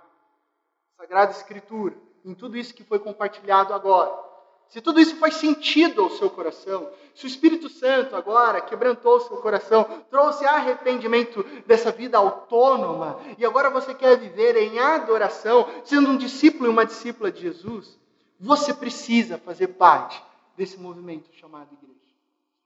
Sagrada 0.95 1.31
Escritura, 1.31 1.95
em 2.23 2.33
tudo 2.33 2.57
isso 2.57 2.73
que 2.73 2.83
foi 2.83 2.99
compartilhado 2.99 3.73
agora, 3.73 4.27
se 4.69 4.81
tudo 4.81 4.99
isso 4.99 5.15
faz 5.15 5.35
sentido 5.35 6.03
ao 6.03 6.09
seu 6.09 6.29
coração, 6.29 6.91
se 7.15 7.25
o 7.25 7.27
Espírito 7.27 7.69
Santo 7.69 8.15
agora 8.15 8.61
quebrantou 8.61 9.15
o 9.15 9.19
seu 9.21 9.37
coração, 9.37 9.85
trouxe 10.09 10.45
arrependimento 10.45 11.43
dessa 11.65 11.91
vida 11.91 12.17
autônoma, 12.17 13.19
e 13.37 13.45
agora 13.45 13.69
você 13.69 13.93
quer 13.93 14.17
viver 14.17 14.57
em 14.57 14.77
adoração, 14.77 15.67
sendo 15.83 16.09
um 16.09 16.17
discípulo 16.17 16.65
e 16.65 16.69
uma 16.69 16.85
discípula 16.85 17.31
de 17.31 17.41
Jesus, 17.41 17.97
você 18.39 18.73
precisa 18.73 19.37
fazer 19.37 19.69
parte 19.69 20.21
desse 20.57 20.77
movimento 20.77 21.31
chamado 21.33 21.73
igreja. 21.75 22.15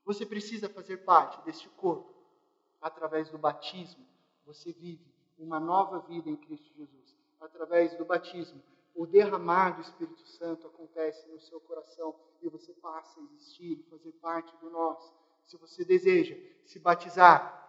Você 0.05 0.25
precisa 0.25 0.69
fazer 0.69 0.97
parte 0.97 1.43
deste 1.45 1.69
corpo. 1.69 2.09
Através 2.81 3.29
do 3.29 3.37
batismo, 3.37 4.03
você 4.45 4.71
vive 4.71 5.05
uma 5.37 5.59
nova 5.59 5.99
vida 5.99 6.29
em 6.29 6.35
Cristo 6.35 6.73
Jesus. 6.73 7.15
Através 7.39 7.95
do 7.95 8.05
batismo, 8.05 8.61
o 8.95 9.05
derramar 9.05 9.75
do 9.75 9.81
Espírito 9.81 10.25
Santo 10.27 10.67
acontece 10.67 11.27
no 11.29 11.39
seu 11.39 11.59
coração 11.61 12.15
e 12.41 12.49
você 12.49 12.73
passa 12.73 13.19
a 13.19 13.23
existir, 13.23 13.85
fazer 13.89 14.11
parte 14.13 14.55
do 14.57 14.69
nós. 14.69 15.13
Se 15.45 15.57
você 15.57 15.85
deseja 15.85 16.35
se 16.65 16.79
batizar, 16.79 17.59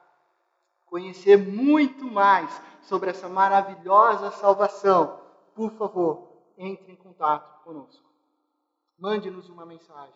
conhecer 0.87 1.37
muito 1.37 2.05
mais 2.05 2.51
sobre 2.83 3.11
essa 3.11 3.29
maravilhosa 3.29 4.31
salvação, 4.31 5.21
por 5.55 5.71
favor, 5.73 6.29
entre 6.57 6.93
em 6.93 6.97
contato 6.97 7.63
conosco. 7.65 8.12
Mande-nos 9.03 9.49
uma 9.49 9.67
mensagem. 9.67 10.15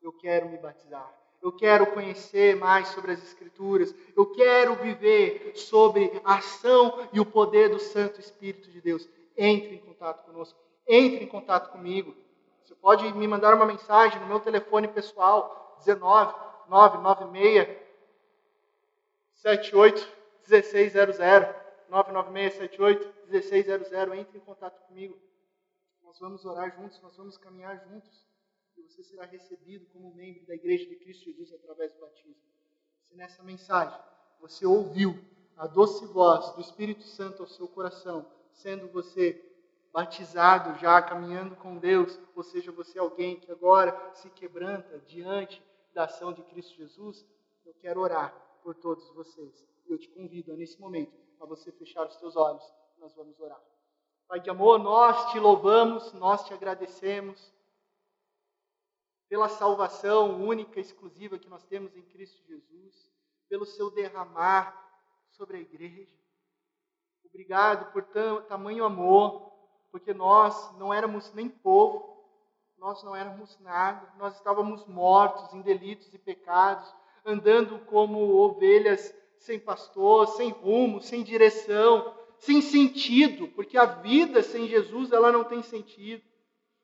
eu 0.00 0.12
quero 0.12 0.48
me 0.48 0.56
batizar. 0.56 1.12
Eu 1.42 1.50
quero 1.50 1.84
conhecer 1.88 2.54
mais 2.54 2.86
sobre 2.86 3.10
as 3.10 3.20
Escrituras. 3.20 3.92
Eu 4.16 4.24
quero 4.30 4.76
viver 4.76 5.50
sobre 5.56 6.12
a 6.22 6.36
ação 6.36 7.08
e 7.12 7.18
o 7.18 7.26
poder 7.26 7.70
do 7.70 7.80
Santo 7.80 8.20
Espírito 8.20 8.70
de 8.70 8.80
Deus. 8.80 9.08
Entre 9.36 9.74
em 9.74 9.78
contato 9.78 10.24
conosco. 10.24 10.56
Entre 10.86 11.24
em 11.24 11.26
contato 11.26 11.72
comigo. 11.72 12.14
Você 12.62 12.72
pode 12.76 13.12
me 13.14 13.26
mandar 13.26 13.52
uma 13.52 13.66
mensagem 13.66 14.20
no 14.20 14.28
meu 14.28 14.38
telefone 14.38 14.86
pessoal, 14.86 15.76
19 15.80 16.32
996 16.68 17.76
78 19.42 20.08
1600. 20.48 21.18
996 21.88 22.52
78 22.52 23.12
1600. 23.28 23.92
Entre 24.20 24.38
em 24.38 24.40
contato 24.40 24.80
comigo. 24.86 25.18
Nós 26.10 26.18
vamos 26.18 26.44
orar 26.44 26.74
juntos, 26.74 27.00
nós 27.02 27.16
vamos 27.16 27.38
caminhar 27.38 27.88
juntos 27.88 28.26
e 28.76 28.82
você 28.82 29.00
será 29.04 29.26
recebido 29.26 29.86
como 29.92 30.12
membro 30.12 30.44
da 30.44 30.56
Igreja 30.56 30.84
de 30.84 30.96
Cristo 30.96 31.26
Jesus 31.26 31.52
através 31.52 31.94
do 31.94 32.00
batismo. 32.00 32.34
Se 33.04 33.14
nessa 33.14 33.44
mensagem 33.44 33.96
você 34.40 34.66
ouviu 34.66 35.16
a 35.56 35.68
doce 35.68 36.04
voz 36.06 36.52
do 36.56 36.60
Espírito 36.62 37.04
Santo 37.04 37.42
ao 37.42 37.48
seu 37.48 37.68
coração, 37.68 38.28
sendo 38.52 38.88
você 38.88 39.40
batizado 39.92 40.76
já, 40.80 41.00
caminhando 41.00 41.54
com 41.54 41.78
Deus, 41.78 42.18
ou 42.34 42.42
seja, 42.42 42.72
você 42.72 42.98
é 42.98 43.00
alguém 43.00 43.38
que 43.38 43.52
agora 43.52 44.12
se 44.12 44.28
quebranta 44.30 44.98
diante 45.06 45.62
da 45.94 46.06
ação 46.06 46.32
de 46.32 46.42
Cristo 46.42 46.74
Jesus, 46.74 47.24
eu 47.64 47.72
quero 47.74 48.00
orar 48.00 48.34
por 48.64 48.74
todos 48.74 49.08
vocês. 49.10 49.64
Eu 49.86 49.96
te 49.96 50.08
convido 50.08 50.56
nesse 50.56 50.80
momento 50.80 51.16
a 51.38 51.46
você 51.46 51.70
fechar 51.70 52.04
os 52.04 52.16
seus 52.16 52.34
olhos. 52.34 52.64
Nós 52.98 53.14
vamos 53.14 53.38
orar. 53.38 53.62
Pai 54.30 54.38
de 54.38 54.48
amor, 54.48 54.78
nós 54.78 55.32
te 55.32 55.40
louvamos, 55.40 56.12
nós 56.12 56.44
te 56.44 56.54
agradecemos 56.54 57.52
pela 59.28 59.48
salvação 59.48 60.40
única, 60.40 60.78
exclusiva 60.78 61.36
que 61.36 61.48
nós 61.48 61.64
temos 61.64 61.96
em 61.96 62.02
Cristo 62.02 62.40
Jesus, 62.46 63.10
pelo 63.48 63.66
seu 63.66 63.90
derramar 63.90 64.88
sobre 65.32 65.56
a 65.56 65.60
igreja. 65.60 66.16
Obrigado 67.24 67.92
por 67.92 68.04
tamanho 68.44 68.84
amor, 68.84 69.50
porque 69.90 70.14
nós 70.14 70.78
não 70.78 70.94
éramos 70.94 71.34
nem 71.34 71.48
povo, 71.48 72.24
nós 72.78 73.02
não 73.02 73.16
éramos 73.16 73.58
nada, 73.58 74.14
nós 74.16 74.36
estávamos 74.36 74.86
mortos 74.86 75.52
em 75.52 75.60
delitos 75.60 76.14
e 76.14 76.18
pecados, 76.18 76.88
andando 77.24 77.84
como 77.86 78.36
ovelhas 78.36 79.12
sem 79.38 79.58
pastor, 79.58 80.28
sem 80.28 80.50
rumo, 80.50 81.00
sem 81.00 81.24
direção, 81.24 82.19
sem 82.40 82.60
sentido, 82.60 83.48
porque 83.48 83.78
a 83.78 83.84
vida 83.84 84.42
sem 84.42 84.66
Jesus 84.66 85.12
ela 85.12 85.30
não 85.30 85.44
tem 85.44 85.62
sentido. 85.62 86.22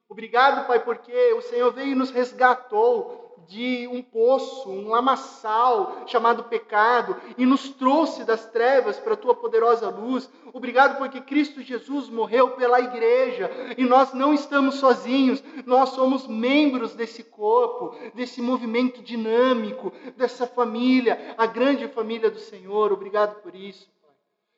Obrigado, 0.08 0.66
Pai, 0.66 0.84
porque 0.84 1.32
o 1.32 1.42
Senhor 1.42 1.72
veio 1.72 1.92
e 1.92 1.94
nos 1.94 2.10
resgatou 2.10 3.26
de 3.48 3.88
um 3.88 4.02
poço, 4.02 4.68
um 4.70 4.88
lamaçal 4.88 6.04
chamado 6.06 6.44
pecado 6.44 7.16
e 7.38 7.46
nos 7.46 7.70
trouxe 7.70 8.24
das 8.24 8.44
trevas 8.46 8.98
para 8.98 9.14
a 9.14 9.16
tua 9.16 9.34
poderosa 9.34 9.88
luz. 9.88 10.28
Obrigado 10.52 10.98
porque 10.98 11.20
Cristo 11.20 11.62
Jesus 11.62 12.08
morreu 12.08 12.50
pela 12.50 12.80
igreja 12.80 13.50
e 13.76 13.84
nós 13.84 14.12
não 14.12 14.34
estamos 14.34 14.76
sozinhos, 14.76 15.42
nós 15.64 15.90
somos 15.90 16.26
membros 16.26 16.94
desse 16.94 17.22
corpo, 17.22 17.94
desse 18.14 18.42
movimento 18.42 19.02
dinâmico, 19.02 19.92
dessa 20.16 20.46
família, 20.46 21.34
a 21.38 21.46
grande 21.46 21.88
família 21.88 22.30
do 22.30 22.38
Senhor. 22.38 22.92
Obrigado 22.92 23.40
por 23.42 23.54
isso. 23.54 23.95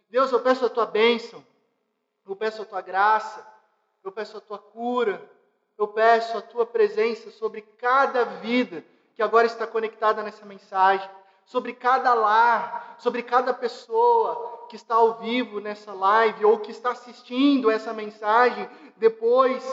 Deus, 0.09 0.33
eu 0.33 0.41
peço 0.41 0.65
a 0.65 0.71
tua 0.71 0.87
bênção, 0.87 1.45
eu 2.27 2.37
peço 2.37 2.63
a 2.63 2.65
tua 2.65 2.81
graça, 2.81 3.47
eu 4.03 4.13
peço 4.13 4.37
a 4.37 4.41
tua 4.41 4.59
cura 4.59 5.39
eu 5.79 5.87
peço 5.87 6.37
a 6.37 6.43
tua 6.43 6.67
presença 6.67 7.31
sobre 7.31 7.63
cada 7.63 8.25
vida 8.25 8.85
que 9.15 9.23
agora 9.23 9.47
está 9.47 9.65
conectada 9.65 10.25
nessa 10.25 10.45
mensagem, 10.45 11.09
sobre 11.47 11.73
cada 11.73 12.13
lar, 12.15 12.97
sobre 12.99 13.23
cada 13.23 13.55
pessoa 13.55 14.67
que 14.69 14.75
está 14.75 14.97
ao 14.97 15.15
vivo 15.15 15.61
nessa 15.61 15.93
live 15.93 16.45
ou 16.45 16.59
que 16.59 16.73
está 16.73 16.91
assistindo 16.91 17.71
essa 17.71 17.93
mensagem 17.93 18.69
depois. 18.97 19.65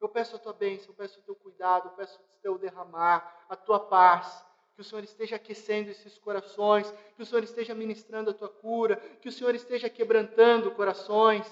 Eu 0.00 0.08
peço 0.08 0.36
a 0.36 0.38
tua 0.38 0.52
bênção, 0.52 0.90
eu 0.90 0.94
peço 0.94 1.18
o 1.18 1.22
teu 1.22 1.34
cuidado, 1.34 1.88
eu 1.88 1.92
peço 1.92 2.16
o 2.20 2.40
teu 2.40 2.56
derramar, 2.56 3.44
a 3.48 3.56
tua 3.56 3.80
paz. 3.80 4.46
Que 4.74 4.80
o 4.80 4.84
Senhor 4.84 5.04
esteja 5.04 5.36
aquecendo 5.36 5.90
esses 5.90 6.18
corações, 6.18 6.92
que 7.14 7.22
o 7.22 7.26
Senhor 7.26 7.44
esteja 7.44 7.74
ministrando 7.74 8.30
a 8.30 8.34
tua 8.34 8.48
cura, 8.48 8.96
que 9.20 9.28
o 9.28 9.32
Senhor 9.32 9.54
esteja 9.54 9.88
quebrantando 9.88 10.70
corações. 10.72 11.46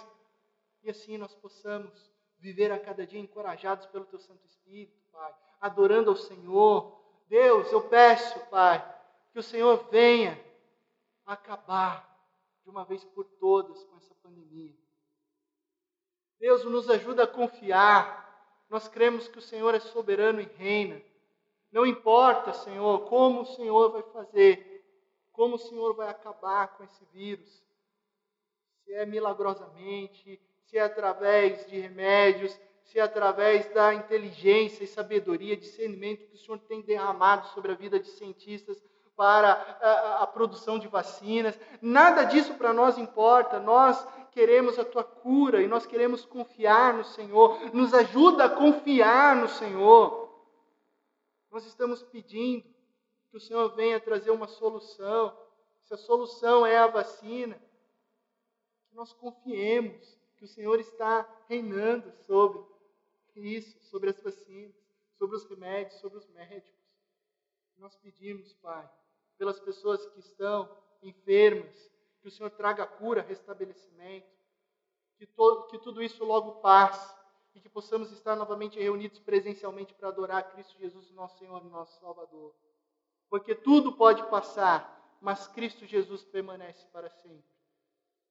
E 0.82 0.90
assim 0.90 1.16
nós 1.16 1.34
possamos 1.34 2.10
viver 2.38 2.72
a 2.72 2.78
cada 2.78 3.06
dia 3.06 3.20
encorajados 3.20 3.86
pelo 3.86 4.04
Teu 4.04 4.18
Santo 4.18 4.44
Espírito, 4.44 5.00
Pai, 5.12 5.32
adorando 5.60 6.10
ao 6.10 6.16
Senhor. 6.16 7.00
Deus, 7.28 7.70
eu 7.70 7.82
peço, 7.88 8.40
Pai, 8.46 8.84
que 9.32 9.38
o 9.38 9.42
Senhor 9.42 9.88
venha 9.90 10.38
acabar 11.24 12.12
de 12.64 12.70
uma 12.70 12.84
vez 12.84 13.04
por 13.04 13.24
todas 13.24 13.84
com 13.84 13.96
essa 13.96 14.14
pandemia. 14.16 14.74
Deus 16.38 16.64
nos 16.64 16.90
ajuda 16.90 17.22
a 17.22 17.28
confiar. 17.28 18.20
Nós 18.68 18.88
cremos 18.88 19.28
que 19.28 19.38
o 19.38 19.42
Senhor 19.42 19.74
é 19.74 19.80
soberano 19.80 20.40
e 20.40 20.44
reina. 20.44 21.00
Não 21.72 21.86
importa, 21.86 22.52
Senhor, 22.52 23.06
como 23.08 23.40
o 23.40 23.46
Senhor 23.46 23.90
vai 23.90 24.02
fazer, 24.02 24.84
como 25.32 25.54
o 25.56 25.58
Senhor 25.58 25.94
vai 25.94 26.08
acabar 26.08 26.76
com 26.76 26.84
esse 26.84 27.02
vírus. 27.06 27.64
Se 28.84 28.92
é 28.92 29.06
milagrosamente, 29.06 30.38
se 30.66 30.76
é 30.76 30.82
através 30.82 31.66
de 31.66 31.80
remédios, 31.80 32.58
se 32.84 32.98
é 32.98 33.02
através 33.02 33.72
da 33.72 33.94
inteligência 33.94 34.84
e 34.84 34.86
sabedoria, 34.86 35.56
discernimento 35.56 36.26
que 36.26 36.34
o 36.34 36.38
Senhor 36.38 36.58
tem 36.58 36.82
derramado 36.82 37.46
sobre 37.48 37.72
a 37.72 37.74
vida 37.74 37.98
de 37.98 38.08
cientistas 38.08 38.82
para 39.16 39.52
a, 39.80 40.22
a 40.22 40.26
produção 40.26 40.78
de 40.78 40.88
vacinas. 40.88 41.58
Nada 41.80 42.24
disso 42.24 42.54
para 42.54 42.72
nós 42.72 42.98
importa. 42.98 43.58
Nós 43.58 44.06
queremos 44.32 44.78
a 44.78 44.84
tua 44.84 45.04
cura 45.04 45.62
e 45.62 45.68
nós 45.68 45.86
queremos 45.86 46.24
confiar 46.24 46.94
no 46.94 47.04
Senhor. 47.04 47.58
Nos 47.72 47.94
ajuda 47.94 48.44
a 48.44 48.50
confiar 48.50 49.36
no 49.36 49.48
Senhor. 49.48 50.21
Nós 51.52 51.66
estamos 51.66 52.02
pedindo 52.02 52.64
que 53.30 53.36
o 53.36 53.40
Senhor 53.40 53.68
venha 53.76 54.00
trazer 54.00 54.30
uma 54.30 54.48
solução. 54.48 55.38
Se 55.82 55.92
a 55.92 55.98
solução 55.98 56.64
é 56.64 56.78
a 56.78 56.86
vacina, 56.86 57.60
que 58.88 58.96
nós 58.96 59.12
confiemos 59.12 60.18
que 60.38 60.44
o 60.46 60.48
Senhor 60.48 60.80
está 60.80 61.28
reinando 61.48 62.10
sobre 62.26 62.64
isso, 63.36 63.78
sobre 63.84 64.08
as 64.08 64.18
vacinas, 64.18 64.74
sobre 65.18 65.36
os 65.36 65.44
remédios, 65.44 66.00
sobre 66.00 66.18
os 66.18 66.26
médicos. 66.28 66.72
Nós 67.76 67.94
pedimos, 67.96 68.54
Pai, 68.54 68.90
pelas 69.36 69.60
pessoas 69.60 70.06
que 70.06 70.20
estão 70.20 70.74
enfermas, 71.02 71.92
que 72.22 72.28
o 72.28 72.30
Senhor 72.30 72.48
traga 72.50 72.86
cura, 72.86 73.20
restabelecimento, 73.20 74.26
que, 75.18 75.26
todo, 75.26 75.66
que 75.66 75.78
tudo 75.80 76.02
isso 76.02 76.24
logo 76.24 76.62
passe 76.62 77.21
e 77.54 77.60
que 77.60 77.68
possamos 77.68 78.10
estar 78.10 78.34
novamente 78.36 78.78
reunidos 78.78 79.18
presencialmente 79.18 79.94
para 79.94 80.08
adorar 80.08 80.50
Cristo 80.52 80.78
Jesus, 80.78 81.10
nosso 81.10 81.38
Senhor 81.38 81.62
e 81.64 81.68
nosso 81.68 81.98
Salvador. 82.00 82.54
Porque 83.28 83.54
tudo 83.54 83.92
pode 83.92 84.22
passar, 84.28 85.18
mas 85.20 85.46
Cristo 85.48 85.86
Jesus 85.86 86.24
permanece 86.24 86.86
para 86.88 87.10
sempre. 87.10 87.52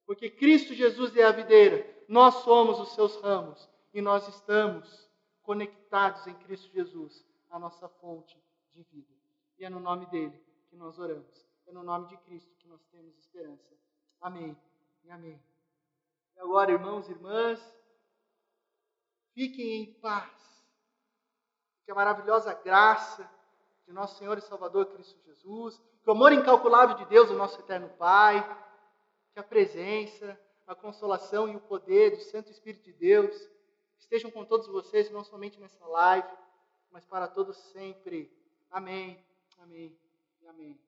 Porque 0.04 0.28
Cristo 0.28 0.74
Jesus 0.74 1.16
é 1.16 1.22
a 1.22 1.32
videira, 1.32 1.86
nós 2.08 2.34
somos 2.36 2.78
os 2.80 2.94
seus 2.94 3.16
ramos 3.20 3.68
e 3.94 4.00
nós 4.00 4.26
estamos 4.28 5.08
conectados 5.42 6.26
em 6.26 6.34
Cristo 6.34 6.70
Jesus, 6.72 7.24
a 7.50 7.58
nossa 7.58 7.88
fonte 7.88 8.40
de 8.74 8.82
vida. 8.84 9.12
E 9.58 9.64
é 9.64 9.70
no 9.70 9.80
nome 9.80 10.06
dele 10.06 10.38
que 10.68 10.76
nós 10.76 10.98
oramos. 10.98 11.46
É 11.66 11.72
no 11.72 11.82
nome 11.82 12.08
de 12.08 12.16
Cristo 12.18 12.54
que 12.56 12.66
nós 12.66 12.82
temos 12.86 13.16
esperança. 13.16 13.76
Amém 14.20 14.56
e 15.04 15.10
amém. 15.10 15.40
E 16.36 16.40
agora, 16.40 16.72
irmãos 16.72 17.08
e 17.08 17.12
irmãs, 17.12 17.60
fiquem 19.34 19.82
em 19.82 19.92
paz. 19.94 20.30
Que 21.84 21.90
a 21.90 21.94
maravilhosa 21.94 22.54
graça 22.54 23.28
de 23.86 23.92
nosso 23.92 24.18
Senhor 24.18 24.38
e 24.38 24.42
Salvador 24.42 24.86
Cristo 24.86 25.20
Jesus, 25.24 25.80
que 26.02 26.08
o 26.08 26.12
amor 26.12 26.32
incalculável 26.32 26.96
de 26.96 27.04
Deus, 27.06 27.30
o 27.30 27.36
nosso 27.36 27.58
eterno 27.60 27.88
Pai, 27.90 28.40
que 29.32 29.40
a 29.40 29.42
presença, 29.42 30.38
a 30.66 30.74
consolação 30.74 31.48
e 31.48 31.56
o 31.56 31.60
poder 31.60 32.10
do 32.10 32.22
Santo 32.22 32.50
Espírito 32.50 32.84
de 32.84 32.92
Deus 32.92 33.48
estejam 33.98 34.30
com 34.30 34.44
todos 34.44 34.66
vocês, 34.68 35.10
não 35.10 35.24
somente 35.24 35.58
nessa 35.60 35.86
live, 35.86 36.28
mas 36.90 37.04
para 37.06 37.26
todos 37.26 37.56
sempre. 37.72 38.30
Amém, 38.70 39.24
amém 39.58 39.98
e 40.40 40.46
amém. 40.48 40.80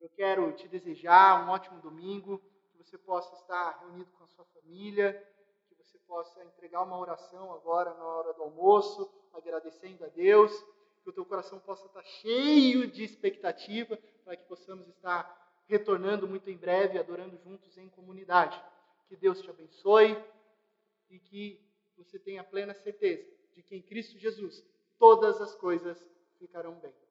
Eu 0.00 0.08
quero 0.08 0.50
te 0.52 0.66
desejar 0.68 1.44
um 1.44 1.50
ótimo 1.50 1.80
domingo, 1.80 2.42
que 2.70 2.78
você 2.78 2.98
possa 2.98 3.34
estar 3.34 3.78
reunido 3.80 4.10
com 4.12 4.24
a 4.24 4.26
sua 4.28 4.44
família, 4.46 5.22
possa 6.12 6.44
entregar 6.44 6.82
uma 6.82 6.98
oração 6.98 7.54
agora 7.54 7.94
na 7.94 8.04
hora 8.04 8.34
do 8.34 8.42
almoço, 8.42 9.10
agradecendo 9.32 10.04
a 10.04 10.08
Deus, 10.08 10.52
que 11.02 11.08
o 11.08 11.12
teu 11.12 11.24
coração 11.24 11.58
possa 11.58 11.86
estar 11.86 12.02
cheio 12.02 12.86
de 12.86 13.02
expectativa 13.02 13.98
para 14.22 14.36
que 14.36 14.44
possamos 14.44 14.86
estar 14.88 15.24
retornando 15.66 16.28
muito 16.28 16.50
em 16.50 16.56
breve, 16.58 16.98
adorando 16.98 17.38
juntos 17.38 17.78
em 17.78 17.88
comunidade. 17.88 18.62
Que 19.08 19.16
Deus 19.16 19.40
te 19.40 19.48
abençoe 19.48 20.22
e 21.08 21.18
que 21.18 21.58
você 21.96 22.18
tenha 22.18 22.44
plena 22.44 22.74
certeza 22.74 23.26
de 23.54 23.62
que 23.62 23.74
em 23.74 23.80
Cristo 23.80 24.18
Jesus 24.18 24.62
todas 24.98 25.40
as 25.40 25.54
coisas 25.54 25.98
ficarão 26.38 26.74
bem. 26.74 27.01